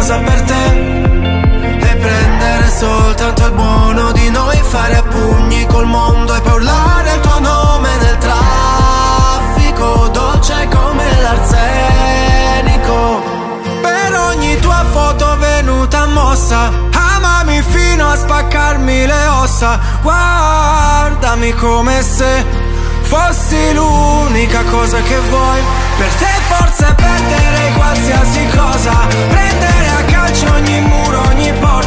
cosa 0.01 0.17
per 0.17 0.41
te. 0.41 0.65
E 1.79 1.95
prendere 1.95 2.69
soltanto 2.75 3.45
il 3.45 3.51
buono 3.51 4.11
di 4.11 4.31
noi 4.31 4.59
Fare 4.63 4.95
a 4.95 5.03
pugni 5.03 5.63
col 5.67 5.85
mondo 5.85 6.33
e 6.33 6.41
poi 6.41 6.53
urlare 6.53 7.13
il 7.13 7.19
tuo 7.19 7.39
nome 7.39 7.89
nel 7.97 8.17
traffico 8.17 10.07
Dolce 10.07 10.67
come 10.69 11.21
l'arsenico. 11.21 13.21
Per 13.81 14.19
ogni 14.29 14.59
tua 14.59 14.83
foto 14.91 15.37
venuta 15.37 16.07
mossa 16.07 16.71
Amami 16.91 17.61
fino 17.61 18.09
a 18.09 18.15
spaccarmi 18.15 19.05
le 19.05 19.27
ossa. 19.27 19.79
Guardami 20.01 21.53
come 21.53 22.01
se 22.01 22.43
fossi 23.01 23.71
l'unica 23.73 24.63
cosa 24.63 24.99
che 25.01 25.19
vuoi. 25.29 25.61
Per 25.97 26.13
te 26.13 26.40
forse 26.81 26.95
perderei 26.95 27.71
qualsiasi 27.73 28.47
cosa. 28.55 29.07
Prendere 29.29 29.87
a 29.97 30.03
calcio 30.05 30.51
ogni 30.53 30.81
muro, 30.81 31.21
ogni 31.29 31.51
porta 31.59 31.80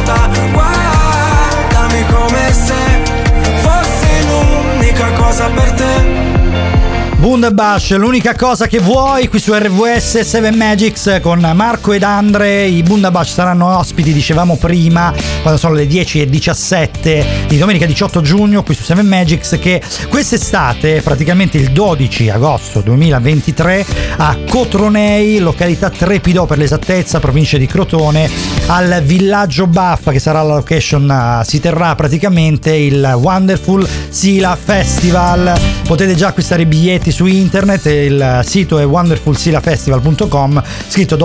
Bundabash, 7.45 7.95
l'unica 7.95 8.33
cosa 8.33 8.65
che 8.65 8.79
vuoi 8.79 9.27
qui 9.27 9.37
su 9.37 9.53
RVS 9.53 10.21
7 10.21 10.51
Magics 10.51 11.19
con 11.21 11.47
Marco 11.53 11.93
ed 11.93 12.01
Andre. 12.01 12.65
I 12.65 12.81
Bundabash 12.81 13.33
saranno 13.33 13.77
ospiti, 13.77 14.13
dicevamo 14.13 14.57
prima, 14.57 15.13
quando 15.43 15.59
sono 15.59 15.75
le 15.75 15.85
10 15.85 16.21
e 16.21 16.25
17 16.27 17.25
di 17.47 17.59
domenica 17.59 17.85
18 17.85 18.21
giugno 18.21 18.63
qui 18.63 18.73
su 18.73 18.81
7 18.81 19.03
Magics 19.03 19.59
che 19.61 19.79
quest'estate, 20.09 21.01
praticamente 21.03 21.57
il 21.57 21.69
12 21.69 22.29
agosto 22.31 22.81
2023 22.81 23.85
a 24.17 24.37
Cotronei, 24.49 25.37
località 25.37 25.91
Trepido 25.91 26.47
per 26.47 26.57
l'esattezza, 26.57 27.19
provincia 27.19 27.59
di 27.59 27.67
Crotone, 27.67 28.27
al 28.67 29.03
villaggio 29.03 29.67
Baffa 29.67 30.11
che 30.11 30.19
sarà 30.19 30.41
la 30.41 30.55
location, 30.55 31.11
eh, 31.11 31.45
si 31.45 31.59
terrà 31.59 31.93
praticamente 31.93 32.73
il 32.73 33.03
Wonderful 33.15 33.87
Sila 34.09 34.57
Festival. 34.59 35.53
Potete 35.85 36.15
già 36.15 36.29
acquistare 36.29 36.63
i 36.63 36.65
biglietti 36.65 37.11
su 37.11 37.27
internet, 37.39 37.85
il 37.85 38.41
sito 38.43 38.79
è 38.79 38.85
wonderfulsilafestival.com, 38.85 40.63
scritto 40.87 41.15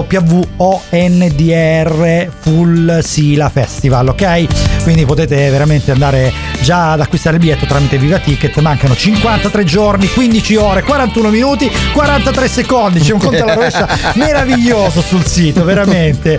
W-O-N-D-R 1.01 2.29
Full 2.41 2.99
Sila 3.01 3.49
Festival, 3.49 4.09
ok? 4.09 4.83
Quindi 4.83 5.05
potete 5.05 5.49
veramente 5.51 5.91
andare 5.91 6.33
già 6.63 6.93
ad 6.93 7.01
acquistare 7.01 7.37
il 7.37 7.43
biglietto 7.43 7.67
tramite 7.67 7.99
Viva 7.99 8.19
Ticket, 8.19 8.59
mancano 8.59 8.95
53 8.95 9.65
giorni, 9.65 10.09
15 10.09 10.57
ore, 10.57 10.83
41 10.83 11.29
minuti, 11.31 11.71
43 11.93 12.49
secondi, 12.49 13.01
c'è 13.01 13.13
un 13.13 13.19
conto 13.21 13.43
alla 13.43 13.55
rovescia 13.55 13.89
meraviglioso 14.15 15.01
sul 15.01 15.25
sito, 15.25 15.65
veramente. 15.65 16.39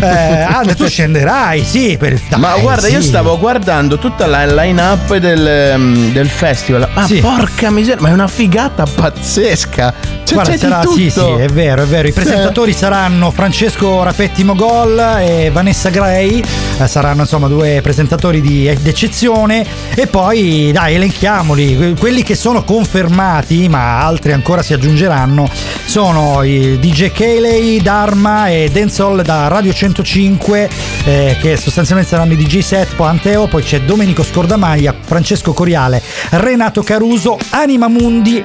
Eh, 0.00 0.40
Andre, 0.42 0.74
tu 0.74 0.86
scenderai, 0.88 1.64
sì, 1.64 1.96
per 1.98 2.20
dai, 2.28 2.40
Ma 2.40 2.56
guarda, 2.58 2.88
io 2.88 3.00
sì. 3.00 3.08
stavo 3.08 3.38
guardando 3.38 3.98
tutta 3.98 4.26
la 4.26 4.44
line 4.46 4.80
up 4.80 5.16
del, 5.16 5.46
ehm, 5.46 6.12
del 6.12 6.28
festival. 6.28 6.88
Ma 6.94 7.06
Sì. 7.06 7.18
porca 7.20 7.70
miseria, 7.70 8.00
ma 8.02 8.08
è 8.08 8.12
una 8.12 8.28
figata 8.28 8.84
pazzesca. 8.84 9.11
Cioè, 10.24 10.34
Guarda, 10.34 10.56
sarà- 10.56 10.82
sì, 10.94 11.10
sì, 11.10 11.20
è 11.42 11.46
vero, 11.48 11.82
è 11.82 11.86
vero. 11.86 12.08
I 12.08 12.12
presentatori 12.12 12.72
saranno 12.72 13.30
Francesco 13.30 14.02
Rapetti 14.02 14.44
Mogol 14.44 14.98
e 15.20 15.50
Vanessa 15.52 15.90
Gray, 15.90 16.42
eh, 16.78 16.86
saranno 16.86 17.22
insomma 17.22 17.48
due 17.48 17.80
presentatori 17.82 18.40
di- 18.40 18.74
d'eccezione. 18.80 19.64
E 19.94 20.06
poi, 20.06 20.70
dai, 20.72 20.94
elenchiamoli. 20.94 21.76
Que- 21.76 21.94
Quelli 21.98 22.22
che 22.22 22.34
sono 22.34 22.64
confermati, 22.64 23.68
ma 23.68 24.04
altri 24.04 24.32
ancora 24.32 24.62
si 24.62 24.72
aggiungeranno, 24.72 25.48
sono 25.84 26.42
i 26.42 26.78
DJ 26.80 27.12
Kelly, 27.12 27.80
Dharma 27.82 28.48
e 28.48 28.70
Denzol 28.72 29.22
da 29.22 29.48
Radio 29.48 29.72
105, 29.72 30.68
eh, 31.04 31.36
che 31.40 31.56
sostanzialmente 31.56 32.10
saranno 32.10 32.32
i 32.32 32.36
DJ 32.36 32.60
set, 32.60 32.94
poi 32.94 33.08
Anteo, 33.08 33.46
poi 33.46 33.62
c'è 33.62 33.80
Domenico 33.82 34.22
Scordamaglia, 34.22 34.94
Francesco 35.04 35.52
Coriale, 35.52 36.02
Renato 36.30 36.82
Caruso, 36.82 37.38
Anima 37.50 37.88
Mundi, 37.88 38.42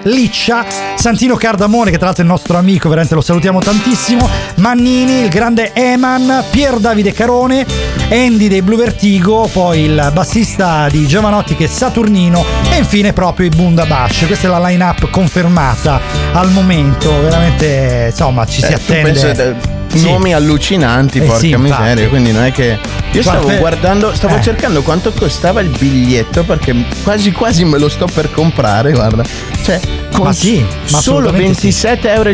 Liccia, 0.47 0.65
Santino 0.95 1.35
Cardamone, 1.35 1.91
che 1.91 1.97
tra 1.97 2.05
l'altro 2.05 2.23
è 2.23 2.25
il 2.25 2.31
nostro 2.31 2.57
amico, 2.57 2.87
veramente 2.87 3.15
lo 3.15 3.21
salutiamo 3.21 3.59
tantissimo, 3.59 4.29
Mannini, 4.55 5.23
il 5.23 5.27
grande 5.27 5.73
Eman, 5.73 6.45
Pier 6.49 6.77
Davide 6.77 7.11
Carone, 7.11 7.65
Andy 8.09 8.47
dei 8.47 8.61
Blue 8.61 8.77
Vertigo, 8.77 9.49
poi 9.51 9.81
il 9.81 10.09
bassista 10.13 10.87
di 10.89 11.05
Giovanotti 11.05 11.53
che 11.57 11.65
è 11.65 11.67
Saturnino 11.67 12.45
e 12.71 12.77
infine 12.77 13.11
proprio 13.11 13.47
i 13.47 13.49
Bunda 13.49 13.85
Bash. 13.85 14.25
Questa 14.25 14.47
è 14.47 14.49
la 14.49 14.65
line-up 14.65 15.09
confermata 15.09 15.99
al 16.31 16.49
momento, 16.51 17.11
veramente 17.23 18.07
insomma 18.11 18.45
ci 18.45 18.61
si 18.61 18.71
Eh, 18.71 18.75
attende. 18.75 19.31
eh, 19.31 19.75
Sì. 19.97 20.03
nomi 20.11 20.33
allucinanti, 20.33 21.17
Eh 21.17 21.21
porca 21.23 21.39
sì, 21.39 21.49
infatti. 21.49 21.81
miseria. 21.81 22.07
Quindi 22.09 22.31
non 22.31 22.43
è 22.45 22.51
che. 22.51 22.77
Io 23.13 23.21
stavo 23.21 23.39
Guarda, 23.43 23.59
guardando, 23.59 24.13
stavo 24.13 24.35
eh. 24.35 24.41
cercando 24.41 24.81
quanto 24.83 25.11
costava 25.11 25.59
il 25.61 25.69
biglietto 25.69 26.43
perché 26.43 26.75
quasi 27.03 27.31
quasi 27.31 27.63
me 27.65 27.79
lo 27.79 27.89
sto 27.89 28.05
per 28.05 28.29
comprare, 28.31 28.91
guarda. 28.91 29.23
Cioè, 29.67 29.79
con 30.13 30.25
Ma 30.27 30.33
sì, 30.33 30.59
ma 30.91 30.99
solo 30.99 31.27
assolutamente 31.27 31.71
sì. 31.71 31.85
27,50 31.87 32.07
euro, 32.13 32.33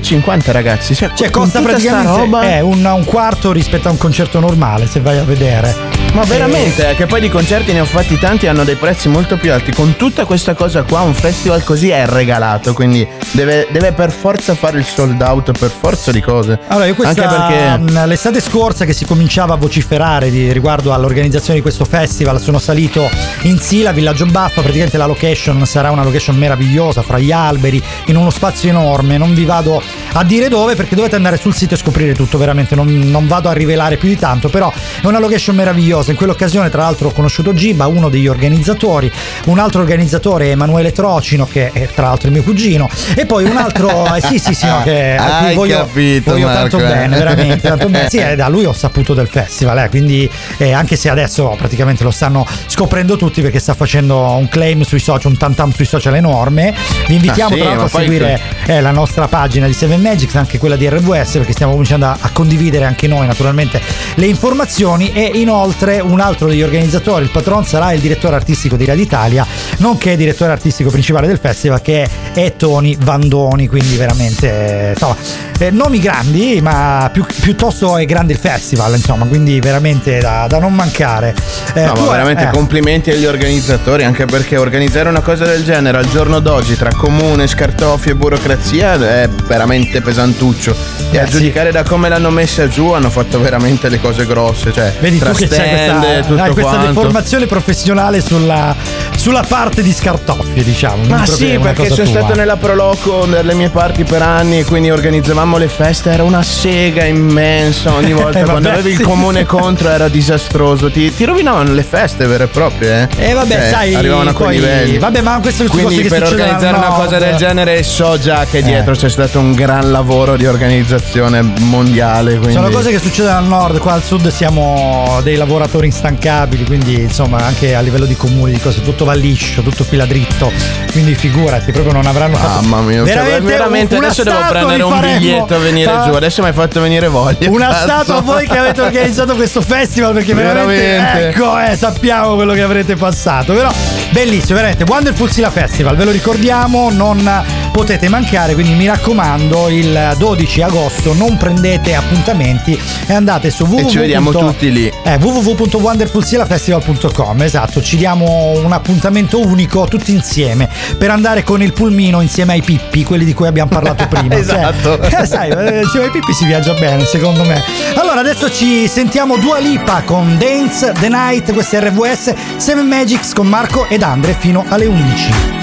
ragazzi. 0.52 0.96
Cioè, 0.96 1.12
Cioè 1.16 1.30
costa 1.32 1.62
praticamente 1.62 2.16
roba. 2.16 2.56
eh, 2.56 2.62
un, 2.62 2.86
un 2.86 3.04
quarto 3.06 3.52
rispetto 3.52 3.88
a 3.88 3.92
un 3.92 3.98
concerto 3.98 4.40
normale, 4.40 4.86
se 4.88 5.00
vai 5.00 5.18
a 5.18 5.24
vedere. 5.24 6.02
Ma 6.14 6.24
veramente, 6.26 6.92
eh, 6.92 6.96
che 6.96 7.08
poi 7.08 7.20
di 7.22 7.30
concerti 7.30 7.74
ne 7.74 7.80
ho 7.80 7.86
fatti 7.86 8.20
tanti 8.20 8.46
e 8.46 8.50
hanno 8.50 8.64
dei 8.64 8.76
prezzi 8.76 9.08
molto 9.10 9.36
più 9.36 9.52
alti. 9.52 9.74
Con 9.74 9.96
tutta 9.96 10.26
questa 10.26 10.54
cosa 10.54 10.84
qua, 10.84 11.02
un 11.02 11.16
festival 11.16 11.64
così 11.64 11.90
è 11.90 12.06
regalato. 12.06 12.74
Quindi 12.74 13.06
deve, 13.32 13.68
deve 13.72 13.94
per 13.94 14.12
forza 14.12 14.54
fare 14.54 14.78
il 14.78 14.86
sold 14.86 15.20
out, 15.24 15.58
per 15.58 15.72
forza 15.72 16.12
di 16.12 16.22
cose. 16.22 16.60
Allora, 16.68 16.86
io 16.86 16.94
questa, 16.94 17.24
Anche 17.28 17.76
perché. 17.82 17.94
mh, 17.94 18.06
l'estate 18.06 18.42
scorsa 18.42 18.86
che 18.86 18.94
si 18.94 19.06
cominciava 19.06 19.56
a 19.56 19.58
vociferare 19.58 20.30
di- 20.30 20.52
riguardo 20.54 20.94
all'organizzazione 20.94 21.56
di 21.56 21.62
questo 21.64 21.84
festival, 21.84 22.40
sono 22.40 22.60
salito 22.60 23.10
in 23.42 23.58
Sila, 23.60 23.92
Villaggio 23.92 24.28
Baffa, 24.28 24.62
praticamente 24.62 24.98
la 24.98 25.08
location 25.08 25.66
sarà 25.66 25.90
una 25.90 26.04
location 26.04 26.36
meravigliosa, 26.38 27.02
fra 27.02 27.18
gli 27.24 27.32
alberi, 27.32 27.82
in 28.08 28.16
uno 28.16 28.30
spazio 28.30 28.70
enorme, 28.70 29.18
non 29.18 29.34
vi 29.34 29.46
vado 29.46 29.82
a 30.14 30.24
dire 30.24 30.48
dove 30.48 30.76
perché 30.76 30.96
dovete 30.96 31.16
andare 31.16 31.38
sul 31.38 31.54
sito 31.54 31.74
e 31.74 31.78
scoprire 31.78 32.14
tutto, 32.14 32.38
veramente 32.38 32.76
non, 32.76 32.88
non 32.88 33.28
vado 33.28 33.50
a 33.50 33.54
rivelare 33.54 33.98
più 33.98 34.10
di 34.10 34.18
tanto, 34.18 34.50
però 34.50 34.72
è 34.72 35.06
una 35.06 35.20
location 35.20 35.56
meravigliosa, 35.56 36.12
in 36.12 36.18
quell'occasione 36.18 36.70
tra 36.70 36.84
l'altro 36.84 37.10
ho 37.10 37.12
conosciuto 37.12 37.54
Giba, 37.54 37.88
uno 37.88 38.10
degli 38.10 38.28
organizzatori, 38.28 39.12
un 39.46 39.60
altro 39.60 39.82
organizzatore 39.82 40.52
Emanuele 40.52 40.92
Trocino 40.92 41.46
che 41.46 41.72
è 41.72 41.88
tra 41.94 42.08
l'altro 42.08 42.28
il 42.28 42.34
mio 42.34 42.44
cugino 42.44 42.90
e 43.16 43.26
poi 43.26 43.46
un 43.46 43.58
altro, 43.58 44.06
eh, 44.16 44.22
sì 44.22 44.40
sì 44.40 44.54
sì, 44.54 44.66
no, 44.66 44.82
che 44.84 45.16
a 45.16 45.44
cui 45.44 45.56
voglio, 45.56 45.78
capito, 45.80 46.32
voglio 46.32 46.48
tanto 46.48 46.78
eh. 46.78 46.84
bene, 46.84 47.18
veramente 47.18 47.68
tanto 47.68 47.90
bene. 47.90 48.10
Sì, 48.10 48.18
eh, 48.24 48.36
da 48.36 48.48
lui 48.48 48.66
ho 48.66 48.74
saputo 48.74 49.14
del 49.14 49.28
festival, 49.28 49.80
eh, 49.80 49.90
quindi 49.90 50.30
eh, 50.58 50.72
anche 50.72 50.96
se 50.96 51.10
adesso 51.10 51.54
praticamente 51.58 52.04
lo 52.04 52.12
stanno 52.12 52.46
scoprendo 52.68 53.16
tutti 53.16 53.42
perché 53.42 53.60
sta 53.60 53.74
facendo 53.74 54.20
un 54.32 54.48
claim 54.48 54.82
sui 54.82 55.00
social, 55.00 55.32
un 55.32 55.38
tantam 55.38 55.72
sui 55.72 55.86
social 55.86 56.16
enorme. 56.16 56.74
Vi 57.14 57.20
invitiamo 57.20 57.51
Ah, 57.53 57.53
sì, 57.53 57.59
tra 57.59 57.70
l'altro 57.70 57.86
a 57.86 57.89
poi- 57.89 58.01
seguire 58.05 58.41
eh, 58.66 58.82
la 58.82 58.91
nostra 58.91 59.28
pagina 59.28 59.68
di 59.68 59.74
Seven 59.74 60.01
Magics, 60.01 60.34
anche 60.36 60.57
quella 60.57 60.76
di 60.76 60.88
RWS, 60.89 61.34
perché 61.34 61.51
stiamo 61.51 61.74
cominciando 61.74 62.05
a, 62.07 62.18
a 62.20 62.30
condividere 62.32 62.86
anche 62.86 63.07
noi 63.07 63.28
naturalmente 63.28 63.80
le 64.16 64.26
informazioni 64.26 65.11
e 65.14 65.32
inoltre 65.36 65.99
un 65.99 66.20
altro 66.20 66.47
degli 66.47 66.64
organizzatori, 66.64 67.24
il 67.26 67.30
patron, 67.30 67.66
sarà 67.66 67.91
il 67.91 67.99
direttore 67.99 68.36
artistico 68.36 68.76
di 68.76 68.86
Radio 68.86 69.03
Italia, 69.03 69.45
nonché 69.78 70.16
direttore 70.18 70.51
artistico 70.53 70.89
principale 70.89 71.28
del 71.28 71.38
festival 71.39 71.82
che 71.82 72.07
è 72.34 72.53
Tony 72.55 72.95
Vandoni, 72.99 73.68
quindi 73.68 73.95
veramente 73.95 74.88
eh, 74.88 74.91
insomma, 74.91 75.16
eh, 75.59 75.70
nomi 75.72 75.99
grandi, 75.99 76.59
ma 76.61 77.09
più- 77.14 77.26
piuttosto 77.41 77.97
è 77.97 78.05
grande 78.05 78.34
il 78.34 78.39
festival, 78.39 78.95
insomma, 78.95 79.26
quindi 79.26 79.59
veramente 79.59 80.18
da, 80.20 80.47
da 80.47 80.57
non 80.59 80.74
mancare. 80.74 81.36
Eh, 81.76 81.82
No, 81.86 81.93
ma 81.93 82.11
veramente 82.11 82.43
eh, 82.45 82.49
complimenti 82.51 83.11
agli 83.11 83.26
organizzatori, 83.26 84.03
anche 84.03 84.26
perché 84.26 84.57
organizzare 84.57 85.09
una 85.09 85.22
cosa 85.22 85.45
del 85.45 85.64
genere 85.64 85.97
al 85.97 86.09
giorno 86.09 86.39
d'oggi 86.39 86.76
tra 86.78 86.89
comune, 87.08 87.47
scartoffie 87.47 88.14
e 88.14 88.16
burocrazia 88.16 88.93
è 88.93 89.28
veramente 89.45 89.99
pesantuccio. 89.99 90.74
E 91.12 91.18
Eh, 91.18 91.20
a 91.20 91.26
giudicare 91.26 91.70
da 91.74 91.84
come 91.84 92.08
l'hanno 92.08 92.30
messa 92.30 92.70
giù 92.70 92.91
hanno 92.93 93.10
fatto 93.10 93.41
veramente 93.41 93.89
le 93.89 93.99
cose 93.99 94.26
grosse. 94.26 94.72
Cioè, 94.72 94.93
Vedi 95.01 95.20
tu 95.20 95.26
che 95.32 95.47
c'è 95.49 95.70
questa, 95.70 96.22
tutto 96.26 96.41
hai 96.41 96.51
questa 96.54 96.72
quanto. 96.72 96.88
deformazione 96.93 97.45
professionale 97.45 98.22
sulla, 98.22 98.74
sulla 99.18 99.43
parte 99.45 99.82
di 99.82 99.91
scartoffie, 99.91 100.64
diciamo. 100.64 101.04
Ma 101.10 101.26
sì, 101.26 101.60
perché 101.62 101.89
sono 101.89 102.10
tua. 102.10 102.20
stato 102.22 102.36
nella 102.36 102.56
Proloco 102.56 103.26
nelle 103.26 103.54
mie 103.54 103.68
parti 103.70 104.06
per 104.06 104.22
anni 104.22 104.60
e 104.60 104.64
quindi 104.64 104.89
organizzavamo 104.89 105.58
le 105.58 105.68
feste, 105.68 106.10
era 106.10 106.24
una 106.24 106.41
sega 106.41 107.04
immensa 107.04 107.91
ogni 107.93 108.14
volta. 108.16 108.39
Eh, 108.39 108.43
Quando 108.43 108.62
vabbè, 108.70 108.80
avevi 108.80 108.95
sì. 108.95 109.01
il 109.01 109.08
comune 109.08 109.45
contro 109.45 109.89
era 109.89 110.08
disastroso, 110.08 110.89
ti, 110.89 111.14
ti 111.14 111.26
rovinavano 111.26 111.74
le 111.74 111.84
feste 111.84 112.26
vere 112.28 112.45
e 112.45 112.47
proprie. 112.47 113.10
Eh, 113.18 113.30
Eh, 113.32 113.34
vabbè, 113.34 113.54
Cioè, 113.54 113.70
sai, 113.70 113.93
Arrivavano 113.93 114.30
a 114.30 114.34
quei 114.34 114.60
livelli. 114.60 114.97
vabbè, 114.99 115.20
ma 115.22 115.39
queste 115.41 115.68
sono 115.68 115.70
Quindi 115.84 115.95
cose 116.01 116.08
che 116.08 116.20
per 116.20 116.28
organizzare 116.32 116.78
una 116.88 116.96
cosa 116.96 117.18
del 117.18 117.36
genere 117.36 117.84
so 117.84 118.18
già 118.20 118.46
che 118.50 118.62
dietro 118.62 118.94
c'è 118.94 119.10
stato 119.10 119.40
un 119.40 119.54
gran 119.54 119.92
lavoro 119.92 120.36
di 120.36 120.46
organizzazione 120.46 121.42
mondiale. 121.42 122.36
Quindi... 122.36 122.54
Sono 122.54 122.70
cose 122.70 122.92
che 122.92 123.00
succedono 123.00 123.38
al 123.38 123.46
nord, 123.46 123.80
qua 123.80 123.94
al 123.94 124.04
sud 124.04 124.28
siamo 124.30 125.20
dei 125.24 125.36
lavoratori 125.36 125.88
instancabili, 125.88 126.66
quindi 126.66 127.02
insomma 127.02 127.38
anche 127.40 127.76
a 127.76 127.80
livello 127.82 128.06
di 128.06 128.16
comuni, 128.16 128.52
di 128.52 128.60
cose, 128.60 128.82
tutto 128.82 129.06
va 129.06 129.14
liscio, 129.14 129.62
tutto 129.62 129.84
fila 129.84 130.06
dritto, 130.06 130.52
quindi 130.92 131.14
figurati, 131.16 131.72
proprio 131.72 131.94
non 131.94 132.06
avranno 132.06 132.36
fatto... 132.36 132.62
Mamma 132.68 132.82
mia, 132.82 133.06
cioè, 133.06 133.42
veramente, 133.42 133.96
adesso 133.96 134.24
devo 134.24 134.40
prendere 134.50 134.84
un 134.84 135.00
biglietto 135.00 135.56
a 135.56 135.58
venire 135.60 135.92
Ah, 135.94 136.06
giù. 136.06 136.14
Adesso 136.14 136.42
mi 136.42 136.48
hai 136.48 136.54
fatto 136.54 136.82
venire 136.82 137.08
voglia. 137.08 137.50
Una 137.50 137.68
cazzo. 137.68 137.84
statua 137.84 138.18
a 138.18 138.22
voi 138.22 138.48
che 138.48 138.58
avete 138.58 138.82
organizzato 138.82 139.36
questo 139.36 139.62
festival 139.62 140.14
perché 140.14 140.34
veramente, 140.34 140.82
Veramente. 140.82 141.28
ecco 141.30 141.60
eh, 141.60 141.76
sappiamo 141.76 142.36
quello 142.36 142.54
che 142.54 142.62
avrete 142.62 142.96
passato 142.96 143.54
però 143.54 143.72
bellissimo 144.12 144.56
veramente 144.56 144.84
Wonderful 144.88 145.30
Sila 145.32 145.50
Festival 145.50 145.96
ve 145.96 146.06
lo 146.06 146.12
ricordiamo 146.12 146.73
non 146.92 147.44
potete 147.72 148.08
mancare 148.10 148.54
quindi 148.54 148.74
mi 148.74 148.86
raccomando 148.88 149.70
il 149.70 150.14
12 150.18 150.62
agosto 150.62 151.14
non 151.14 151.38
prendete 151.38 151.96
appuntamenti 151.96 152.80
e 153.08 153.14
andate 153.14 153.50
su 153.50 153.64
www. 153.66 153.80
E 153.80 153.88
ci 153.90 153.98
vediamo 153.98 154.32
tutti 154.32 154.72
lì. 154.72 154.92
eh, 155.04 155.16
www.wonderfulsilafestival.com 155.20 157.42
esatto 157.42 157.82
ci 157.82 157.98
diamo 157.98 158.52
un 158.64 158.72
appuntamento 158.72 159.40
unico 159.40 159.86
tutti 159.88 160.12
insieme 160.12 160.70
per 160.98 161.10
andare 161.10 161.44
con 161.44 161.62
il 161.62 161.74
pulmino 161.74 162.22
insieme 162.22 162.54
ai 162.54 162.62
pippi 162.62 163.04
quelli 163.04 163.26
di 163.26 163.34
cui 163.34 163.48
abbiamo 163.48 163.70
parlato 163.70 164.08
prima 164.14 164.36
Esatto. 164.36 165.00
Cioè, 165.10 165.22
eh, 165.22 165.26
sai 165.26 165.50
eh, 165.50 165.82
insieme 165.84 166.06
ai 166.06 166.12
pippi 166.12 166.34
si 166.34 166.46
viaggia 166.46 166.74
bene 166.74 167.06
secondo 167.06 167.44
me 167.44 167.62
allora 167.96 168.20
adesso 168.20 168.52
ci 168.52 168.88
sentiamo 168.88 169.38
Dua 169.38 169.58
Lipa 169.60 170.02
con 170.06 170.38
Dance 170.38 170.92
the 171.00 171.10
Night 171.10 171.52
questa 171.54 171.80
è 171.80 171.90
RWS 171.90 172.34
7 172.58 172.82
Magics 172.82 173.34
con 173.34 173.48
Marco 173.48 173.88
ed 173.90 174.04
Andre 174.04 174.36
fino 174.38 174.64
alle 174.70 174.86
11 174.86 175.62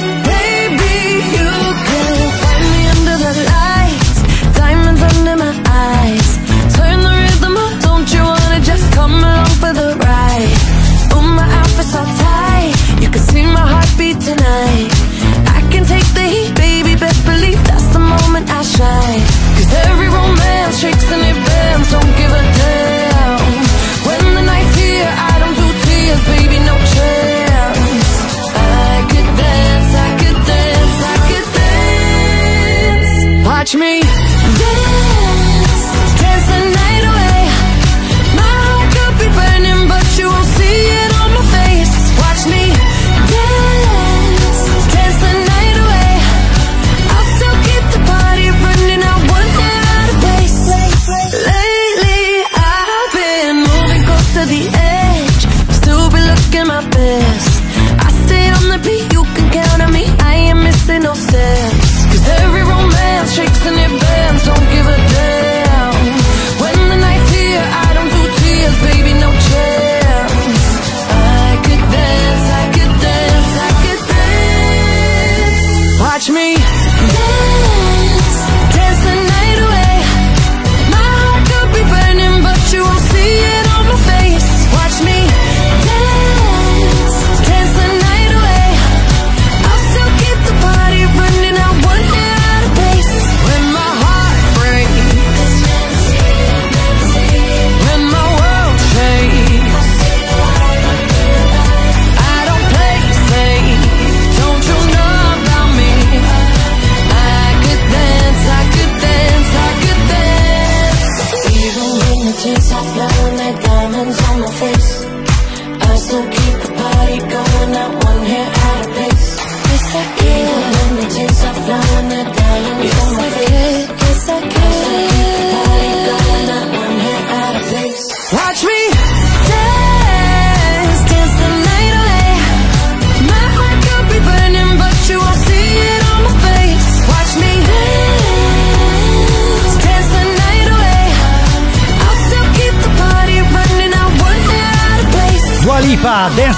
Watch 33.61 33.75
me 33.75 34.20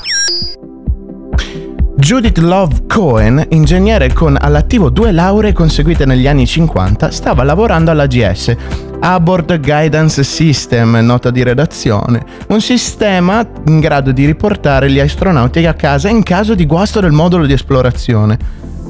Judith 2.07 2.38
Love 2.38 2.86
Cohen, 2.86 3.44
ingegnere 3.48 4.12
con 4.12 4.36
all'attivo 4.40 4.90
due 4.90 5.10
lauree 5.10 5.52
conseguite 5.52 6.06
negli 6.06 6.28
anni 6.28 6.47
50, 6.47 7.10
stava 7.10 7.43
lavorando 7.43 7.90
all'AGS, 7.90 8.55
Abort 9.01 9.59
Guidance 9.59 10.22
System, 10.22 10.98
nota 10.98 11.32
di 11.32 11.43
redazione, 11.43 12.24
un 12.47 12.60
sistema 12.60 13.44
in 13.66 13.81
grado 13.81 14.12
di 14.12 14.24
riportare 14.24 14.89
gli 14.89 15.01
astronauti 15.01 15.66
a 15.66 15.74
casa 15.74 16.09
in 16.09 16.22
caso 16.22 16.55
di 16.55 16.64
guasto 16.64 17.01
del 17.01 17.10
modulo 17.10 17.44
di 17.44 17.55
esplorazione, 17.55 18.39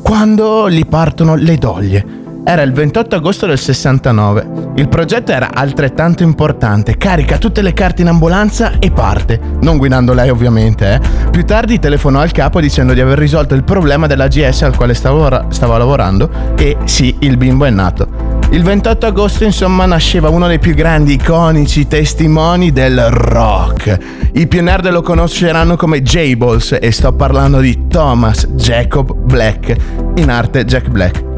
quando 0.03 0.69
gli 0.69 0.85
partono 0.85 1.37
le 1.37 1.57
doglie. 1.57 2.26
Era 2.49 2.63
il 2.63 2.73
28 2.73 3.17
agosto 3.17 3.47
del 3.47 3.59
69. 3.59 4.47
Il 4.77 4.89
progetto 4.89 5.33
era 5.33 5.51
altrettanto 5.53 6.23
importante. 6.23 6.97
Carica 6.97 7.39
tutte 7.39 7.61
le 7.61 7.73
carte 7.73 8.03
in 8.03 8.09
ambulanza 8.09 8.79
e 8.79 8.93
parte. 8.93 9.41
Non 9.63 9.79
guidando 9.79 10.15
lei, 10.15 10.31
ovviamente. 10.31 10.95
Eh. 10.95 11.29
Più 11.29 11.45
tardi 11.45 11.81
telefonò 11.81 12.21
al 12.21 12.31
capo 12.31 12.61
dicendo 12.61 12.93
di 12.93 13.01
aver 13.01 13.19
risolto 13.19 13.57
il 13.57 13.65
problema 13.65 14.07
dell'AGS 14.07 14.63
al 14.63 14.77
quale 14.77 14.95
stava, 14.95 15.47
stava 15.49 15.77
lavorando. 15.77 16.31
E 16.57 16.77
sì, 16.85 17.17
il 17.19 17.37
bimbo 17.37 17.65
è 17.65 17.71
nato. 17.71 18.07
Il 18.51 18.63
28 18.63 19.07
agosto, 19.07 19.43
insomma, 19.43 19.85
nasceva 19.85 20.29
uno 20.29 20.47
dei 20.47 20.61
più 20.61 20.73
grandi, 20.73 21.15
iconici 21.15 21.89
testimoni 21.89 22.71
del 22.71 23.09
rock. 23.11 23.99
I 24.35 24.47
più 24.47 24.63
nerd 24.63 24.89
lo 24.91 25.03
conosceranno 25.03 25.75
come 25.75 26.01
Jables 26.01 26.79
e 26.81 26.93
sto 26.93 27.13
parlando 27.13 27.59
di 27.59 27.89
Thomas 27.89 28.47
Jacob 28.51 29.13
Black, 29.13 29.75
in 30.15 30.31
arte 30.31 30.65
Jack 30.65 30.89
Black. 30.91 31.36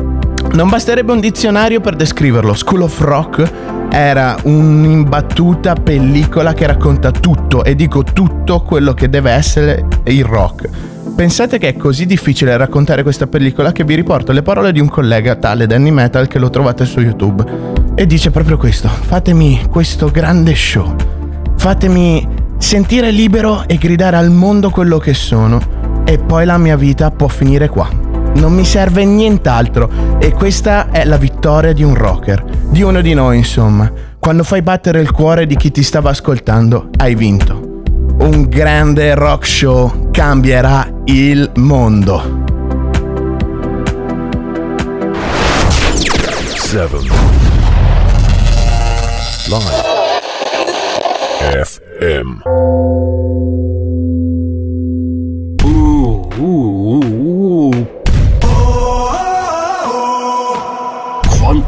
Non 0.53 0.69
basterebbe 0.69 1.12
un 1.12 1.20
dizionario 1.20 1.81
per 1.81 1.95
descriverlo. 1.95 2.55
School 2.55 2.83
of 2.83 3.01
Rock 3.01 3.53
era 3.91 4.37
un'imbattuta 4.43 5.75
pellicola 5.75 6.53
che 6.53 6.66
racconta 6.66 7.11
tutto, 7.11 7.65
e 7.65 7.75
dico 7.75 8.03
tutto 8.03 8.61
quello 8.62 8.93
che 8.93 9.09
deve 9.09 9.31
essere 9.31 9.87
il 10.05 10.25
rock. 10.25 10.69
Pensate 11.15 11.59
che 11.59 11.69
è 11.69 11.77
così 11.77 12.07
difficile 12.07 12.57
raccontare 12.57 13.03
questa 13.03 13.27
pellicola 13.27 13.73
che 13.73 13.85
vi 13.85 13.95
riporto 13.95 14.33
le 14.33 14.43
parole 14.43 14.73
di 14.73 14.81
un 14.81 14.89
collega 14.89 15.37
tale 15.37 15.66
Danny 15.66 15.91
Metal 15.91 16.27
che 16.27 16.39
lo 16.39 16.51
trovate 16.51 16.85
su 16.85 17.01
YouTube. 17.01 17.45
E 17.95 18.07
dice 18.07 18.31
proprio 18.31 18.57
questo: 18.57 18.89
Fatemi 18.89 19.66
questo 19.70 20.11
grande 20.11 20.55
show. 20.55 20.95
Fatemi 21.57 22.27
sentire 22.59 23.11
libero 23.11 23.65
e 23.66 23.77
gridare 23.77 24.16
al 24.16 24.31
mondo 24.31 24.70
quello 24.70 24.99
che 24.99 25.15
sono. 25.15 25.61
E 26.05 26.19
poi 26.19 26.45
la 26.45 26.59
mia 26.59 26.77
vita 26.77 27.11
può 27.11 27.29
finire 27.29 27.69
qua. 27.69 28.07
Non 28.39 28.52
mi 28.52 28.65
serve 28.65 29.05
nient'altro 29.05 29.90
e 30.19 30.32
questa 30.32 30.90
è 30.90 31.05
la 31.05 31.16
vittoria 31.16 31.73
di 31.73 31.82
un 31.82 31.94
rocker, 31.94 32.44
di 32.70 32.82
uno 32.82 33.01
di 33.01 33.12
noi 33.12 33.39
insomma. 33.39 33.93
Quando 34.19 34.44
fai 34.44 34.62
battere 34.62 35.01
il 35.01 35.10
cuore 35.10 35.47
di 35.47 35.56
chi 35.56 35.70
ti 35.70 35.82
stava 35.82 36.10
ascoltando, 36.10 36.90
hai 36.98 37.15
vinto. 37.15 37.82
Un 38.20 38.47
grande 38.48 39.15
rock 39.15 39.47
show 39.47 40.10
cambierà 40.10 40.89
il 41.05 41.51
mondo. 41.56 42.47
7 46.55 46.98
Live 49.48 49.82
FM 51.65 52.43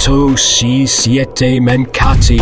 Quanto 0.02 0.34
si 0.34 0.86
siete 0.86 1.60
mancati? 1.60 2.40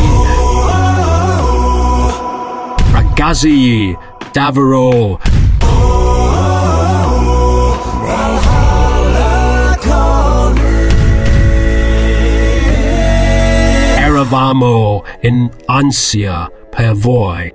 Ragazzi, 2.93 3.97
davvero. 4.31 5.19
Eravamo 13.97 15.03
in 15.23 15.51
ansia 15.67 16.49
per 16.71 16.95
voi. 16.95 17.53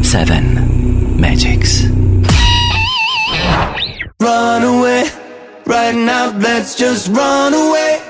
Seven 0.00 1.14
Magics. 1.16 1.90
Run 4.18 4.62
away, 4.62 5.10
right 5.66 5.94
now, 5.94 6.30
let's 6.38 6.74
just 6.74 7.08
run 7.08 7.52
away. 7.52 8.00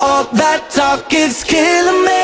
All 0.00 0.24
that 0.34 0.70
talk 0.70 1.12
is 1.12 1.44
killing 1.44 2.04
me. 2.04 2.22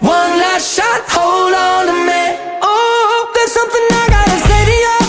One 0.00 0.38
last 0.38 0.76
shot, 0.76 1.02
hold 1.08 1.54
on 1.54 1.86
to 1.86 1.92
me. 1.92 2.24
Oh, 2.62 3.30
there's 3.34 3.52
something 3.52 3.86
I 3.90 4.06
gotta 4.08 4.38
say 4.48 4.64
to 4.64 4.76
you. 4.84 5.01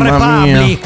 Mamma 0.00 0.29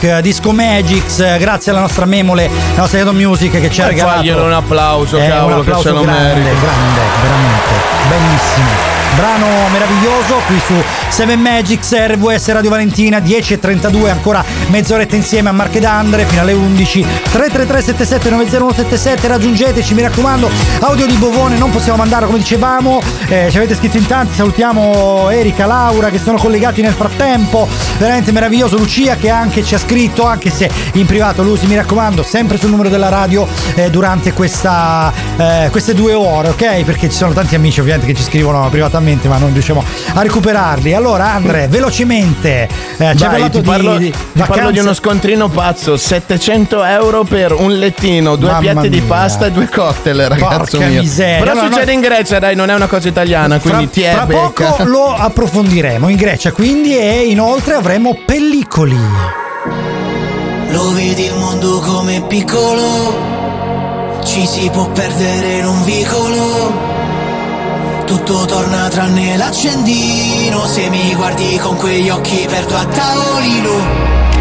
Republic, 0.05 0.21
Disco 0.21 0.53
Magics, 0.53 1.19
eh, 1.21 1.37
grazie 1.39 1.71
alla 1.73 1.81
nostra 1.81 2.05
memole, 2.05 2.49
la 2.75 2.81
nostra 2.83 2.99
Edo 3.01 3.13
Music 3.13 3.51
che 3.61 3.71
ci 3.71 3.81
ha 3.81 3.87
Eh, 3.87 3.89
regalato. 3.89 4.17
faglielo 4.19 4.45
un 4.45 4.53
applauso, 4.53 5.19
Eh, 5.19 5.29
cavolo, 5.29 5.55
un 5.57 5.61
applauso 5.61 5.83
che 5.83 5.89
se 5.89 5.95
lo 5.95 6.03
grande, 6.03 6.23
merita. 6.41 6.61
grande, 6.61 7.01
veramente, 7.23 7.73
bellissimo. 8.09 8.93
Brano 9.17 9.47
meraviglioso 9.71 10.41
qui 10.49 10.59
su 10.67 10.75
7 11.09 11.37
Magics 11.37 11.93
RWS 11.95 12.49
Radio 12.51 12.69
Valentina 12.69 13.19
10.32 13.21 14.09
ancora 14.11 14.45
mezz'oretta 14.71 15.15
insieme 15.15 15.51
a 15.51 15.53
Marche 15.53 15.79
D'Andre 15.79 16.25
fino 16.25 16.41
alle 16.41 16.53
11 16.53 17.07
333 17.31 17.81
77 17.81 18.31
90177 18.31 19.29
raggiungeteci 19.29 19.95
mi 19.95 20.03
raccomando 20.03 20.51
audio 20.81 21.07
di 21.07 21.15
Bovone 21.15 21.57
non 21.57 21.71
possiamo 21.71 21.99
mandarlo 21.99 22.27
come 22.27 22.39
dicevamo 22.39 23.01
eh, 23.29 23.47
ci 23.53 23.57
avete 23.59 23.77
scritto 23.77 23.99
in 23.99 24.07
tanti 24.07 24.35
salutiamo 24.35 25.31
Erika 25.31 25.67
Laura 25.67 26.11
che 26.11 26.19
sono 26.19 26.37
collegati 26.37 26.83
nel 26.83 26.95
frattempo 26.95 27.69
veramente 27.99 28.33
meraviglioso 28.33 28.77
Lucia 28.77 29.15
che 29.15 29.31
anche 29.31 29.63
ci 29.63 29.77
ha 29.77 29.79
scritto 29.79 29.93
anche 30.25 30.51
se 30.51 30.69
in 30.95 31.07
privato 31.07 31.43
Lucy 31.43 31.67
mi 31.67 31.77
raccomando 31.77 32.23
sempre 32.25 32.59
sul 32.59 32.71
numero 32.71 32.89
della 32.89 33.09
radio 33.09 33.47
eh, 33.77 33.91
durante 33.91 34.33
questa, 34.33 35.13
eh, 35.37 35.69
queste 35.71 35.95
due 35.95 36.13
ore 36.15 36.49
ok? 36.49 36.83
Perché 36.83 37.09
ci 37.09 37.17
sono 37.17 37.33
tanti 37.33 37.55
amici 37.55 37.79
ovviamente 37.81 38.13
che 38.13 38.19
ci 38.19 38.25
scrivono 38.25 38.69
privatamente 38.71 39.29
ma 39.29 39.39
non 39.39 39.53
riusciamo 39.53 39.83
a 40.15 40.23
recuperarli. 40.23 40.95
Allora 40.95 41.33
Andre 41.33 41.69
velocemente 41.69 42.69
eh, 42.97 43.17
ci 43.17 43.23
hai 43.25 43.31
parlato 43.31 43.61
ti 43.61 43.67
parlo, 43.67 43.97
di, 43.97 44.05
di 44.07 44.13
ti 44.33 44.43
parlo 44.47 44.71
di 44.73 44.79
uno 44.81 44.95
scontrino 44.95 45.49
pazzo 45.49 45.97
700 45.97 46.83
euro 46.85 47.23
per 47.25 47.53
un 47.53 47.73
lettino 47.73 48.35
due 48.37 48.49
Mamma 48.51 48.61
piatti 48.73 48.89
di 48.89 48.99
mia. 49.01 49.09
pasta 49.09 49.47
e 49.47 49.51
due 49.53 49.69
cocktail 49.69 50.29
ragazzo 50.29 50.79
Porca 50.79 50.87
mio. 50.87 51.01
miseria. 51.03 51.39
però 51.39 51.51
Allora, 51.53 51.67
succede 51.67 51.85
no- 51.87 51.93
in 51.93 52.01
Grecia 52.01 52.39
dai 52.41 52.57
non 52.57 52.71
è 52.71 52.75
una 52.75 52.87
cosa 52.87 53.09
italiana 53.09 53.59
quindi 53.61 53.91
ti 53.91 54.03
è 54.03 54.13
fra 54.13 54.27
becca. 54.27 54.41
poco 54.49 54.85
lo 54.85 55.15
approfondiremo 55.15 56.09
in 56.09 56.17
Grecia 56.17 56.51
quindi 56.53 56.97
e 56.99 57.27
inoltre 57.29 57.75
avremo 57.75 58.19
pellicoli 58.25 58.97
Lo 59.67 60.93
vedi 60.93 61.25
il 61.25 61.35
mondo 61.37 61.81
come 61.81 62.21
piccolo, 62.23 64.23
ci 64.25 64.47
si 64.47 64.69
può 64.71 64.89
perdere 64.91 65.59
in 65.59 65.67
un 65.67 65.83
vicolo. 65.85 66.93
Tutto 68.05 68.45
torna 68.45 68.89
tranne 68.89 69.37
l'accendino, 69.37 70.67
se 70.67 70.91
mi 70.91 71.15
guardi 71.15 71.59
con 71.59 71.77
quegli 71.77 72.11
occhi 72.11 72.47
perdo 72.47 72.77
a 72.77 72.85
tavolino. 72.85 74.34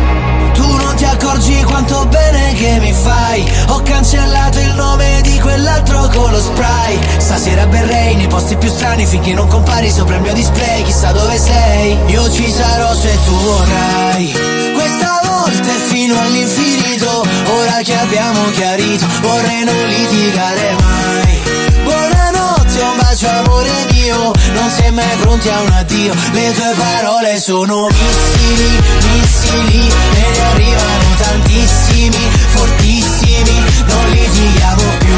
Accorgi 1.13 1.61
quanto 1.63 2.07
bene 2.07 2.53
che 2.53 2.79
mi 2.79 2.91
fai. 2.91 3.47
Ho 3.67 3.81
cancellato 3.83 4.59
il 4.59 4.73
nome 4.73 5.21
di 5.21 5.39
quell'altro 5.39 6.09
con 6.11 6.31
lo 6.31 6.41
spray. 6.41 6.99
Stasera 7.17 7.67
berrei 7.67 8.15
nei 8.15 8.27
posti 8.27 8.55
più 8.57 8.67
strani 8.69 9.05
Finché 9.05 9.33
non 9.33 9.47
compari 9.47 9.91
sopra 9.91 10.15
il 10.15 10.21
mio 10.21 10.33
display. 10.33 10.81
Chissà 10.81 11.11
dove 11.11 11.37
sei 11.37 11.97
Io 12.07 12.31
ci 12.31 12.51
sarò 12.51 12.95
se 12.95 13.15
tu 13.25 13.31
vorrai. 13.31 14.33
Questa 14.73 15.21
volta 15.25 15.69
è 15.69 15.79
fino 15.87 16.19
all'infinito 16.19 17.23
Ora 17.57 17.79
che 17.83 17.95
abbiamo 17.95 18.49
chiarito 18.49 19.05
Vorrei 19.21 19.63
non 19.65 19.87
litigare 19.87 20.75
mai. 20.81 21.41
Buonanotte, 21.83 22.81
un 22.81 22.97
bacio 22.97 23.29
amore 23.29 23.69
mio 23.91 24.31
Non 24.53 24.69
sei 24.75 24.91
mai 24.91 25.15
pronti 25.21 25.47
a 25.47 25.61
un 25.61 25.71
addio. 25.73 26.13
Le 26.31 26.51
tue 26.53 26.73
parole 26.75 27.39
sono 27.39 27.87
missili, 27.87 28.81
missili 29.13 29.87
E 30.15 30.41
arrivano 30.41 31.02
tantissimi, 31.15 32.29
fortissimi 32.47 33.63
Non 33.87 34.09
litighiamo 34.09 34.83
più. 34.99 35.15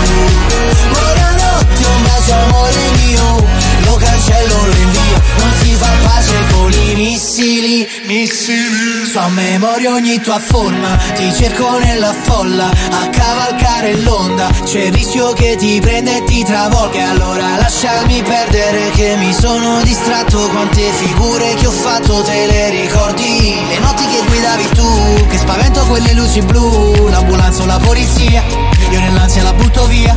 Buonanotte, 0.89 1.35
So 9.15 9.21
a 9.21 9.29
memoria 9.29 9.93
ogni 9.93 10.19
tua 10.19 10.39
forma. 10.39 10.97
Ti 11.15 11.31
cerco 11.33 11.77
nella 11.79 12.13
folla 12.23 12.65
A 12.67 13.09
cavalcare 13.09 14.01
l'onda. 14.01 14.49
C'è 14.65 14.87
il 14.87 14.93
rischio 14.93 15.31
che 15.31 15.55
ti 15.55 15.79
prenda 15.79 16.17
e 16.17 16.23
ti 16.25 16.43
travolga. 16.43 17.11
Allora 17.11 17.55
lasciami 17.55 18.21
perdere 18.23 18.89
che 18.89 19.15
mi 19.15 19.31
sono 19.31 19.81
distratto 19.83 20.49
Quante 20.49 20.91
figure 20.91 21.53
che 21.53 21.65
ho 21.65 21.71
fatto 21.71 22.23
te 22.23 22.45
le 22.45 22.69
ricordi? 22.71 23.55
Le 23.69 23.79
notti 23.79 24.05
che 24.05 24.21
guidavi 24.27 24.69
tu 24.73 25.27
Che 25.29 25.37
spavento 25.37 25.85
quelle 25.85 26.11
luci 26.11 26.41
blu. 26.41 27.07
L'ambulanza 27.07 27.63
o 27.63 27.67
la 27.67 27.79
polizia 27.79 28.43
Io 28.89 28.99
nell'ansia 28.99 29.43
la 29.43 29.53
butto 29.53 29.85
via. 29.85 30.13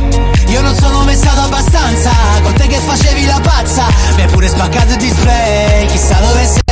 Io 0.47 0.61
non 0.61 0.75
sono 0.75 1.05
mai 1.05 1.15
stato 1.15 1.39
abbastanza 1.39 2.11
Con 2.43 2.51
te 2.51 2.67
che 2.67 2.79
facevi 2.79 3.25
la 3.27 3.39
pazza. 3.39 3.85
Mi 4.17 4.23
hai 4.23 4.27
pure 4.27 4.49
spaccato 4.49 4.91
il 4.91 4.97
display 4.97 5.85
Chissà 5.85 6.15
dove 6.19 6.43
sei 6.43 6.68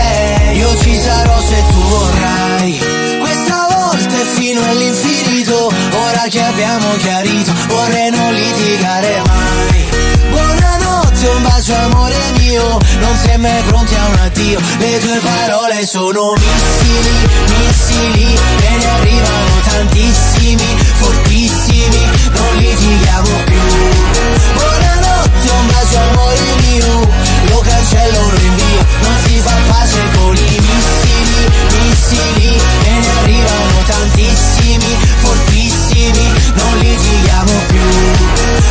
Io 0.53 0.78
ci 0.78 0.95
sarò 0.95 1.40
se 1.41 1.64
tu 1.69 1.82
vorrai. 1.82 2.80
Questa 3.19 3.68
volta 3.69 4.15
è 4.15 4.26
fino 4.36 4.61
all'infinito. 4.64 5.72
Ora 5.91 6.26
che 6.30 6.41
abbiamo 6.41 6.91
chiarito 6.98 7.52
Vorrei 7.68 8.10
non 8.11 8.34
litigare 8.34 9.22
mai. 9.26 9.86
Buonanotte, 10.30 11.28
un 11.28 11.44
bacio 11.44 11.76
amore 11.76 12.15
mio. 12.38 12.80
Non 12.99 13.18
sei 13.24 13.38
mai 13.38 13.61
pronti 13.64 13.95
a 13.95 14.06
un 14.06 14.19
addio. 14.19 14.60
Le 14.78 14.98
tue 14.99 15.19
parole 15.19 15.86
sono 15.86 16.34
missili, 16.34 17.28
missili. 17.57 18.34
E 18.34 18.76
ne 18.78 18.86
arrivano 18.86 19.61
tantissimi, 19.69 20.78
fortissimi. 20.94 22.10
Non 22.32 22.56
litighiamo 22.56 23.30
più. 23.45 23.61
Buonanotte, 24.53 25.49
un 25.49 25.68
bacio 25.68 25.99
amore 25.99 26.40
mio 26.61 27.26
Lo 27.49 27.60
cancello, 27.60 28.19
lo 28.22 28.30
rinvio 28.36 28.86
Non 29.02 29.15
si 29.26 29.40
fa 29.40 29.56
pace 29.69 29.99
con 30.15 30.36
i 30.36 30.60
missili, 30.60 31.48
missili 31.80 32.61
E 32.84 32.91
ne 32.91 33.10
arrivano 33.19 33.84
tantissimi, 33.86 34.98
fortissimi 35.22 36.32
Non 36.56 36.78
litighiamo 36.80 37.52
più. 37.68 37.90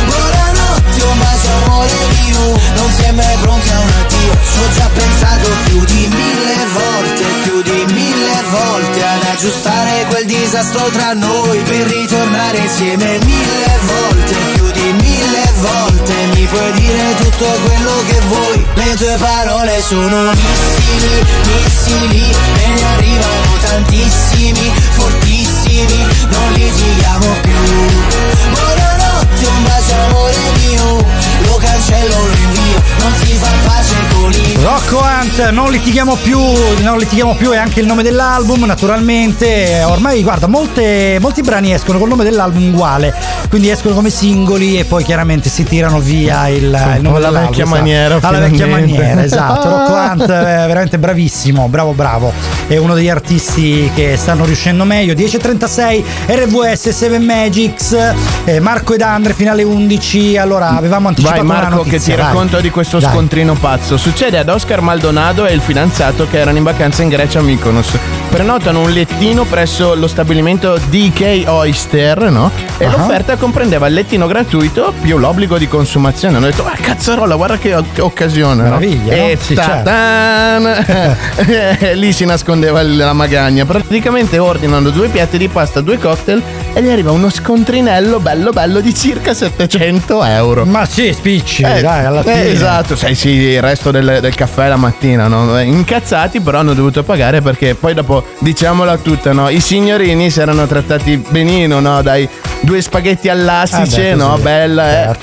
Buonanotte, 0.05 1.03
un 1.03 1.19
bacio 1.19 1.49
amore 1.65 1.91
mio 2.21 2.59
Non 2.75 2.91
si 2.95 3.03
è 3.03 3.11
mai 3.11 3.37
pronti 3.41 3.69
a 3.69 3.79
un 3.79 3.89
addio. 3.99 4.37
Ci 4.51 4.59
ho 4.59 4.73
già 4.75 4.89
pensato 4.93 5.49
più 5.65 5.83
di 5.85 6.07
mille 6.07 6.65
volte 6.73 7.23
Più 7.43 7.61
di 7.61 7.93
mille 7.93 8.43
volte 8.49 9.03
Ad 9.03 9.23
aggiustare 9.31 10.05
quel 10.09 10.25
disastro 10.25 10.89
tra 10.89 11.13
noi 11.13 11.59
Per 11.59 11.85
ritornare 11.87 12.57
insieme 12.57 13.19
mille 13.23 13.79
volte 13.85 14.56
volte 15.59 16.13
Mi 16.33 16.45
puoi 16.45 16.71
dire 16.73 17.15
tutto 17.17 17.45
quello 17.45 17.91
che 18.07 18.19
vuoi. 18.27 18.65
Le 18.75 18.95
tue 18.95 19.15
parole 19.17 19.81
sono 19.81 20.31
missili, 20.31 21.25
missili 21.45 22.35
E 22.63 22.67
ne 22.67 22.83
arrivano 22.95 23.57
tantissimi, 23.61 24.71
fortissimi 24.91 26.05
Non 26.29 26.51
litighiamo 26.53 27.27
più 27.41 28.96
Buonanotte, 29.17 29.47
un 29.47 29.63
bacio 29.63 29.95
amore 30.09 30.35
mio 30.67 31.05
Lo 31.47 31.55
cancello, 31.57 32.15
lo 32.15 32.31
invio 32.37 32.81
Non 32.99 33.13
si 33.15 33.33
fa 33.33 33.49
pace 33.65 33.95
con 34.13 34.31
i 34.31 34.55
Rocco 34.61 35.03
Hunt, 35.03 35.49
non 35.51 35.71
litighiamo 35.71 36.15
più, 36.15 36.39
non 36.81 36.97
litighiamo 36.97 37.35
più 37.35 37.51
è 37.51 37.57
anche 37.57 37.79
il 37.79 37.85
nome 37.85 38.03
dell'album 38.03 38.65
naturalmente, 38.65 39.83
ormai 39.85 40.23
guarda 40.23 40.47
molte, 40.47 41.17
molti 41.21 41.41
brani 41.41 41.73
escono 41.73 41.99
col 41.99 42.09
nome 42.09 42.23
dell'album 42.23 42.73
uguale, 42.73 43.13
quindi 43.49 43.69
escono 43.69 43.93
come 43.95 44.09
singoli 44.09 44.77
e 44.79 44.85
poi 44.85 45.03
chiaramente 45.03 45.47
si 45.49 45.63
tirano 45.63 45.99
via 45.99 46.47
il, 46.49 46.63
il 46.63 46.69
nome 47.01 47.17
Alla 47.17 47.27
dell'album. 47.27 47.41
vecchia 47.49 47.65
sa. 47.65 47.69
maniera, 47.69 48.17
Alla 48.19 48.39
vecchia 48.39 48.65
finalmente. 48.65 48.97
maniera, 48.97 49.23
esatto. 49.23 49.69
Rocco 49.69 49.93
Hunt 49.93 50.23
è 50.23 50.65
veramente 50.67 50.97
bravissimo, 50.97 51.67
bravo 51.69 51.91
bravo, 51.93 52.33
è 52.67 52.75
uno 52.77 52.93
degli 52.95 53.09
artisti 53.09 53.89
che 53.93 54.17
stanno 54.17 54.43
riuscendo 54.43 54.83
meglio. 54.83 55.13
10.36 55.13 56.03
RVS 56.27 56.89
7 56.89 57.19
Magics, 57.19 57.95
eh, 58.45 58.59
Marco 58.59 58.95
ed 58.95 59.01
Andre 59.07 59.33
fino 59.33 59.51
alle 59.51 59.63
11, 59.63 60.37
allora 60.37 60.69
avevamo 60.75 61.07
anticipato 61.07 61.43
Vai 61.43 61.47
Marco 61.61 61.75
notizia, 61.77 61.97
che 61.97 62.03
ti 62.03 62.11
vai. 62.11 62.19
racconto 62.25 62.59
di 62.59 62.69
questo 62.69 62.99
Dai. 62.99 63.11
scontrino 63.11 63.53
pazzo. 63.53 63.97
Succede 63.97 64.37
ad 64.37 64.49
Oscar 64.49 64.81
Maldonado 64.81 65.45
e 65.45 65.53
il 65.53 65.61
fidanzato 65.61 66.27
che 66.27 66.39
erano 66.39 66.57
in 66.57 66.63
vacanza 66.63 67.01
in 67.03 67.09
Grecia 67.09 67.39
a 67.39 67.41
Mykonos. 67.41 67.97
Prenotano 68.29 68.81
un 68.81 68.91
lettino 68.91 69.45
presso 69.45 69.95
lo 69.95 70.05
stabilimento 70.05 70.77
DK 70.89 71.45
Oyster, 71.47 72.29
no? 72.29 72.51
E 72.77 72.85
Ah. 72.85 72.91
l'offerta 72.91 73.35
comprendeva 73.37 73.87
il 73.87 73.93
lettino 73.95 74.27
gratuito 74.27 74.93
più 75.01 75.17
l'obbligo 75.17 75.57
di 75.57 75.67
consumazione. 75.67 76.35
Hanno 76.37 76.45
detto, 76.47 76.63
ah 76.65 76.75
cazzarola, 76.79 77.33
guarda 77.35 77.57
che, 77.57 77.73
occasione. 77.99 78.55
no?" 78.55 78.63
Meraviglia, 78.63 79.15
no? 79.15 79.21
E 79.23 79.37
Sì, 79.41 79.55
certo. 79.55 79.89
lì 81.95 82.11
si 82.11 82.25
nascondeva 82.25 82.83
la 82.83 83.13
magagna. 83.13 83.65
Praticamente 83.65 84.37
ordinano 84.37 84.89
due 84.91 85.07
piatti 85.07 85.37
di 85.39 85.47
pasta, 85.47 85.79
due 85.81 85.97
cocktail 85.97 86.43
e 86.73 86.81
gli 86.83 86.89
arriva 86.89 87.11
uno 87.11 87.29
scontrinello 87.29 88.19
bello 88.19 88.51
bello 88.51 88.81
di 88.81 88.93
circa 88.93 89.33
700 89.33 90.23
euro. 90.25 90.65
Ma 90.65 90.85
sì, 90.85 91.11
spicci, 91.13 91.63
Eh, 91.63 91.81
dai, 91.81 92.05
alla 92.05 92.19
eh, 92.19 92.23
fine. 92.23 92.51
esatto, 92.51 92.95
sai, 92.95 93.15
sì, 93.15 93.29
il 93.29 93.61
resto 93.61 93.89
del, 93.89 94.19
del 94.21 94.35
caffè 94.35 94.67
la 94.67 94.75
mattina, 94.75 95.27
no? 95.27 95.57
Eh, 95.57 95.63
Incazzati, 95.63 96.41
però 96.41 96.59
hanno 96.59 96.73
dovuto 96.75 97.01
pagare 97.03 97.41
perché 97.41 97.73
poi 97.73 97.93
dopo, 97.95 98.16
diciamola 98.39 98.97
tutta, 98.97 99.33
no? 99.33 99.49
I 99.49 99.59
signorini 99.59 100.29
si 100.29 100.39
erano 100.39 100.65
trattati 100.67 101.17
benino, 101.17 101.79
no? 101.79 102.01
Dai 102.01 102.27
due 102.61 102.81
spaghetti 102.81 103.29
all'astice, 103.29 104.09
Eh 104.09 104.11
beh, 104.11 104.15
no? 104.15 104.37
Bella, 104.37 105.11
eh. 105.11 105.17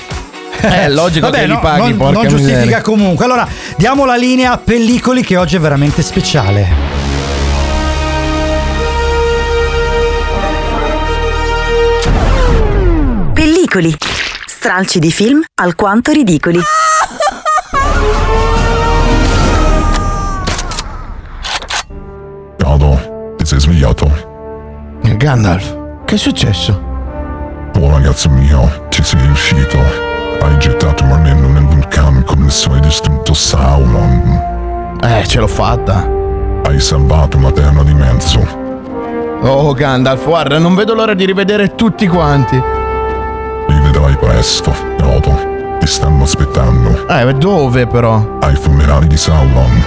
È 0.61 0.89
logico 0.89 1.25
Vabbè, 1.27 1.39
che 1.41 1.45
li 1.47 1.53
no, 1.53 1.59
paghi, 1.59 1.89
non, 1.89 1.97
porca 1.97 2.13
non 2.13 2.27
giustifica 2.27 2.57
miseria. 2.59 2.81
comunque. 2.81 3.25
Allora, 3.25 3.47
diamo 3.77 4.05
la 4.05 4.15
linea 4.15 4.53
a 4.53 4.57
pellicoli 4.57 5.23
che 5.23 5.37
oggi 5.37 5.57
è 5.57 5.59
veramente 5.59 6.01
speciale. 6.01 6.93
Pellicoli. 13.33 13.95
Stralci 14.45 14.99
di 14.99 15.11
film 15.11 15.43
alquanto 15.61 16.11
ridicoli. 16.11 16.59
Vado, 22.65 23.35
ti 23.37 23.45
sei 23.45 23.59
svegliato? 23.59 24.11
Gandalf, 25.17 25.77
che 26.03 26.15
è 26.15 26.17
successo? 26.17 26.81
Oh 27.79 27.91
ragazzo 27.91 28.27
mio, 28.29 28.87
ci 28.89 29.03
sei 29.03 29.21
riuscito. 29.21 29.77
Hai 30.41 30.57
gettato 30.57 31.03
un 31.03 31.11
anello 31.11 31.47
nel 31.47 31.63
vulcano 31.63 32.23
come 32.23 32.49
se 32.49 32.69
hai 32.71 32.79
distrutto 32.79 33.35
Sauron. 33.35 34.97
Eh, 34.99 35.27
ce 35.27 35.39
l'ho 35.39 35.47
fatta. 35.47 36.09
Hai 36.65 36.79
salvato 36.79 37.37
una 37.37 37.51
terra 37.51 37.83
di 37.83 37.93
mezzo. 37.93 38.39
Oh, 39.41 39.71
Gandalf, 39.73 40.25
guarda, 40.25 40.57
non 40.57 40.73
vedo 40.73 40.95
l'ora 40.95 41.13
di 41.13 41.25
rivedere 41.25 41.75
tutti 41.75 42.07
quanti. 42.07 42.55
Li 43.67 43.79
vedrai 43.79 44.17
presto, 44.17 44.71
Frodo. 44.71 45.77
Ti 45.79 45.85
stanno 45.85 46.23
aspettando. 46.23 47.07
Eh, 47.07 47.31
dove 47.35 47.85
però? 47.85 48.37
Ai 48.41 48.55
funerali 48.55 49.05
di 49.05 49.17
Sauron. 49.17 49.83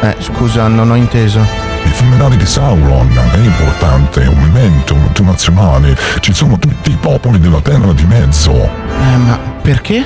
Eh, 0.00 0.16
scusa, 0.18 0.66
non 0.66 0.90
ho 0.90 0.96
inteso. 0.96 1.71
I 1.84 1.88
funerali 1.88 2.36
di 2.36 2.46
Sauron 2.46 3.08
è 3.32 3.36
importante, 3.38 4.22
è 4.22 4.26
un 4.26 4.42
evento 4.54 4.94
multinazionale. 4.94 5.96
Ci 6.20 6.32
sono 6.32 6.58
tutti 6.58 6.90
i 6.90 6.96
popoli 7.00 7.38
della 7.38 7.60
Terra 7.60 7.92
di 7.92 8.04
mezzo. 8.04 8.52
Eh, 8.52 9.16
ma 9.16 9.38
perché? 9.60 10.04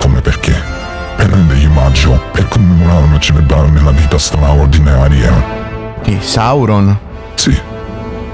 Come 0.00 0.20
perché? 0.20 0.54
Per 1.16 1.26
rendergli 1.28 1.64
omaggio, 1.66 2.20
per 2.32 2.46
commemorare 2.48 3.16
e 3.16 3.20
celebrare 3.20 3.70
la 3.82 3.90
vita 3.90 4.18
straordinaria. 4.18 5.32
Di 6.02 6.18
Sauron? 6.20 6.96
Sì. 7.34 7.58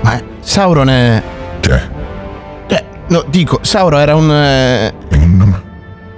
Ma 0.03 0.21
Sauron 0.41 0.91
è. 0.91 1.23
Che? 1.61 1.81
Eh, 2.67 2.85
no, 3.09 3.25
dico, 3.29 3.61
Sauron 3.63 4.01
era 4.01 4.17
un. 4.17 4.31
eh, 4.31 4.93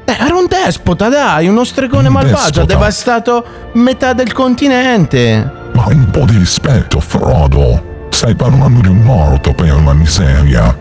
Eh, 0.07 0.17
era 0.19 0.35
un 0.35 0.47
despota, 0.49 1.09
dai, 1.09 1.47
uno 1.49 1.65
stregone 1.65 2.09
malvagio, 2.09 2.37
ha 2.39 2.45
despota? 2.65 2.67
devastato 2.75 3.45
metà 3.75 4.13
del 4.15 4.33
continente. 4.33 5.63
Ma 5.75 5.87
un 5.89 6.11
po' 6.11 6.25
di 6.25 6.39
rispetto, 6.39 7.01
Frodo. 7.01 7.93
Stai 8.11 8.35
parlando 8.35 8.81
di 8.81 8.89
un 8.89 8.99
morto 8.99 9.53
per 9.53 9.83
la 9.83 9.93
miseria. 9.93 10.77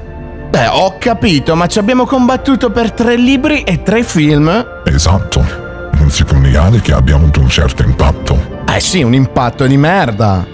Beh, 0.50 0.68
ho 0.68 0.98
capito, 1.00 1.56
ma 1.56 1.66
ci 1.66 1.80
abbiamo 1.80 2.06
combattuto 2.06 2.70
per 2.70 2.92
tre 2.92 3.18
libri 3.18 3.64
e 3.64 3.82
tre 3.82 4.04
film. 4.04 4.66
Esatto. 4.86 5.44
Non 5.94 6.12
si 6.12 6.24
può 6.24 6.38
negare 6.38 6.80
che 6.80 6.94
abbia 6.94 7.16
avuto 7.16 7.40
un 7.40 7.50
certo 7.50 7.82
impatto. 7.82 8.62
Eh 8.72 8.80
sì, 8.80 9.02
un 9.02 9.16
impatto 9.16 9.66
di 9.66 9.78
merda. 9.78 10.46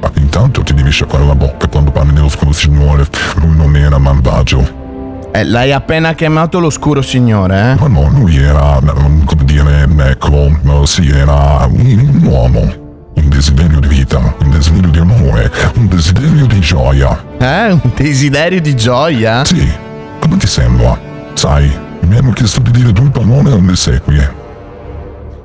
Ma 0.00 0.10
intanto 0.14 0.62
ti 0.62 0.74
devi 0.74 0.90
sciacquare 0.90 1.24
la 1.24 1.34
bocca 1.36 1.68
quando 1.68 1.92
parli 1.92 2.12
dello 2.12 2.28
scudo 2.28 2.52
signore. 2.52 3.06
Lui 3.36 3.56
non 3.56 3.76
era 3.76 3.98
malvagio. 3.98 4.86
Eh, 5.30 5.44
l'hai 5.44 5.72
appena 5.72 6.14
chiamato 6.14 6.58
l'oscuro 6.58 7.00
signore, 7.02 7.54
eh? 7.54 7.74
Ma 7.80 7.86
no, 7.86 8.08
lui 8.08 8.36
era, 8.36 8.80
mm, 8.80 9.24
come 9.24 9.44
dire, 9.44 9.86
ecco, 10.10 10.86
sì, 10.86 11.08
era 11.08 11.68
un 11.70 12.20
uomo. 12.24 12.86
Un 13.18 13.28
desiderio 13.28 13.80
di 13.80 13.88
vita, 13.88 14.18
un 14.40 14.50
desiderio 14.50 14.90
di 14.90 14.98
amore, 14.98 15.50
un 15.74 15.88
desiderio 15.88 16.46
di 16.46 16.60
gioia. 16.60 17.20
Eh? 17.38 17.72
Un 17.72 17.90
desiderio 17.94 18.60
di 18.60 18.76
gioia? 18.76 19.44
Sì, 19.44 19.68
come 20.20 20.36
ti 20.36 20.46
sembra? 20.46 20.96
Sai, 21.34 21.70
mi 22.02 22.16
hanno 22.16 22.30
chiesto 22.30 22.60
di 22.60 22.70
dire 22.70 22.92
due 22.92 23.10
parole 23.10 23.52
alle 23.52 23.74
sequie. 23.74 24.34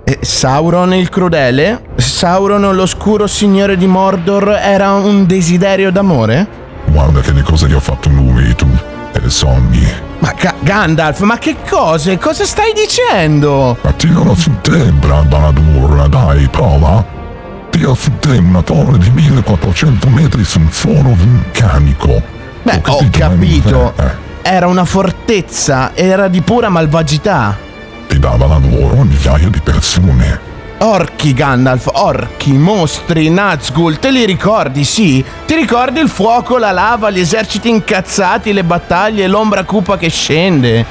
E 0.03 0.19
Sauron 0.21 0.93
il 0.93 1.09
crudele? 1.09 1.81
Sauron 1.95 2.75
l'oscuro 2.75 3.25
signore 3.25 3.75
di 3.75 3.87
Mordor 3.87 4.49
era 4.49 4.91
un 4.93 5.25
desiderio 5.25 5.91
d'amore? 5.91 6.45
Guarda 6.85 7.21
che 7.21 7.31
le 7.31 7.41
cose 7.41 7.67
che 7.67 7.73
ho 7.73 7.79
fatto 7.79 8.09
lui, 8.09 8.53
tu, 8.55 8.67
e 9.13 9.19
le 9.19 9.29
sogni. 9.29 9.87
Ma 10.19 10.31
Ga- 10.39 10.55
Gandalf, 10.59 11.21
ma 11.21 11.37
che 11.39 11.55
cose? 11.67 12.17
Cosa 12.19 12.45
stai 12.45 12.71
dicendo? 12.75 13.77
Ma 13.81 13.91
tiralo 13.93 14.35
su 14.35 14.51
te, 14.61 14.77
Brad 14.91 15.27
Baladur, 15.27 16.07
dai, 16.07 16.47
prova. 16.49 17.21
Su 17.95 18.11
te 18.17 18.37
una 18.37 18.61
torre 18.61 18.97
di 18.97 19.09
1400 19.11 20.07
metri 20.07 20.43
su 20.43 20.57
un 20.57 20.67
foro 20.67 21.09
vulcanico. 21.09 22.21
Beh, 22.63 22.81
ho 22.85 23.07
capito. 23.11 23.93
Era 24.41 24.67
una 24.67 24.83
fortezza, 24.83 25.91
era 25.93 26.27
di 26.27 26.41
pura 26.41 26.69
malvagità. 26.69 27.55
E 28.07 28.19
dava 28.19 28.47
lavoro 28.47 29.01
a 29.01 29.03
migliaia 29.03 29.47
di 29.49 29.59
persone. 29.59 30.39
orchi 30.79 31.33
Gandalf, 31.33 31.89
orchi, 31.93 32.53
mostri, 32.53 33.29
Nazgul, 33.29 33.99
te 33.99 34.11
li 34.11 34.25
ricordi, 34.25 34.83
sì? 34.83 35.23
Ti 35.45 35.53
ricordi 35.53 35.99
il 35.99 36.09
fuoco, 36.09 36.57
la 36.57 36.71
lava, 36.71 37.11
gli 37.11 37.19
eserciti 37.19 37.69
incazzati, 37.69 38.53
le 38.53 38.63
battaglie, 38.63 39.27
l'ombra 39.27 39.63
cupa 39.65 39.97
che 39.97 40.09
scende? 40.09 40.85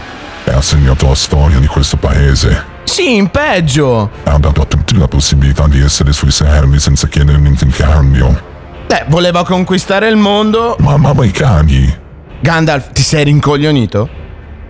E 0.44 0.50
ha 0.50 0.60
segnato 0.60 1.08
la 1.08 1.14
storia 1.14 1.58
di 1.58 1.66
questo 1.66 1.96
paese. 1.96 2.71
Sì, 2.84 3.16
in 3.16 3.28
peggio! 3.28 4.10
Ha 4.24 4.38
dato 4.38 4.62
a 4.62 4.64
tutti 4.64 4.96
la 4.96 5.08
possibilità 5.08 5.66
di 5.66 5.80
essere 5.80 6.12
sui 6.12 6.30
servi 6.30 6.78
senza 6.78 7.06
chiedere 7.08 7.38
niente 7.38 7.64
in 7.64 7.70
cambio. 7.70 8.50
Eh, 8.86 9.04
voleva 9.08 9.44
conquistare 9.44 10.08
il 10.08 10.16
mondo. 10.16 10.76
Ma 10.80 10.92
amava 10.92 11.24
i 11.24 11.30
cani. 11.30 12.00
Gandalf, 12.40 12.92
ti 12.92 13.02
sei 13.02 13.24
rincoglionito? 13.24 14.20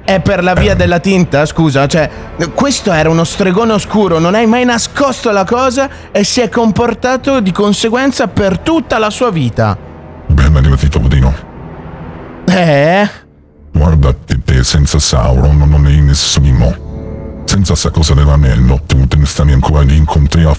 È 0.05 0.21
per 0.21 0.43
la 0.43 0.53
via 0.55 0.75
della 0.75 0.99
tinta, 0.99 1.47
scusa, 1.47 1.87
cioè, 1.87 2.11
questo 2.55 2.93
era 2.93 3.09
uno 3.09 3.25
stregone 3.25 3.73
oscuro, 3.73 4.19
non 4.19 4.35
hai 4.35 4.47
mai 4.47 4.65
nascosto 4.65 5.31
la 5.31 5.45
cosa 5.45 5.89
e 6.11 6.25
si 6.25 6.41
è 6.41 6.49
comportato 6.49 7.41
di 7.41 7.53
conseguenza 7.53 8.27
per 8.27 8.59
tutta 8.59 8.99
la 8.99 9.11
sua 9.11 9.31
vita. 9.31 9.77
Ben 10.27 10.53
divertito, 10.61 10.99
Budino. 10.99 11.33
Eh? 12.47 13.09
Guarda, 13.73 14.13
te, 14.13 14.43
te 14.45 14.65
senza 14.65 14.99
Sauron 14.99 15.57
non 15.57 15.87
è 15.87 15.95
nessuno. 15.95 16.92
Senza 17.53 17.75
sta 17.75 17.91
cosa 17.91 18.15
dell'anello, 18.15 18.81
tu 18.87 19.07
te 19.07 19.19
ne 19.19 19.27
stavi 19.27 19.53
ancora 19.53 19.85
con 20.07 20.27
te 20.27 20.41
a 20.41 20.55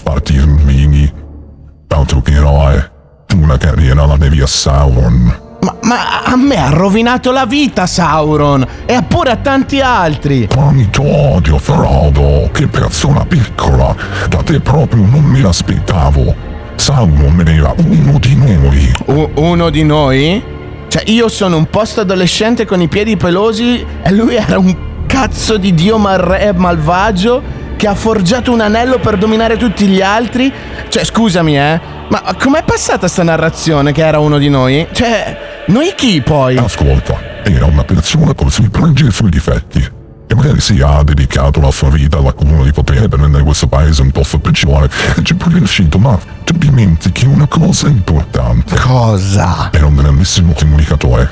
che 2.22 2.34
eroe. 2.34 2.92
Tu 3.26 3.36
una 3.36 3.56
carriera 3.56 4.06
la 4.06 4.16
devi 4.16 4.40
a 4.40 4.46
Sauron. 4.46 5.40
Ma, 5.60 5.76
ma 5.82 6.22
a 6.22 6.36
me 6.36 6.56
ha 6.56 6.68
rovinato 6.68 7.32
la 7.32 7.46
vita 7.46 7.88
Sauron 7.88 8.64
e 8.86 9.02
pure 9.08 9.32
a 9.32 9.36
tanti 9.38 9.80
altri. 9.80 10.46
Quanto 10.46 11.02
odio, 11.02 11.58
Frodo! 11.58 12.48
Che 12.52 12.68
persona 12.68 13.26
piccola! 13.26 13.96
Da 14.28 14.40
te 14.44 14.60
proprio 14.60 15.04
non 15.04 15.24
me 15.24 15.40
l'aspettavo. 15.40 16.32
Sauron 16.76 17.42
era 17.44 17.74
uno 17.76 18.20
di 18.20 18.36
noi. 18.36 18.94
U- 19.06 19.30
uno 19.34 19.68
di 19.68 19.82
noi? 19.82 20.40
Cioè, 20.86 21.02
io 21.06 21.26
sono 21.26 21.56
un 21.56 21.66
post 21.66 21.98
adolescente 21.98 22.64
con 22.64 22.80
i 22.80 22.86
piedi 22.86 23.16
pelosi 23.16 23.84
e 24.00 24.12
lui 24.12 24.36
era 24.36 24.60
un 24.60 24.92
cazzo 25.14 25.58
di 25.58 25.72
dio 25.74 25.96
mal- 25.96 26.54
malvagio 26.56 27.40
che 27.76 27.86
ha 27.86 27.94
forgiato 27.94 28.50
un 28.50 28.60
anello 28.60 28.98
per 28.98 29.16
dominare 29.16 29.56
tutti 29.56 29.86
gli 29.86 30.02
altri? 30.02 30.52
Cioè, 30.88 31.04
scusami, 31.04 31.56
eh, 31.56 31.80
ma 32.08 32.34
com'è 32.36 32.64
passata 32.64 33.06
sta 33.06 33.22
narrazione 33.22 33.92
che 33.92 34.04
era 34.04 34.18
uno 34.18 34.38
di 34.38 34.48
noi? 34.48 34.84
Cioè, 34.90 35.64
noi 35.68 35.94
chi 35.94 36.20
poi? 36.20 36.56
Ascolta, 36.56 37.16
era 37.44 37.64
una 37.66 37.84
persona 37.84 38.34
con 38.34 38.48
i 38.48 38.50
suoi 38.50 38.68
pregi 38.70 39.04
e 39.04 39.06
i 39.06 39.12
suoi 39.12 39.30
difetti. 39.30 39.88
E 40.26 40.34
magari 40.34 40.58
si 40.58 40.80
ha 40.80 41.04
dedicato 41.04 41.60
la 41.60 41.70
sua 41.70 41.90
vita 41.90 42.16
all'accumulo 42.16 42.64
di 42.64 42.72
potere 42.72 43.06
per 43.06 43.20
rendere 43.20 43.44
questo 43.44 43.68
paese 43.68 44.02
un 44.02 44.10
posto 44.10 44.40
peggiore. 44.40 44.90
E 45.16 45.22
ci 45.22 45.34
è 45.34 45.36
pure 45.36 45.58
riuscito, 45.58 45.96
ma 45.96 46.18
ti 46.42 46.58
dimentichi 46.58 47.24
una 47.26 47.46
cosa 47.46 47.86
importante. 47.86 48.76
Cosa? 48.80 49.68
Era 49.70 49.86
un 49.86 49.94
grandissimo 49.94 50.54
comunicatore. 50.58 51.30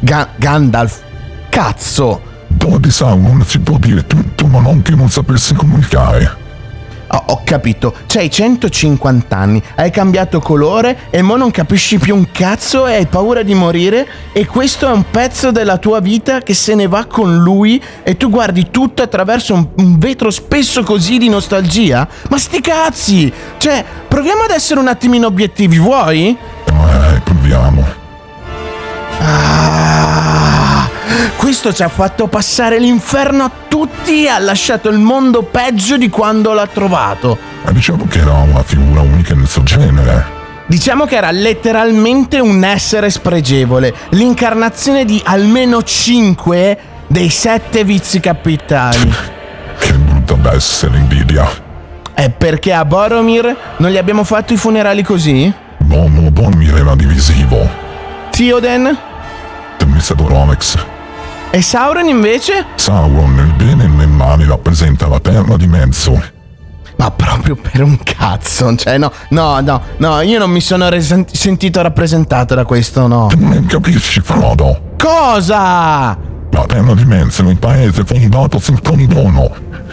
Ga- 0.00 0.30
Gandalf. 0.34 1.00
Cazzo! 1.48 2.26
Di 2.80 2.90
Sauron 2.90 3.44
si 3.44 3.58
può 3.60 3.76
dire 3.78 4.06
tutto, 4.06 4.46
ma 4.46 4.60
non 4.60 4.82
che 4.82 4.94
non 4.94 5.10
sapessi 5.10 5.54
comunicare. 5.54 6.48
Oh, 7.12 7.22
ho 7.26 7.40
capito, 7.44 7.92
c'hai 8.06 8.30
150 8.30 9.36
anni, 9.36 9.62
hai 9.74 9.90
cambiato 9.90 10.38
colore 10.38 10.96
e 11.10 11.22
mo 11.22 11.36
non 11.36 11.50
capisci 11.50 11.98
più 11.98 12.14
un 12.14 12.30
cazzo 12.30 12.86
e 12.86 12.94
hai 12.94 13.06
paura 13.06 13.42
di 13.42 13.52
morire 13.52 14.06
e 14.32 14.46
questo 14.46 14.88
è 14.88 14.92
un 14.92 15.04
pezzo 15.10 15.50
della 15.50 15.78
tua 15.78 15.98
vita 16.00 16.38
che 16.40 16.54
se 16.54 16.76
ne 16.76 16.86
va 16.86 17.06
con 17.06 17.38
lui 17.38 17.82
e 18.04 18.16
tu 18.16 18.30
guardi 18.30 18.70
tutto 18.70 19.02
attraverso 19.02 19.54
un, 19.54 19.68
un 19.76 19.98
vetro 19.98 20.30
spesso 20.30 20.84
così 20.84 21.18
di 21.18 21.28
nostalgia? 21.28 22.06
Ma 22.28 22.38
sti 22.38 22.60
cazzi! 22.60 23.32
Cioè, 23.58 23.84
proviamo 24.06 24.42
ad 24.44 24.50
essere 24.50 24.78
un 24.78 24.86
attimino 24.86 25.26
obiettivi, 25.26 25.78
vuoi? 25.78 26.28
Eh, 26.66 27.20
proviamo. 27.24 27.84
Ah, 29.18 30.19
questo 31.36 31.72
ci 31.72 31.82
ha 31.82 31.88
fatto 31.88 32.26
passare 32.26 32.78
l'inferno 32.78 33.44
a 33.44 33.50
tutti 33.68 34.24
e 34.24 34.28
ha 34.28 34.38
lasciato 34.38 34.88
il 34.88 34.98
mondo 34.98 35.42
peggio 35.42 35.96
di 35.96 36.08
quando 36.08 36.52
l'ha 36.52 36.66
trovato. 36.66 37.38
Ma 37.64 37.72
diciamo 37.72 38.06
che 38.06 38.20
era 38.20 38.32
una 38.32 38.62
figura 38.62 39.00
unica 39.00 39.34
nel 39.34 39.48
suo 39.48 39.62
genere. 39.62 40.38
Diciamo 40.66 41.04
che 41.04 41.16
era 41.16 41.32
letteralmente 41.32 42.38
un 42.38 42.62
essere 42.62 43.10
spregevole, 43.10 43.92
l'incarnazione 44.10 45.04
di 45.04 45.20
almeno 45.24 45.82
5 45.82 46.78
dei 47.08 47.28
7 47.28 47.82
vizi 47.82 48.20
capitali. 48.20 49.12
Che 49.78 49.92
brutta 49.94 50.34
bestia 50.34 50.88
l'invidia. 50.88 51.48
E 52.14 52.30
perché 52.30 52.72
a 52.72 52.84
Boromir 52.84 53.56
non 53.78 53.90
gli 53.90 53.96
abbiamo 53.96 54.22
fatto 54.22 54.52
i 54.52 54.56
funerali 54.56 55.02
così? 55.02 55.52
L'uomo 55.88 56.30
Boromir 56.30 56.76
era 56.76 56.94
divisivo. 56.94 57.68
Theoden? 58.30 58.96
Temmistato 59.76 60.28
Rolex. 60.28 60.76
E 61.52 61.62
Sauron 61.62 62.06
invece? 62.06 62.64
Sauron 62.76 63.34
nel 63.34 63.52
bene 63.54 63.84
e 63.84 63.88
nel 63.88 64.08
male 64.08 64.46
rappresenta 64.46 65.08
la 65.08 65.18
terra 65.18 65.56
di 65.56 65.66
mezzo. 65.66 66.22
Ma 66.96 67.10
proprio 67.10 67.56
per 67.56 67.82
un 67.82 67.98
cazzo, 68.04 68.76
cioè 68.76 68.98
no, 68.98 69.10
no, 69.30 69.60
no, 69.60 69.82
no, 69.96 70.20
io 70.20 70.38
non 70.38 70.50
mi 70.50 70.60
sono 70.60 70.88
resen- 70.88 71.26
sentito 71.32 71.82
rappresentato 71.82 72.54
da 72.54 72.64
questo, 72.64 73.06
no. 73.08 73.30
Non 73.36 73.66
capisci, 73.66 74.20
Frodo? 74.20 74.94
Cosa? 74.96 76.16
La 76.50 76.66
terra 76.66 76.94
di 76.94 77.04
mezzo 77.04 77.42
è 77.42 77.46
un 77.46 77.58
paese 77.58 78.04
fondato 78.04 78.58
sul 78.60 78.80
condono. 78.80 79.50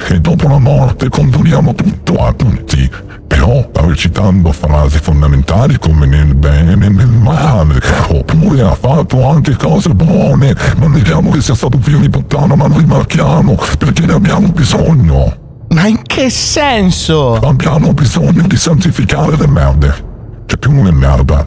E 0.09 0.19
dopo 0.19 0.47
la 0.47 0.59
morte 0.59 1.09
condoniamo 1.09 1.73
tutto 1.73 2.23
a 2.23 2.33
tutti. 2.33 2.87
Però 3.27 3.69
recitando 3.73 4.51
frasi 4.51 4.99
fondamentali 4.99 5.77
come 5.79 6.05
nel 6.05 6.33
bene 6.33 6.73
e 6.73 6.75
nel 6.75 7.07
male. 7.07 7.79
Oppure 8.09 8.61
ha 8.61 8.75
fatto 8.75 9.27
anche 9.27 9.55
cose 9.55 9.89
buone. 9.89 10.55
Non 10.77 10.93
diciamo 10.93 11.31
che 11.31 11.41
sia 11.41 11.55
stato 11.55 11.77
figlio 11.79 11.99
di 11.99 12.09
puttana, 12.09 12.55
ma 12.55 12.67
lo 12.67 12.77
rimarchiamo 12.77 13.55
perché 13.77 14.05
ne 14.05 14.13
abbiamo 14.13 14.47
bisogno. 14.49 15.45
Ma 15.69 15.87
in 15.87 16.01
che 16.03 16.29
senso? 16.29 17.35
Abbiamo 17.35 17.93
bisogno 17.93 18.47
di 18.47 18.55
santificare 18.55 19.35
le 19.35 19.47
merde. 19.47 20.05
C'è 20.45 20.57
più 20.57 20.71
una 20.71 20.91
merda, 20.91 21.45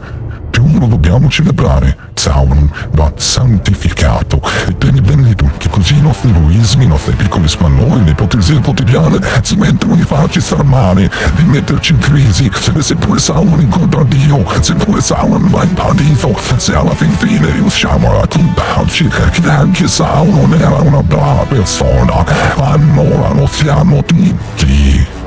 più 0.51 0.77
lo 0.77 0.85
dobbiamo 0.85 1.29
celebrare. 1.29 2.09
Sauron 2.13 2.69
va 2.91 3.11
santificato 3.15 4.39
e 4.67 4.73
per 4.73 4.93
il 4.93 5.01
bene 5.01 5.23
di 5.23 5.35
tutti, 5.35 5.67
così 5.69 5.97
i 5.97 6.01
nostri 6.01 6.29
egoismi, 6.29 6.83
i 6.83 6.87
nostri 6.87 7.15
piccoli 7.15 7.47
spannoni, 7.47 8.03
le 8.03 8.11
ipocrisie 8.11 8.59
quotidiane 8.59 9.19
smettono 9.41 9.95
di 9.95 10.03
farci 10.03 10.39
star 10.39 10.63
male, 10.63 11.09
di 11.35 11.43
metterci 11.45 11.93
in 11.93 11.99
crisi. 11.99 12.51
Se, 12.53 12.79
se 12.81 12.95
pure 12.95 13.19
Sauron 13.19 13.59
incontra 13.59 14.03
Dio, 14.03 14.45
se 14.59 14.75
pure 14.75 15.01
Sauron 15.01 15.49
va 15.49 15.63
in 15.63 15.73
paradiso, 15.73 16.37
se 16.57 16.75
alla 16.75 16.93
fin 16.93 17.11
fine 17.17 17.49
riusciamo 17.51 18.11
a 18.11 18.19
raccontarci 18.19 19.07
che 19.07 19.49
anche 19.49 19.87
Sauron 19.87 20.53
era 20.53 20.81
una 20.81 21.01
brava 21.01 21.45
persona, 21.45 22.23
allora 22.57 23.33
lo 23.33 23.47
siamo 23.47 24.03
tutti 24.03 25.19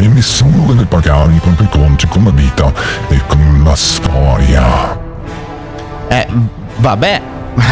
e 0.00 0.08
nessuno 0.08 0.66
deve 0.66 0.84
pagare 0.84 1.32
i 1.34 1.38
propri 1.38 1.68
conti 1.70 2.06
con 2.08 2.24
la 2.24 2.30
vita 2.30 2.72
e 3.08 3.20
con 3.26 3.37
la 3.68 3.76
storia. 3.76 4.98
Eh, 6.08 6.26
vabbè. 6.76 7.22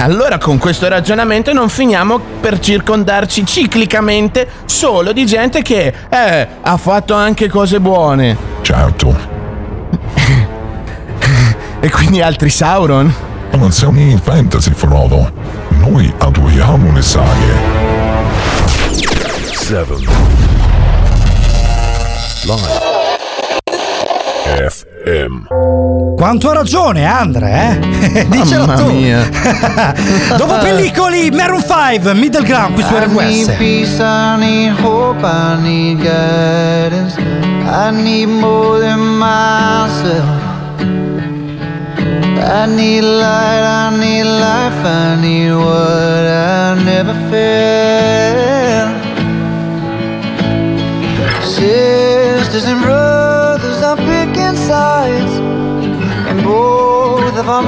Allora 0.03 0.37
con 0.37 0.59
questo 0.59 0.89
ragionamento 0.89 1.53
non 1.53 1.69
finiamo 1.69 2.19
per 2.41 2.59
circondarci 2.59 3.47
ciclicamente 3.47 4.49
solo 4.65 5.13
di 5.13 5.25
gente 5.25 5.63
che, 5.63 5.95
eh, 6.09 6.49
ha 6.61 6.77
fatto 6.77 7.15
anche 7.15 7.49
cose 7.49 7.81
buone. 7.81 8.37
Certo. 8.63 9.17
e 11.81 11.91
quindi 11.91 12.21
altri 12.21 12.51
Sauron? 12.51 13.15
Ma 13.57 13.71
siamo 13.71 14.01
in 14.01 14.19
fantasy, 14.19 14.73
Frodo. 14.73 15.33
Noi 15.79 16.13
adoriamo 16.19 16.93
le 16.93 17.03
saghe. 17.03 17.55
7 19.53 19.95
Live 24.57 24.96
FM 25.07 25.47
Quanto 26.17 26.51
ha 26.51 26.55
ragione, 26.55 27.05
Andre, 27.05 27.79
eh? 28.13 28.27
Dicelo 28.27 28.67
Mamma 28.67 28.81
tu. 28.81 28.91
mia. 28.91 29.21
Dopo 30.37 30.59
pellicoli, 30.59 31.31
Maroon 31.31 31.63
5, 31.63 32.15
Middle 32.15 32.43
Ground 32.43 32.73
qui 32.75 32.83
su 32.83 32.95
I 32.95 33.07
need 33.07 33.49
RWS. 33.49 33.57
peace, 33.57 34.03
I 34.03 34.37
need 34.39 34.73
hope, 34.81 35.23
I 35.25 35.57
need 35.63 35.99
guidance. 36.03 37.17
I 37.19 37.91
need 37.93 38.27
more 38.29 38.81
than 38.81 38.99
myself. 39.19 40.25
I 42.39 42.67
need 42.67 43.03
light, 43.03 43.63
I 43.63 43.91
need 43.99 44.25
life, 44.25 44.85
I 44.85 45.17
need 45.21 45.53
what 45.53 46.27
I 46.27 46.75
never 46.83 47.15
felt. 47.31 48.95
Sisters 51.45 52.65
and 52.65 52.81
brothers 52.83 53.06
and 56.29 56.43
both 56.43 57.37
of 57.37 57.49
our 57.49 57.63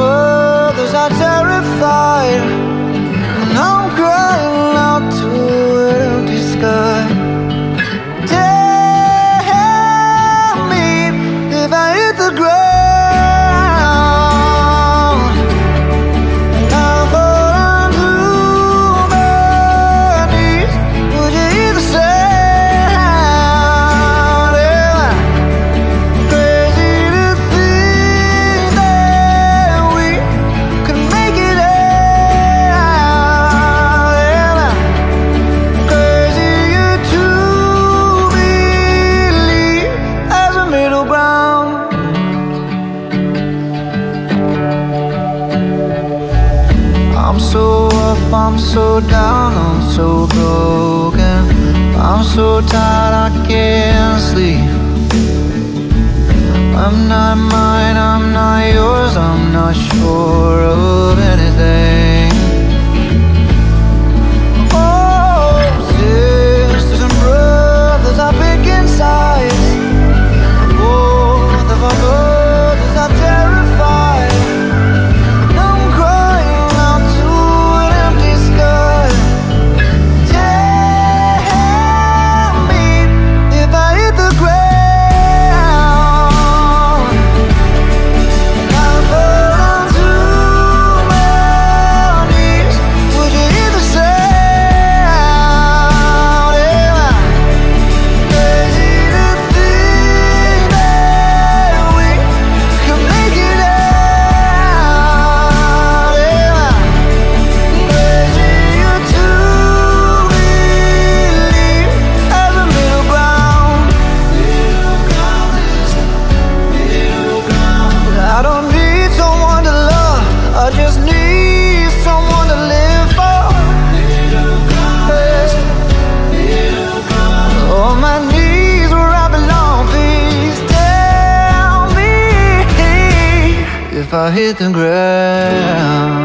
I 134.29 134.31
hit 134.31 134.59
the 134.59 134.71
ground 134.71 136.21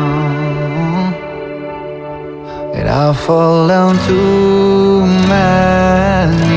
and 2.76 2.90
I 2.90 3.14
fall 3.14 3.66
down 3.70 3.96
too 4.06 5.06
many. 5.30 6.53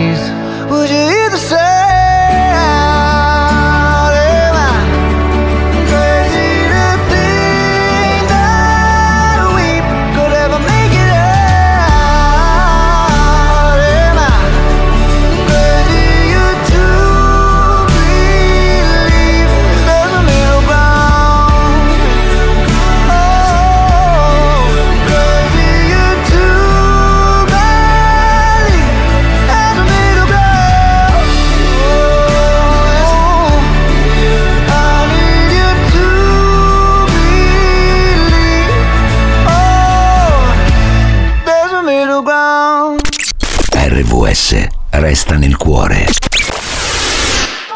resta 45.17 45.39
nel 45.39 45.57
cuore. 45.57 46.05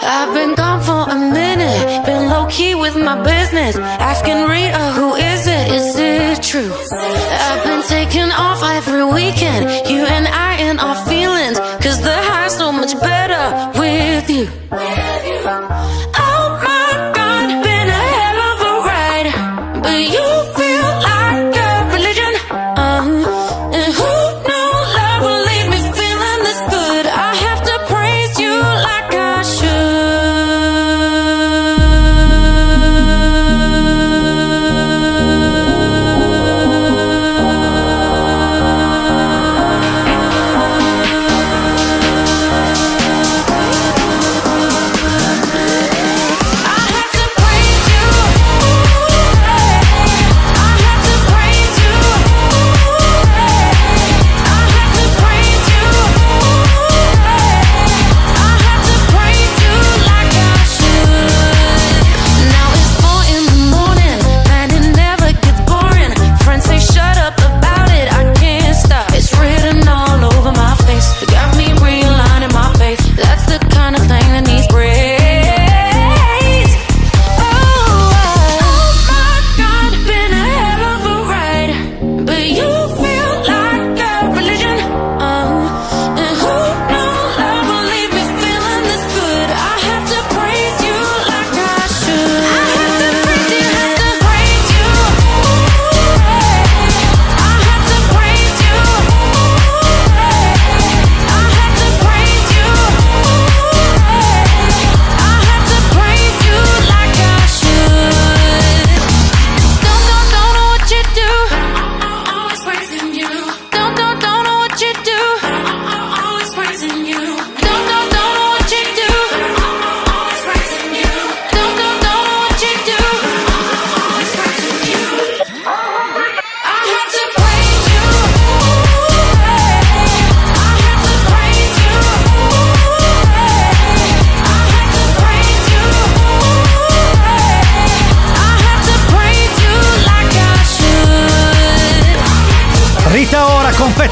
I've 0.03 0.33
been 0.35 0.55
gone 0.55 0.83
for 0.83 1.09
a 1.09 1.17
minute, 1.17 2.05
been 2.05 2.29
low 2.29 2.47
key 2.47 2.75
with 2.75 2.97
my 2.97 3.17
business. 3.23 3.77
Asking 3.77 4.47
Rita, 4.47 4.93
who 4.99 5.15
is 5.15 5.47
it? 5.47 5.73
Is 5.73 5.97
it 5.99 6.43
true? 6.43 6.73
I've 7.49 7.65
been 7.65 7.83
taking 7.89 8.31
off 8.31 8.63
every 8.63 9.05
weekend, 9.05 9.89
you 9.89 10.05
and 10.05 10.27
I 10.27 10.53
and 10.69 10.79
our 10.81 10.97
feelings. 11.07 11.59
Cause 11.85 11.99
the 12.03 12.17
high's 12.31 12.55
so 12.57 12.73
much 12.73 12.93
better 13.01 13.45
with 13.79 14.29
you. 14.29 14.60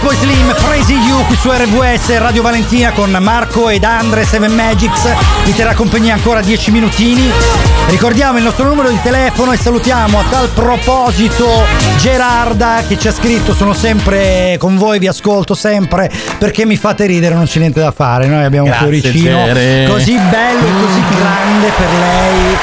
Con 0.01 0.09
Fatboy 0.09 0.17
Slim, 0.17 0.55
Crazy 0.55 0.95
You 0.95 1.25
qui 1.27 1.37
su 1.37 1.51
RVS, 1.51 2.19
Radio 2.19 2.43
Valentina 2.43 2.93
con 2.93 3.11
Marco 3.21 3.69
ed 3.69 3.85
Andre, 3.85 4.25
Seven 4.25 4.53
Magics. 4.53 5.09
Vi 5.45 5.55
terrà 5.55 5.75
compagnia 5.75 6.15
ancora 6.15 6.41
10 6.41 6.71
minutini. 6.71 7.31
Ricordiamo 7.89 8.39
il 8.39 8.45
nostro 8.45 8.67
numero 8.67 8.89
di 8.91 8.99
telefono 9.03 9.53
e 9.53 9.57
salutiamo 9.57 10.19
a 10.19 10.25
tal 10.29 10.49
proposito 10.49 11.65
Gerarda 11.99 12.83
che 12.87 12.99
ci 12.99 13.09
ha 13.09 13.13
scritto 13.13 13.55
sono 13.55 13.73
sempre 13.73 14.57
con 14.59 14.77
voi, 14.77 14.99
vi 14.99 15.09
ascolto 15.09 15.55
sempre 15.55 16.11
perché 16.39 16.67
mi 16.67 16.77
fate 16.77 17.07
ridere, 17.07 17.35
non 17.35 17.47
c'è 17.47 17.59
niente 17.59 17.81
da 17.81 17.93
fare. 17.93 18.27
Noi 18.27 18.45
abbiamo 18.45 18.67
Grazie, 18.67 18.85
un 18.85 19.01
cuoricino 19.01 19.93
così 19.93 20.19
bello 20.19 20.67
e 20.67 20.81
così 20.81 21.03
grande 21.17 21.71
per 21.77 21.89
lei, 21.99 22.57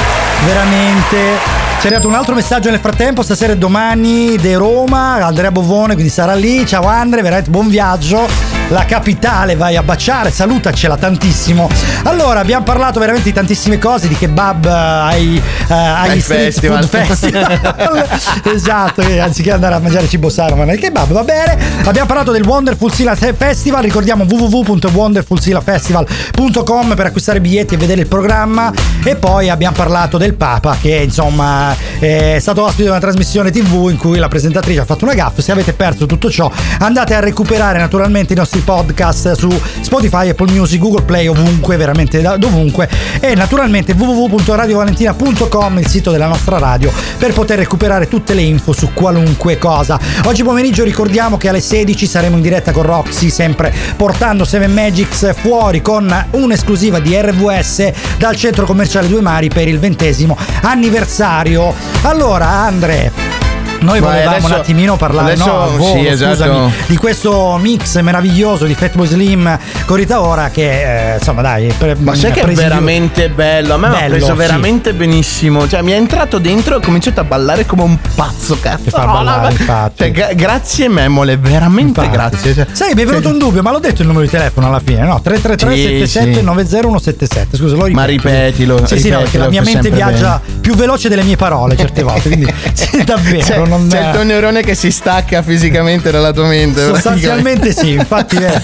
veramente. 0.44 1.55
Arrivato 1.86 2.08
un 2.08 2.14
altro 2.14 2.34
messaggio 2.34 2.68
nel 2.68 2.80
frattempo, 2.80 3.22
stasera 3.22 3.52
e 3.52 3.56
domani 3.56 4.36
De 4.38 4.56
Roma, 4.56 5.24
Andrea 5.24 5.52
Bovone, 5.52 5.92
quindi 5.92 6.10
sarà 6.10 6.34
lì. 6.34 6.66
Ciao 6.66 6.84
Andre, 6.84 7.22
veramente 7.22 7.48
buon 7.48 7.68
viaggio. 7.68 8.55
La 8.70 8.84
capitale 8.84 9.54
vai 9.54 9.76
a 9.76 9.82
baciare, 9.84 10.32
salutacela 10.32 10.96
tantissimo. 10.96 11.68
Allora, 12.02 12.40
abbiamo 12.40 12.64
parlato 12.64 12.98
veramente 12.98 13.28
di 13.28 13.34
tantissime 13.34 13.78
cose, 13.78 14.08
di 14.08 14.16
kebab 14.16 14.64
eh, 14.66 14.70
ai, 14.70 15.40
eh, 15.68 15.72
agli 15.72 16.10
Ai 16.10 16.20
street 16.20 16.52
festival. 16.52 16.84
food 16.84 17.06
festival. 17.06 18.08
esatto, 18.52 19.02
eh, 19.02 19.20
anziché 19.20 19.52
andare 19.52 19.76
a 19.76 19.78
mangiare 19.78 20.08
cibo 20.08 20.28
sano, 20.28 20.56
ma 20.56 20.64
nel 20.64 20.80
kebab 20.80 21.12
va 21.12 21.22
bene. 21.22 21.56
Abbiamo 21.84 22.08
parlato 22.08 22.32
del 22.32 22.44
Wonderful 22.44 22.92
Sila 22.92 23.14
Festival, 23.14 23.84
ricordiamo 23.84 24.24
www.wonderfulsilafestival.com 24.28 26.94
per 26.96 27.06
acquistare 27.06 27.40
biglietti 27.40 27.74
e 27.74 27.76
vedere 27.76 28.00
il 28.00 28.08
programma 28.08 28.72
e 29.04 29.14
poi 29.14 29.48
abbiamo 29.48 29.76
parlato 29.76 30.18
del 30.18 30.34
Papa 30.34 30.76
che 30.80 31.02
insomma 31.04 31.72
è 32.00 32.38
stato 32.40 32.64
ospite 32.64 32.82
di 32.82 32.88
una 32.88 32.98
trasmissione 32.98 33.52
TV 33.52 33.90
in 33.90 33.96
cui 33.96 34.18
la 34.18 34.26
presentatrice 34.26 34.80
ha 34.80 34.84
fatto 34.84 35.04
una 35.04 35.14
gaffa. 35.14 35.40
Se 35.40 35.52
avete 35.52 35.72
perso 35.72 36.06
tutto 36.06 36.28
ciò, 36.32 36.50
andate 36.80 37.14
a 37.14 37.20
recuperare 37.20 37.78
naturalmente 37.78 38.32
i 38.32 38.36
nostri 38.36 38.54
podcast 38.60 39.32
su 39.32 39.48
Spotify, 39.80 40.28
Apple 40.28 40.52
Music, 40.52 40.78
Google 40.80 41.02
Play, 41.02 41.26
ovunque, 41.26 41.76
veramente 41.76 42.20
da- 42.20 42.36
dovunque 42.36 42.88
e 43.20 43.34
naturalmente 43.34 43.92
www.radiovalentina.com, 43.92 45.78
il 45.78 45.86
sito 45.86 46.10
della 46.10 46.26
nostra 46.26 46.58
radio, 46.58 46.92
per 47.18 47.32
poter 47.32 47.58
recuperare 47.58 48.08
tutte 48.08 48.34
le 48.34 48.42
info 48.42 48.72
su 48.72 48.90
qualunque 48.92 49.58
cosa. 49.58 49.98
Oggi 50.24 50.42
pomeriggio 50.42 50.84
ricordiamo 50.84 51.36
che 51.36 51.48
alle 51.48 51.60
16 51.60 52.06
saremo 52.06 52.36
in 52.36 52.42
diretta 52.42 52.72
con 52.72 52.82
Roxy, 52.82 53.30
sempre 53.30 53.72
portando 53.96 54.44
Seven 54.44 54.72
Magics 54.72 55.34
fuori 55.34 55.82
con 55.82 56.26
un'esclusiva 56.32 56.98
di 56.98 57.16
RVS 57.16 57.92
dal 58.18 58.36
centro 58.36 58.66
commerciale 58.66 59.08
Due 59.08 59.20
Mari 59.20 59.48
per 59.48 59.68
il 59.68 59.78
ventesimo 59.78 60.36
anniversario. 60.62 61.74
Allora, 62.02 62.46
Andre. 62.46 63.45
Noi 63.80 64.00
Vai, 64.00 64.10
volevamo 64.10 64.36
adesso- 64.36 64.46
un 64.46 64.52
attimino 64.60 64.96
parlare 64.96 65.32
adesso- 65.32 65.46
no, 65.46 65.70
volo, 65.76 65.92
sì, 66.00 66.06
esatto. 66.06 66.30
scusami, 66.34 66.72
di 66.86 66.96
questo 66.96 67.56
mix 67.60 68.00
meraviglioso 68.00 68.64
di 68.64 68.74
Fatboy 68.74 69.06
Slim 69.06 69.58
con 69.84 69.96
Rita 69.96 70.20
Ora 70.20 70.48
che 70.50 71.12
eh, 71.12 71.16
insomma 71.18 71.42
dai 71.42 71.72
per- 71.76 71.96
Ma 71.98 72.14
sai 72.14 72.32
che 72.32 72.40
è 72.40 72.46
veramente 72.52 73.28
bello? 73.28 73.74
A 73.74 73.78
me 73.78 73.88
Bello, 73.88 74.08
preso 74.08 74.26
sì. 74.26 74.32
veramente 74.32 74.92
benissimo. 74.94 75.68
Cioè, 75.68 75.82
mi 75.82 75.92
è 75.92 75.96
entrato 75.96 76.38
dentro 76.38 76.74
e 76.74 76.76
ho 76.78 76.80
cominciato 76.80 77.20
a 77.20 77.24
ballare 77.24 77.66
come 77.66 77.82
un 77.82 77.98
pazzo, 78.14 78.58
cazzo. 78.60 78.90
fa 78.90 79.04
ballare. 79.06 79.54
Cioè, 79.96 80.10
gra- 80.10 80.32
grazie 80.34 80.88
Memole, 80.88 81.36
veramente 81.36 82.00
Infatti. 82.00 82.10
grazie. 82.10 82.54
Cioè, 82.54 82.66
Sai, 82.72 82.94
mi 82.94 83.02
è 83.02 83.06
venuto 83.06 83.28
un 83.28 83.38
dubbio, 83.38 83.62
ma 83.62 83.70
l'ho 83.70 83.78
detto 83.78 84.02
il 84.02 84.08
numero 84.08 84.24
di 84.24 84.30
telefono 84.30 84.66
alla 84.68 84.80
fine, 84.84 85.02
no? 85.02 85.20
333 85.20 85.74
Sì, 85.74 85.82
77 85.82 86.34
sì. 86.34 86.42
90177. 86.42 87.56
Scusa, 87.56 87.74
lo 87.76 87.84
ripeto. 87.84 87.98
Ma 88.00 88.04
ripetilo, 88.06 88.86
Sì, 88.86 88.98
sì, 88.98 89.08
no, 89.10 89.18
perché 89.18 89.38
ripetilo, 89.38 89.42
la 89.44 89.48
mia 89.50 89.62
mente 89.62 89.90
viaggia 89.90 90.40
più 90.60 90.74
veloce 90.74 91.08
delle 91.08 91.22
mie 91.22 91.36
parole 91.36 91.76
certe 91.76 92.02
volte, 92.02 92.28
quindi 92.28 92.52
sì, 92.72 93.02
davvero 93.04 93.44
C'è, 93.44 93.56
non 93.66 93.88
c'è 93.88 94.06
il 94.08 94.12
tuo 94.14 94.22
neurone 94.22 94.62
che 94.62 94.74
si 94.74 94.90
stacca 94.90 95.42
fisicamente 95.42 96.10
dalla 96.10 96.32
tua 96.32 96.46
mente. 96.46 96.84
Sostanzialmente 96.84 97.72
sì, 97.72 97.92
infatti 97.92 98.36
eh. 98.36 98.62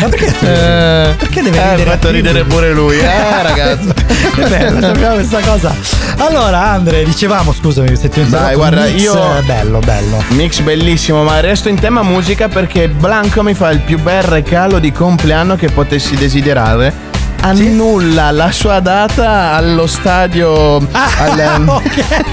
Ma 0.00 0.08
perché, 0.08 0.30
Eh, 0.42 1.14
perché 1.16 1.42
deve 1.42 1.58
eh, 1.58 1.70
ridere 1.70 1.82
ha 1.90 1.92
fatto 1.92 2.10
ridere 2.10 2.44
pure 2.44 2.72
lui, 2.72 2.98
eh, 2.98 3.02
ragazzi. 3.42 3.88
È 3.88 4.48
bello, 4.48 4.80
sappiamo 4.80 5.14
questa 5.14 5.40
cosa. 5.40 5.74
Allora, 6.18 6.70
Andre, 6.70 7.04
dicevamo, 7.04 7.52
scusami 7.52 7.96
se 7.96 8.08
ti 8.08 8.20
ho. 8.20 8.26
Dai, 8.26 8.54
guarda, 8.54 8.84
mix, 8.84 9.02
io- 9.02 9.38
eh, 9.38 9.42
Bello, 9.42 9.78
bello. 9.80 10.22
Mix 10.30 10.60
bellissimo, 10.60 11.22
ma 11.22 11.40
resto 11.40 11.68
in 11.68 11.78
tema 11.78 12.02
musica 12.02 12.48
perché 12.48 12.88
Blanco 12.88 13.42
mi 13.42 13.54
fa 13.54 13.70
il 13.70 13.80
più 13.80 13.98
bel 14.00 14.22
regalo 14.22 14.78
di 14.78 14.92
compleanno 14.92 15.56
che 15.56 15.68
potessi 15.70 16.14
desiderare. 16.16 17.10
Annulla 17.44 18.30
la 18.30 18.52
sua 18.52 18.78
data 18.78 19.52
allo 19.54 19.86
stadio. 19.88 20.76
al- 20.92 21.64
ok. 21.66 22.24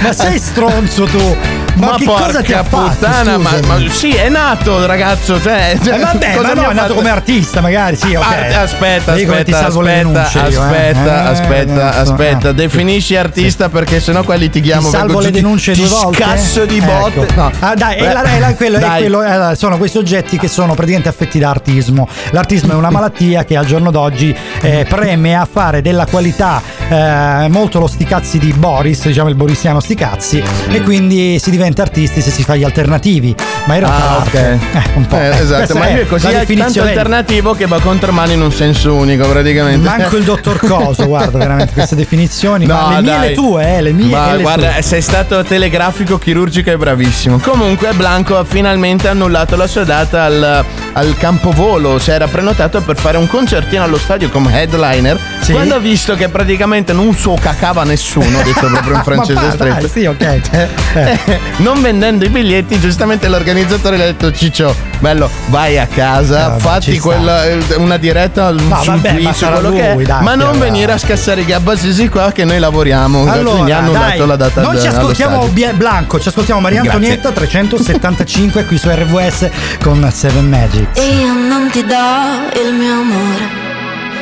Ma 0.00 0.12
sei 0.12 0.38
stronzo 0.38 1.04
tu? 1.04 1.36
Ma, 1.74 1.90
Ma 1.90 1.96
che 1.96 2.04
cosa 2.04 2.40
ti 2.42 2.52
ha 2.52 2.62
fatto? 2.62 2.90
puttana, 2.92 3.36
ma, 3.38 3.50
ma 3.66 3.78
sì, 3.90 4.10
è 4.10 4.28
nato, 4.28 4.86
ragazzo. 4.86 5.40
Cioè, 5.40 5.76
Eh, 5.82 5.98
vabbè, 5.98 6.34
cosa 6.36 6.54
ma 6.54 6.62
no, 6.62 6.70
è 6.70 6.74
nato 6.74 6.94
come 6.94 7.10
artista, 7.10 7.60
magari, 7.60 7.96
sì, 7.96 8.14
ok. 8.14 8.22
Ah, 8.24 8.28
aspetta, 8.28 8.60
aspetta, 8.62 9.12
aspetta, 9.12 9.70
denunce 9.82 10.38
io, 10.38 10.44
eh? 10.46 10.48
aspetta, 10.64 11.04
Eh, 11.24 11.28
aspetta, 11.30 11.94
aspetta. 11.98 12.48
eh. 12.50 12.54
Definisci 12.54 13.16
artista 13.16 13.68
perché 13.68 13.98
sennò 14.00 14.22
qua 14.22 14.34
litighiamo. 14.36 14.88
Ti 14.88 14.96
salvo 14.96 15.20
le 15.20 15.30
denunce 15.30 15.72
ti 15.72 15.80
due 15.80 15.88
volte. 15.88 16.22
scasso 16.22 16.64
di 16.64 16.78
Ecco. 16.78 16.86
botte. 17.10 17.34
No. 17.34 17.50
Ah, 17.60 17.74
dai, 17.74 17.96
è, 17.96 18.12
la- 18.12 18.22
è 18.22 18.38
la- 18.38 18.54
quello, 18.54 18.78
è 19.22 19.56
sono 19.56 19.76
quei 19.76 19.88
soggetti 19.90 20.38
che 20.38 20.48
sono 20.48 20.74
praticamente 20.74 21.08
affetti 21.08 21.38
da 21.38 21.50
artismo. 21.50 22.08
L'artismo 22.30 22.72
è 22.72 22.76
una 22.76 22.90
malattia 22.90 23.44
che 23.44 23.56
al 23.56 23.64
giorno 23.66 23.90
d'oggi 23.90 24.34
eh, 24.60 24.84
preme 24.88 25.34
a 25.36 25.46
fare 25.50 25.82
della 25.82 26.06
qualità 26.06 26.62
eh, 26.88 27.48
molto 27.48 27.78
lo 27.78 27.86
sticazzi 27.86 28.38
di 28.38 28.52
Boris, 28.52 29.06
diciamo 29.06 29.28
il 29.28 29.34
borisiano 29.34 29.80
sticazzi, 29.80 30.42
e 30.68 30.80
quindi 30.82 31.38
si 31.38 31.50
diventa 31.50 31.82
artisti 31.82 32.20
se 32.20 32.30
si 32.30 32.42
fa 32.42 32.56
gli 32.56 32.64
alternativi. 32.64 33.34
Ma 33.66 33.74
in 33.74 33.80
realtà 33.80 34.08
Ah, 34.10 34.16
ok. 34.18 34.34
eh, 34.34 34.58
un 34.94 35.06
po'. 35.06 35.16
Eh, 35.16 35.26
eh, 35.26 35.38
esatto, 35.40 35.74
ma 35.74 35.88
è 35.88 35.94
lui 35.94 36.06
così 36.06 36.26
è 36.28 36.44
tanto 36.56 36.82
alternativo 36.82 37.54
che 37.54 37.66
va 37.66 37.80
contro 37.80 38.12
mano 38.12 38.32
in 38.32 38.40
un 38.42 38.52
senso 38.52 38.94
unico, 38.94 39.26
praticamente. 39.28 39.88
Manco 39.88 40.16
il 40.16 40.24
dottor 40.24 40.58
Coso, 40.58 41.06
guarda, 41.06 41.38
veramente 41.38 41.72
queste 41.72 41.94
definizioni. 41.96 42.66
ma 42.66 42.96
le 42.96 43.00
mie 43.02 43.10
dai. 43.10 43.28
le 43.28 43.34
tue, 43.34 43.76
eh, 43.76 43.80
le 43.82 43.92
mie 43.92 44.06
Ma 44.06 44.34
le 44.34 44.42
guarda, 44.42 44.72
tue. 44.72 44.82
sei 44.82 45.00
stato 45.00 45.42
telegrafico, 45.42 46.18
chirurgico 46.18 46.70
e 46.70 46.76
bravissimo. 46.76 47.38
Comunque, 47.38 47.92
Blanco 47.94 48.36
ha 48.36 48.44
finalmente 48.44 49.08
annullato 49.08 49.56
la 49.56 49.66
sua 49.66 49.84
data 49.84 50.24
al, 50.24 50.64
al 50.92 51.16
campovolo. 51.16 51.98
Si 51.98 52.10
era 52.10 52.26
prenotato 52.26 52.82
per 52.82 52.96
fare 52.96 53.16
un 53.16 53.26
concertino 53.26 53.82
allo 53.82 53.98
stadio 53.98 54.28
come 54.30 54.52
headliner. 54.60 55.18
Sì. 55.40 55.52
Quando 55.52 55.74
ha 55.74 55.78
visto 55.78 56.14
che 56.14 56.28
praticamente 56.28 56.73
non 56.92 57.14
so 57.14 57.36
cacava 57.40 57.84
nessuno, 57.84 58.26
detto 58.42 58.66
proprio 58.66 58.94
in 58.96 59.02
francese 59.02 59.40
Ma 59.46 59.50
stretto. 59.52 59.80
dai, 59.80 59.88
sì, 59.88 60.04
ok. 60.06 60.40
Eh, 60.94 61.40
non 61.56 61.80
vendendo 61.82 62.24
i 62.24 62.28
biglietti, 62.28 62.78
giustamente 62.78 63.26
l'organizzatore 63.26 63.96
le 63.96 64.02
ha 64.04 64.06
detto: 64.06 64.30
Ciccio, 64.32 64.74
bello, 65.00 65.28
vai 65.48 65.76
a 65.78 65.86
casa, 65.86 66.38
Eh, 66.38 66.48
vabbè, 66.50 66.60
fatti 66.60 66.98
quella- 67.00 67.44
eh, 67.46 67.58
una 67.76 67.96
diretta 67.96 68.50
No, 68.52 68.58
sul 68.80 68.94
vabbè, 68.94 69.08
ma 69.12 69.18
Twitch, 69.18 69.34
sarà 69.36 69.54
quello 69.58 69.74
che 69.74 69.90
è, 69.90 69.94
lui, 69.94 70.04
dai, 70.04 70.22
ma 70.22 70.34
non 70.36 70.52
che 70.52 70.58
venire 70.58 70.92
a 70.92 70.98
scassare 70.98 71.40
i 71.40 71.44
gabbasisi 71.44 72.08
qua 72.08 72.30
che 72.32 72.44
noi 72.44 72.58
lavoriamo. 72.60 73.20
quindi 73.22 73.38
Allora, 73.38 73.74
ha 73.74 73.78
annullato 73.78 74.16
dai, 74.18 74.26
la 74.26 74.36
data 74.36 74.60
non 74.62 74.80
ci 74.80 74.86
ascoltiamo 74.86 75.50
Blanco, 75.74 76.20
ci 76.20 76.28
ascoltiamo 76.28 76.60
Maria 76.60 76.80
Grazie. 76.82 76.96
Antonietta 76.98 77.32
375 77.32 78.64
qui 78.66 78.78
su 78.78 78.88
RVS 78.88 79.48
con 79.82 80.08
Seven 80.12 80.48
Magic. 80.48 80.86
Io 80.98 81.32
non 81.34 81.68
ti 81.72 81.84
do 81.84 82.60
il 82.64 82.72
mio 82.74 82.92
amore 82.92 83.62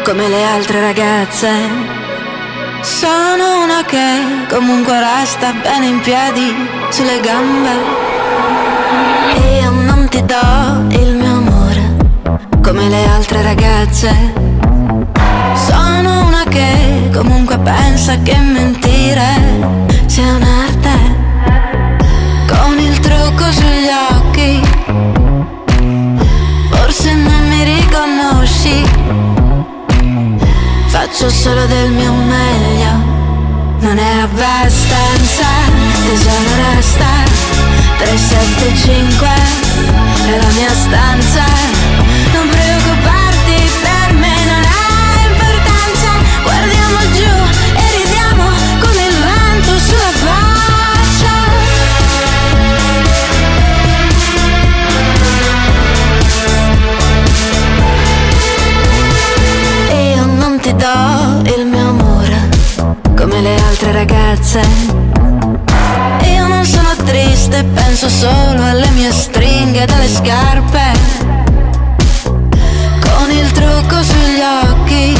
come 0.04 0.28
le 0.28 0.42
altre 0.44 0.80
ragazze. 0.80 1.48
Sono 2.82 3.62
una 3.62 3.84
che 3.84 4.46
comunque 4.48 4.98
resta 4.98 5.52
bene 5.52 5.86
in 5.86 6.00
piedi 6.00 6.52
sulle 6.90 7.20
gambe. 7.20 7.70
Io 9.60 9.70
non 9.70 10.09
ti 10.09 10.20
do 10.24 10.98
il 10.98 11.14
mio 11.14 11.32
amore 11.32 11.96
come 12.60 12.88
le 12.88 13.09
altre 13.09 13.40
ragazze. 13.42 14.32
Sono 15.54 16.26
una 16.26 16.42
che 16.48 17.09
comunque 17.12 17.56
pensa 17.59 18.18
che 18.20 18.36
mentire 18.36 19.30
sia 20.06 20.34
un'arte. 20.34 21.20
Con 22.48 22.78
il 22.80 22.98
trucco 22.98 23.52
sugli 23.52 23.90
occhi 24.10 24.71
Faccio 31.12 31.28
solo 31.28 31.66
del 31.66 31.90
mio 31.90 32.10
meglio. 32.10 32.90
Non 33.80 33.98
è 33.98 34.20
abbastanza 34.20 35.44
Tesoro 36.06 36.72
resta. 36.74 37.05
375 37.98 39.28
È 40.24 40.39
la 40.39 40.52
mia 40.55 40.70
stanza. 40.70 41.44
Non 42.32 42.48
preoccuparti 42.48 43.21
forze. 64.43 64.60
Io 66.24 66.47
non 66.48 66.64
sono 66.64 66.94
triste, 67.05 67.64
penso 67.64 68.09
solo 68.09 68.64
alle 68.64 68.89
mie 68.90 69.12
stringhe 69.12 69.86
dalle 69.86 70.09
scarpe. 70.09 70.93
Con 72.24 73.31
il 73.31 73.51
trucco 73.52 74.02
sugli 74.02 74.43
occhi, 74.66 75.16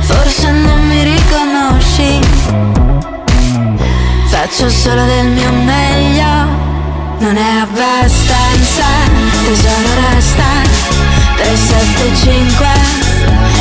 forse 0.00 0.50
non 0.50 0.86
mi 0.86 1.02
riconosci. 1.02 2.18
Faccio 4.26 4.70
solo 4.70 5.04
del 5.04 5.26
mio 5.26 5.52
meglio. 5.52 6.66
Non 7.18 7.36
è 7.36 7.60
abbastanza, 7.60 8.84
tesoro 9.44 9.88
resta 10.12 10.44
3, 11.34 11.44
375 11.44 12.66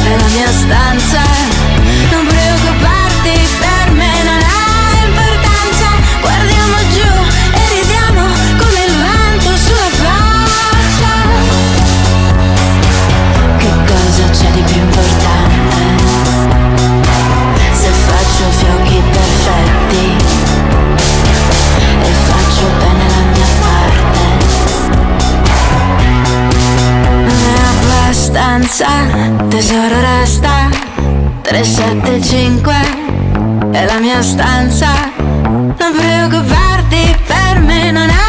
è 0.04 0.16
la 0.16 0.28
mia 0.28 0.52
stanza 0.52 1.22
Non 2.12 2.28
preoccuparti 2.28 2.97
abbastanza, 28.58 29.48
tesoro 29.50 30.00
resta 30.00 30.70
375 31.44 32.74
è 33.72 33.86
la 33.86 34.00
mia 34.00 34.22
stanza. 34.22 34.88
Non 35.16 35.76
preoccuparti 35.96 37.16
per 37.28 37.60
me, 37.60 37.92
non 37.92 38.10
ha 38.10 38.27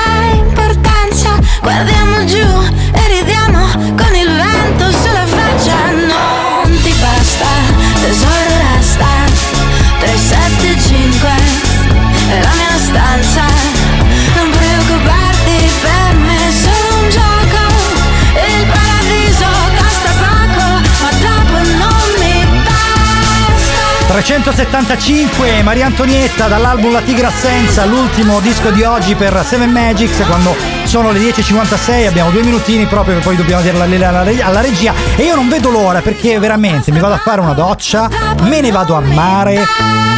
375 24.21 25.63
Maria 25.63 25.87
Antonietta 25.87 26.49
dall'album 26.49 26.91
La 26.91 27.03
Tigre 27.03 27.27
Assenza, 27.27 27.85
l'ultimo 27.85 28.41
disco 28.41 28.71
di 28.71 28.83
oggi 28.83 29.15
per 29.15 29.45
Seven 29.45 29.71
Magics 29.71 30.27
quando 30.27 30.78
sono 30.89 31.11
le 31.13 31.21
10.56 31.21 32.07
abbiamo 32.07 32.31
due 32.31 32.43
minutini 32.43 32.87
proprio 32.87 33.17
che 33.17 33.21
poi 33.21 33.37
dobbiamo 33.37 33.61
dire 33.63 33.77
alla, 34.07 34.61
regia 34.63 34.95
e 35.17 35.23
io 35.25 35.35
non 35.35 35.47
vedo 35.49 35.71
l'ora 35.71 36.01
perché 36.01 36.39
veramente 36.39 36.91
mi 36.93 36.99
vado 36.99 37.13
a 37.15 37.19
fare 37.19 37.41
una 37.43 37.53
doccia, 37.53 38.09
me 38.43 38.61
ne 38.63 38.71
vado 38.71 38.95
a 38.95 39.01
mare 39.01 39.55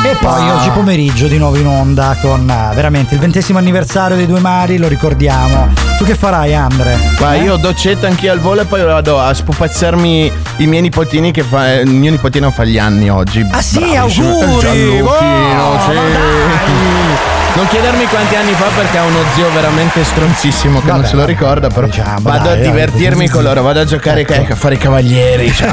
e 0.03 0.15
poi 0.21 0.41
Ah. 0.49 0.55
oggi 0.55 0.71
pomeriggio 0.71 1.27
di 1.27 1.37
nuovo 1.39 1.57
in 1.57 1.67
onda 1.67 2.17
con 2.23 2.49
eh, 2.49 2.75
veramente 2.75 3.15
il 3.15 3.21
ventesimo 3.21 3.59
anniversario 3.59 4.17
dei 4.17 4.27
due 4.27 4.39
mari, 4.41 4.79
lo 4.79 4.87
ricordiamo. 4.89 5.69
Tu 5.99 6.05
che 6.05 6.15
farai 6.15 6.55
Andre? 6.55 6.97
Ma 7.19 7.35
Eh? 7.35 7.43
io 7.43 7.57
doccetta 7.57 8.07
anch'io 8.07 8.31
al 8.33 8.39
volo 8.39 8.61
e 8.63 8.65
poi 8.65 8.83
vado 8.83 9.21
a 9.21 9.35
spupazzarmi 9.35 10.33
i 10.59 10.67
miei 10.67 10.83
nipotini 10.83 11.33
che 11.33 11.43
fa. 11.43 11.73
eh, 11.75 11.81
Il 11.81 11.91
mio 11.91 12.13
nipotino 12.13 12.51
fa 12.51 12.65
gli 12.65 12.79
anni 12.79 13.11
oggi. 13.11 13.45
Ah 13.51 13.61
sì, 13.61 13.81
Bravissimo. 13.81 14.29
auguri! 14.31 14.61
Gianluchino, 14.61 15.63
Oh, 15.65 15.79
sì. 15.81 17.40
Dai! 17.53 17.57
Non 17.57 17.69
chiedermi 17.69 18.05
quanti 18.07 18.35
anni 18.37 18.53
fa 18.53 18.67
perché 18.75 18.99
ha 18.99 19.05
uno 19.05 19.19
zio 19.35 19.51
veramente 19.53 20.05
stronzissimo 20.05 20.81
che 20.81 20.87
non 20.87 20.97
Vabbè, 20.99 21.09
se 21.09 21.17
lo 21.17 21.25
ricorda, 21.25 21.69
però 21.69 21.87
diciamo, 21.87 22.19
vado 22.21 22.45
dai, 22.45 22.53
a 22.53 22.57
dai, 22.57 22.71
divertirmi 22.71 23.21
così. 23.27 23.33
con 23.33 23.43
loro, 23.43 23.63
vado 23.63 23.81
a 23.81 23.85
giocare 23.85 24.21
Ecco. 24.21 24.53
a 24.53 24.57
fare 24.57 24.75
i 24.75 24.79
cavalieri, 24.79 25.53
cioè, 25.53 25.69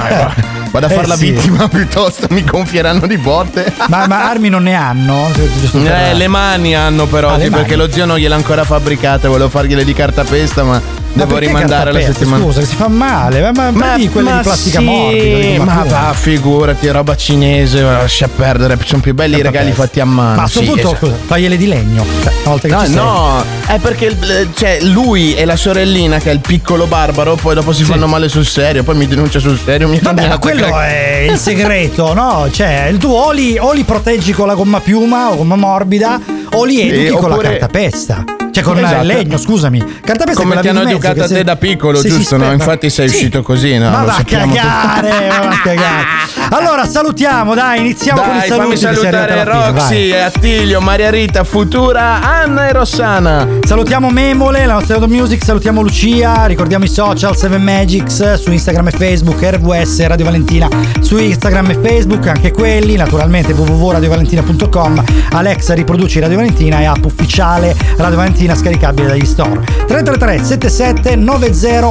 vado 0.71 0.85
a 0.85 0.89
Eh, 0.89 0.93
fare 0.95 1.07
la 1.07 1.15
sì. 1.15 1.31
vittima 1.31 1.67
piuttosto, 1.69 2.27
mi 2.31 2.43
gonfieranno 2.43 3.05
di 3.07 3.17
botte. 3.17 3.71
Ma, 3.87 4.07
ma 4.07 4.29
armi 4.29 4.49
non 4.49 4.63
ne 4.63 4.73
hanno? 4.73 5.29
Eh, 5.73 6.13
le 6.13 6.27
mani 6.27 6.75
hanno 6.75 7.05
però, 7.05 7.29
Ah, 7.33 7.39
sì, 7.39 7.49
perché 7.49 7.75
lo 7.75 7.89
zio 7.91 8.05
non 8.05 8.17
gliel'ha 8.17 8.35
ancora 8.35 8.63
fabbricata, 8.63 9.27
volevo 9.27 9.49
fargliele 9.49 9.83
di 9.83 9.93
cartapesta, 9.93 10.63
Ma 10.63 10.81
devo 11.17 11.37
rimandare 11.37 11.91
la 11.91 12.01
settimana. 12.01 12.43
Scusa, 12.43 12.59
che 12.61 12.65
si 12.65 12.75
fa 12.75 12.87
male. 12.87 13.51
Ma, 13.51 13.71
ma, 13.71 13.71
prendi 13.71 14.09
quelle 14.09 14.31
di 14.31 14.39
plastica 14.41 14.79
sì, 14.79 14.85
morbida. 14.85 15.37
di 15.37 15.57
Ma 15.57 15.83
va, 15.87 16.13
figurati, 16.13 16.87
roba 16.89 17.15
cinese, 17.15 17.81
lascia 17.81 18.27
perdere, 18.27 18.77
sono 18.85 19.01
più 19.01 19.13
belli 19.13 19.37
i 19.37 19.41
regali 19.41 19.71
fatti 19.71 19.99
a 19.99 20.05
mano. 20.05 20.35
Ma 20.37 20.43
a 20.43 20.47
sto 20.47 20.59
sì, 20.59 20.65
punto, 20.65 20.81
esatto. 20.81 21.05
scusa, 21.07 21.17
fagliele 21.25 21.57
di 21.57 21.67
legno. 21.67 22.05
Cioè, 22.23 22.31
una 22.41 22.49
volta 22.51 22.67
che 22.67 22.73
No, 22.73 22.79
ci 22.81 22.85
sei. 22.87 22.95
no, 22.95 23.43
è 23.65 23.79
perché 23.79 24.17
cioè, 24.53 24.79
lui 24.81 25.35
e 25.35 25.45
la 25.45 25.55
sorellina, 25.55 26.17
che 26.19 26.29
è 26.29 26.33
il 26.33 26.39
piccolo 26.39 26.85
barbaro, 26.85 27.35
poi 27.35 27.55
dopo 27.55 27.73
si 27.73 27.83
fanno 27.83 28.07
male 28.07 28.29
sul 28.29 28.45
serio, 28.45 28.83
poi 28.83 28.95
mi 28.95 29.07
denuncia 29.07 29.39
sul 29.39 29.59
serio. 29.63 29.87
Mi 29.87 29.99
Vabbè, 29.99 30.27
ma 30.27 30.37
quello 30.37 30.77
è 30.79 31.27
il 31.29 31.37
segreto, 31.37 32.13
no? 32.13 32.47
Cioè, 32.51 32.93
tu 32.99 33.09
o 33.09 33.31
li, 33.31 33.57
o 33.59 33.73
li 33.73 33.83
proteggi 33.83 34.31
con 34.33 34.47
la 34.47 34.53
gomma 34.53 34.79
piuma 34.79 35.31
o 35.31 35.37
gomma 35.37 35.55
morbida, 35.55 36.19
o 36.57 36.63
li 36.65 36.81
educhi 36.81 37.05
Eh, 37.05 37.11
con 37.11 37.29
la 37.29 37.35
oppure- 37.35 37.49
cartapesta. 37.57 38.23
Cioè, 38.49 38.65
con 38.65 38.77
Esatto. 38.79 39.01
il 39.01 39.07
legno, 39.07 39.37
scusami. 39.37 39.83
Cartapesta 40.03 40.41
Come 40.41 40.59
ti 40.61 40.67
hanno 40.69 40.81
educato 40.81 41.21
a 41.21 41.27
te 41.27 41.43
da 41.43 41.57
piccolo, 41.57 41.99
se 41.99 42.09
giusto? 42.09 42.37
No? 42.37 42.51
Infatti 42.51 42.89
sei 42.89 43.07
Sì. 43.07 43.15
uscito 43.15 43.43
così, 43.43 43.77
no? 43.77 43.91
Ma 43.91 44.03
va 44.03 44.15
a 44.15 44.23
cagare, 44.23 45.09
va 45.29 45.49
a 45.49 45.59
cagare. 45.61 46.05
Allora, 46.49 46.87
salutiamo, 46.87 47.53
dai, 47.53 47.81
iniziamo 47.81 48.21
con 48.21 48.35
i 48.35 48.39
Dai, 48.39 48.47
saluti. 48.47 48.77
fammi 48.77 48.95
salutare 48.95 49.43
Roxy, 49.43 50.09
vai. 50.11 50.21
Attilio, 50.21 50.79
Maria 50.79 51.09
Rita, 51.09 51.43
Futura, 51.43 52.21
Anna 52.21 52.69
e 52.69 52.71
Rossana. 52.71 53.45
Salutiamo 53.65 54.09
Memole, 54.09 54.65
la 54.65 54.73
nostra 54.73 54.95
Auto 54.95 55.07
Music, 55.09 55.43
salutiamo 55.43 55.81
Lucia, 55.81 56.45
ricordiamo 56.45 56.85
i 56.85 56.87
social 56.87 57.35
7 57.35 57.57
Magics 57.57 58.35
su 58.35 58.49
Instagram 58.51 58.87
e 58.87 58.91
Facebook, 58.91 59.41
RVS 59.43 60.05
Radio 60.07 60.23
Valentina 60.25 60.69
su 61.01 61.17
Instagram 61.17 61.69
e 61.71 61.79
Facebook, 61.83 62.25
anche 62.27 62.51
quelli, 62.51 62.95
naturalmente 62.95 63.51
www.radiovalentina.com, 63.51 65.03
Alexa 65.31 65.73
riproduci 65.73 66.19
Radio 66.21 66.37
Valentina 66.37 66.46
e 66.55 66.85
app 66.85 67.03
ufficiale 67.03 67.75
Radio 67.97 68.15
Valentina 68.17 68.55
scaricabile 68.55 69.07
dagli 69.07 69.25
store. 69.25 69.59
333 69.87 70.43
77 70.43 71.15
90 71.15 71.45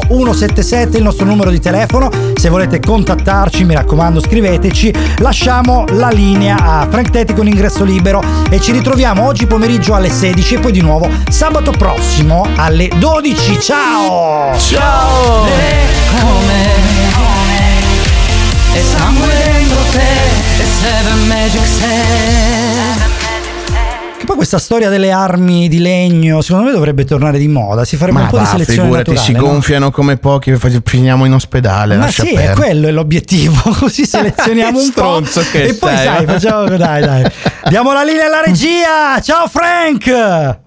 177 0.07 0.97
il 0.97 1.03
nostro 1.03 1.27
numero 1.27 1.51
di 1.51 1.61
telefono, 1.61 2.11
se 2.35 2.49
volete 2.49 2.81
contattarci 2.81 3.65
mi 3.65 3.75
raccomando 3.75 4.21
scriveteci, 4.21 4.93
lasciamo 5.19 5.85
la 5.91 6.09
linea 6.09 6.57
a 6.57 6.87
Frank 6.91 7.11
Tetti 7.11 7.35
con 7.35 7.47
ingresso 7.47 7.85
libero 7.85 8.23
e 8.51 8.61
ci 8.61 8.73
ritroviamo 8.73 9.25
oggi 9.25 9.47
pomeriggio 9.47 9.95
alle 9.95 10.11
16 10.11 10.55
e 10.55 10.59
poi 10.59 10.73
di 10.73 10.81
nuovo 10.81 11.09
sabato 11.29 11.71
prossimo 11.71 12.47
alle 12.57 12.89
12. 12.97 13.61
Ciao! 13.61 14.59
Ciao! 14.59 15.45
E 18.73 18.83
sangue 18.83 19.27
dentro 19.27 19.79
te, 19.91 20.63
e 20.63 20.67
Seven 20.81 21.27
Magic 21.27 21.67
Set. 21.67 22.56
Poi 24.27 24.35
questa 24.37 24.59
storia 24.59 24.89
delle 24.89 25.13
armi 25.13 25.69
di 25.69 25.79
legno, 25.79 26.41
secondo 26.43 26.67
me 26.67 26.73
dovrebbe 26.73 27.05
tornare 27.05 27.39
di 27.39 27.47
moda. 27.49 27.85
Si 27.85 27.97
farebbe 27.97 28.19
Ma 28.19 28.25
un 28.25 28.31
po' 28.31 28.37
va, 28.37 28.43
di 28.43 28.49
selezione 28.49 28.83
figurati, 28.83 29.11
naturale. 29.11 29.27
si 29.27 29.33
no? 29.33 29.39
gonfiano 29.53 29.91
come 29.93 30.17
pochi, 30.17 30.55
finiamo 30.85 31.25
in 31.25 31.33
ospedale. 31.33 31.97
Ma 31.97 32.11
sì, 32.11 32.33
è 32.35 32.53
quello 32.55 32.89
è 32.89 32.91
l'obiettivo. 32.91 33.55
Così 33.79 34.05
selezioniamo 34.07 34.79
un 34.79 34.85
po'. 34.87 34.91
stronzo 34.91 35.43
che 35.53 35.63
E 35.65 35.75
poi 35.75 35.95
sei, 35.97 36.05
sai, 36.07 36.25
va. 36.25 36.33
facciamo. 36.33 36.77
Dai, 36.77 37.03
dai. 37.03 37.25
Diamo 37.71 37.93
la 37.93 38.03
linea 38.03 38.27
alla 38.27 38.43
regia. 38.45 39.21
Ciao 39.23 39.47
Frank! 39.49 40.65